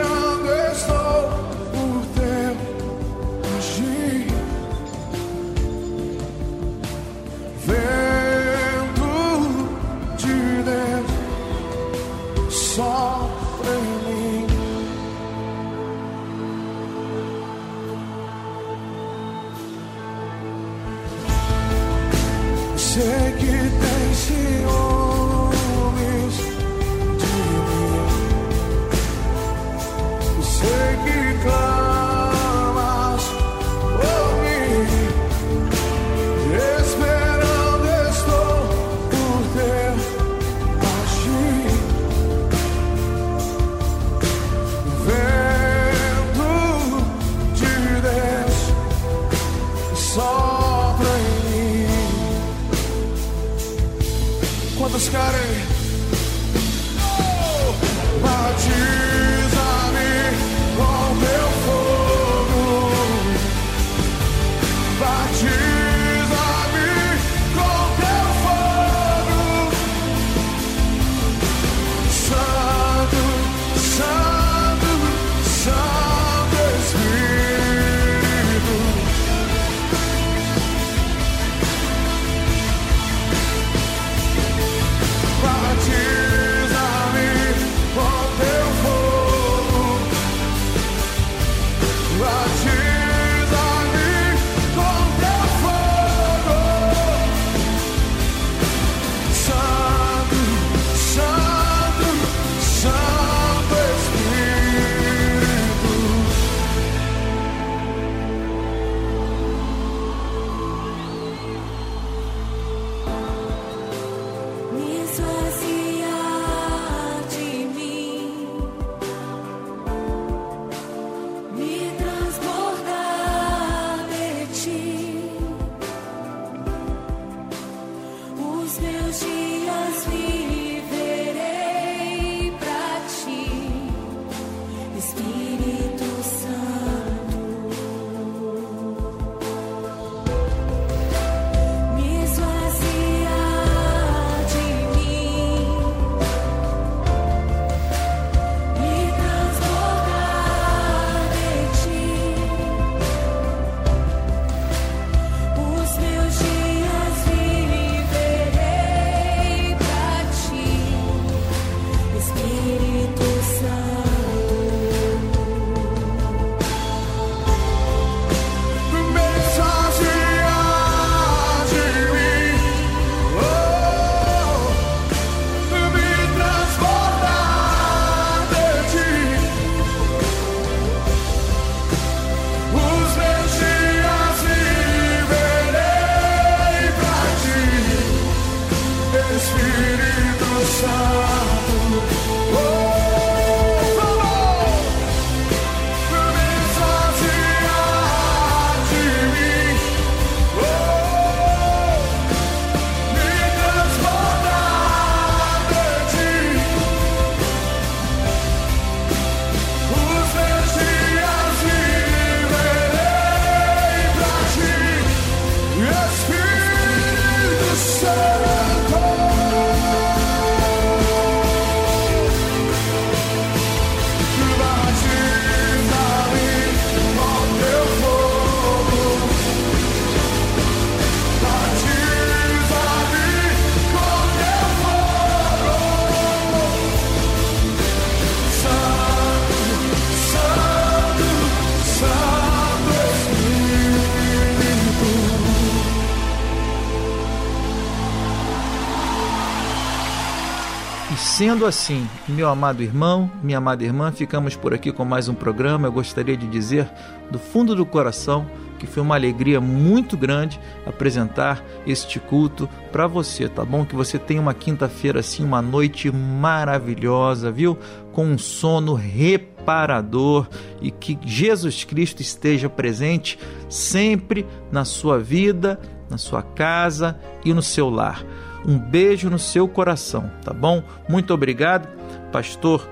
Sendo 251.17 251.67
assim, 251.67 252.09
meu 252.29 252.49
amado 252.49 252.83
irmão, 252.83 253.31
minha 253.43 253.59
amada 253.59 253.83
irmã, 253.85 254.13
ficamos 254.13 254.57
por 254.57 254.75
aqui 254.75 254.93
com 254.93 255.05
mais 255.05 255.29
um 255.29 255.35
programa. 255.35 255.89
Eu 255.89 255.93
gostaria 255.93 256.37
de 256.37 256.47
dizer 256.47 256.89
do 257.31 257.39
fundo 257.39 257.75
do 257.75 257.87
coração 257.87 258.47
que 258.79 258.87
foi 258.87 259.03
uma 259.03 259.15
alegria 259.15 259.61
muito 259.61 260.17
grande 260.17 260.61
apresentar 260.85 261.63
este 261.87 262.21
culto 262.21 262.69
para 262.93 263.07
você, 263.07 263.49
tá 263.49 263.65
bom? 263.65 263.85
Que 263.85 263.97
você 263.97 264.19
tenha 264.19 264.41
uma 264.41 264.53
quinta-feira 264.53 265.21
assim, 265.21 265.45
uma 265.45 265.63
noite 265.63 266.11
maravilhosa, 266.11 267.51
viu? 267.51 267.79
Com 268.13 268.27
um 268.27 268.39
sono 268.39 268.95
reparador 268.95 270.47
e 270.83 270.91
que 270.91 271.19
Jesus 271.25 271.85
Cristo 271.85 272.21
esteja 272.21 272.69
presente 272.69 273.39
sempre 273.69 274.47
na 274.71 274.85
sua 274.85 275.19
vida, 275.19 275.81
na 276.11 276.19
sua 276.19 276.43
casa 276.43 277.19
e 277.45 277.55
no 277.55 277.63
seu 277.63 277.89
lar. 277.89 278.25
Um 278.67 278.79
beijo 278.79 279.29
no 279.29 279.39
seu 279.39 279.69
coração, 279.69 280.31
tá 280.43 280.53
bom? 280.53 280.83
Muito 281.09 281.35
obrigado, 281.35 281.89
pastor 282.33 282.89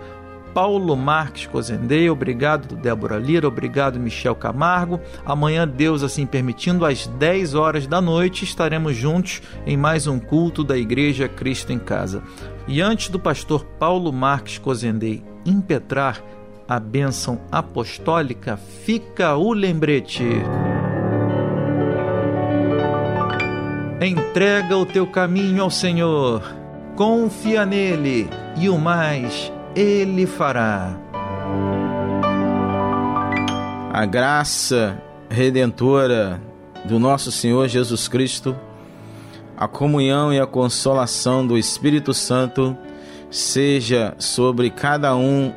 Paulo 0.55 0.95
Marques 0.97 1.47
Cozendei, 1.47 2.11
obrigado 2.11 2.77
Débora 2.77 3.17
Lira, 3.17 3.49
obrigado 3.49 3.99
Michel 3.99 4.35
Camargo. 4.35 5.01
Amanhã, 5.25 5.67
Deus 5.67 6.03
assim 6.03 6.27
permitindo, 6.27 6.85
às 6.85 7.07
10 7.07 7.55
horas 7.55 7.87
da 7.87 8.01
noite, 8.01 8.45
estaremos 8.45 8.95
juntos 8.95 9.41
em 9.67 9.77
mais 9.77 10.07
um 10.07 10.19
culto 10.19 10.63
da 10.63 10.77
Igreja 10.77 11.29
Cristo 11.29 11.73
em 11.73 11.79
Casa. 11.79 12.23
E 12.69 12.81
antes 12.81 13.09
do 13.09 13.19
pastor 13.19 13.65
Paulo 13.79 14.13
Marques 14.13 14.59
Cozendei 14.59 15.23
impetrar 15.45 16.23
a 16.69 16.79
bênção 16.79 17.41
apostólica, 17.51 18.57
fica 18.57 19.35
o 19.37 19.53
lembrete. 19.53 20.25
Entrega 24.05 24.77
o 24.77 24.85
teu 24.85 25.07
caminho 25.07 25.63
ao 25.63 25.71
Senhor, 25.71 26.43
confia 26.97 27.65
nele 27.65 28.29
e 28.57 28.69
o 28.69 28.77
mais 28.77 29.53
ele 29.77 30.27
fará. 30.27 30.99
A 33.93 34.05
graça 34.05 35.01
redentora 35.31 36.43
do 36.85 36.99
nosso 36.99 37.31
Senhor 37.31 37.69
Jesus 37.69 38.09
Cristo, 38.09 38.57
a 39.57 39.69
comunhão 39.69 40.33
e 40.33 40.41
a 40.41 40.47
consolação 40.47 41.47
do 41.47 41.57
Espírito 41.57 42.13
Santo 42.13 42.77
seja 43.31 44.17
sobre 44.19 44.69
cada 44.71 45.15
um 45.15 45.53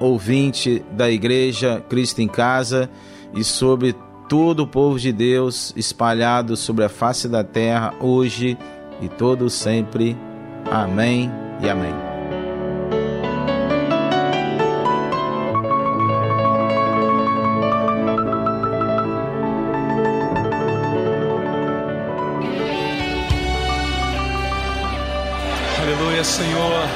ouvinte 0.00 0.82
da 0.92 1.10
Igreja 1.10 1.84
Cristo 1.86 2.22
em 2.22 2.28
Casa 2.28 2.88
e 3.34 3.44
sobre 3.44 3.94
todo 4.30 4.60
o 4.60 4.66
povo 4.66 4.96
de 4.96 5.12
Deus 5.12 5.72
espalhado 5.76 6.56
sobre 6.56 6.84
a 6.84 6.88
face 6.88 7.28
da 7.28 7.42
terra 7.42 7.92
hoje 7.98 8.56
e 9.02 9.08
todo 9.08 9.50
sempre. 9.50 10.16
Amém 10.70 11.28
e 11.60 11.68
amém. 11.68 11.92
Aleluia, 25.82 26.22
Senhor. 26.22 26.88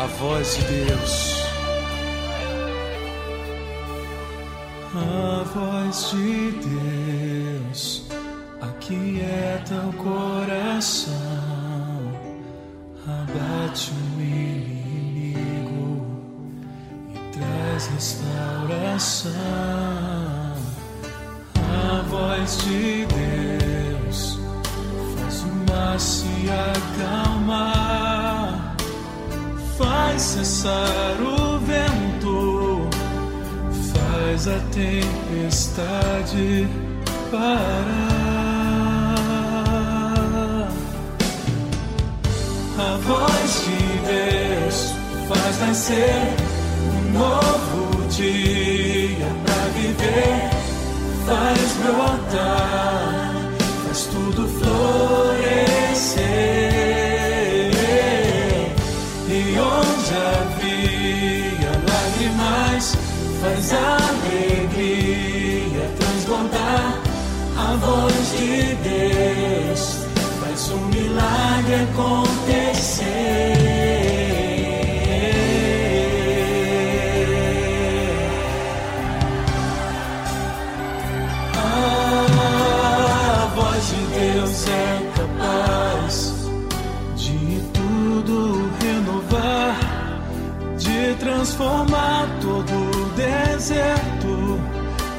A 0.00 0.06
voz 0.06 0.56
de 0.56 0.62
Deus. 0.64 1.35
Voz 5.96 6.10
de 6.10 6.50
Deus 6.60 8.04
aquieta 8.60 9.74
o 9.86 9.92
coração, 9.94 11.14
abate 13.06 13.92
o 13.92 14.20
inimigo 14.20 16.06
e 17.14 17.16
traz 17.32 17.86
restauração. 17.86 19.32
A 21.56 22.02
voz 22.10 22.58
de 22.58 23.06
Deus 23.06 24.38
faz 25.16 25.42
o 25.44 25.46
mar 25.70 25.98
se 25.98 26.50
acalmar, 27.00 28.76
faz 29.78 30.20
cessar 30.20 31.16
o 31.22 31.35
faz 34.36 34.48
a 34.48 34.58
tempestade 34.70 35.88
parar. 37.30 38.68
A 42.78 42.98
voz 42.98 43.64
de 43.64 43.80
Deus 44.06 44.92
faz 45.26 45.58
nascer 45.60 46.34
um 46.82 47.12
novo 47.18 48.06
dia 48.10 49.28
para 49.46 49.64
viver, 49.74 50.50
faz 51.24 51.72
brotar, 51.82 53.32
faz 53.86 54.00
tudo 54.04 54.46
florescer. 54.60 55.46
Faz 63.66 63.72
alegria 63.72 65.56
transbordar. 65.98 67.00
A 67.56 67.76
voz 67.76 68.32
de 68.38 68.74
Deus 68.76 70.06
faz 70.40 70.70
um 70.70 70.86
milagre 70.88 71.74
acontecer. 71.74 73.06
A 81.56 83.48
voz 83.54 83.88
de 83.88 84.00
Deus 84.18 84.68
é 84.68 85.00
capaz 85.16 86.14
de 87.16 87.60
tudo 87.72 88.70
renovar, 88.80 89.76
de 90.78 91.14
transformar 91.18 92.15
deserto 93.66 94.60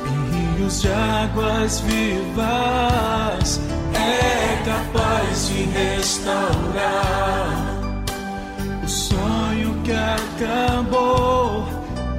em 0.07 0.55
rios 0.55 0.81
de 0.81 0.87
águas 0.89 1.81
vivas. 1.81 3.59
É 3.93 4.63
capaz 4.63 5.47
de 5.49 5.63
restaurar 5.63 7.17
o 8.83 8.87
sonho 8.87 9.81
que 9.83 9.91
acabou 9.91 11.67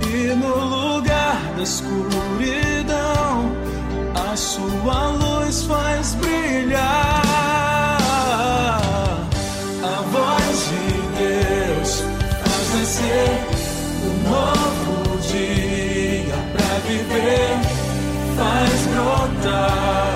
e 0.07 0.35
no 0.35 0.55
lugar 0.65 1.41
da 1.57 1.63
escuridão 1.63 3.51
a 4.15 4.37
sua 4.37 5.09
luz 5.13 5.63
faz 5.63 6.15
brilhar. 6.17 7.23
A 9.83 10.03
voz 10.13 10.69
de 10.69 10.93
Deus 11.17 12.03
faz 12.43 12.75
nascer 12.75 13.48
brotar, 19.49 20.08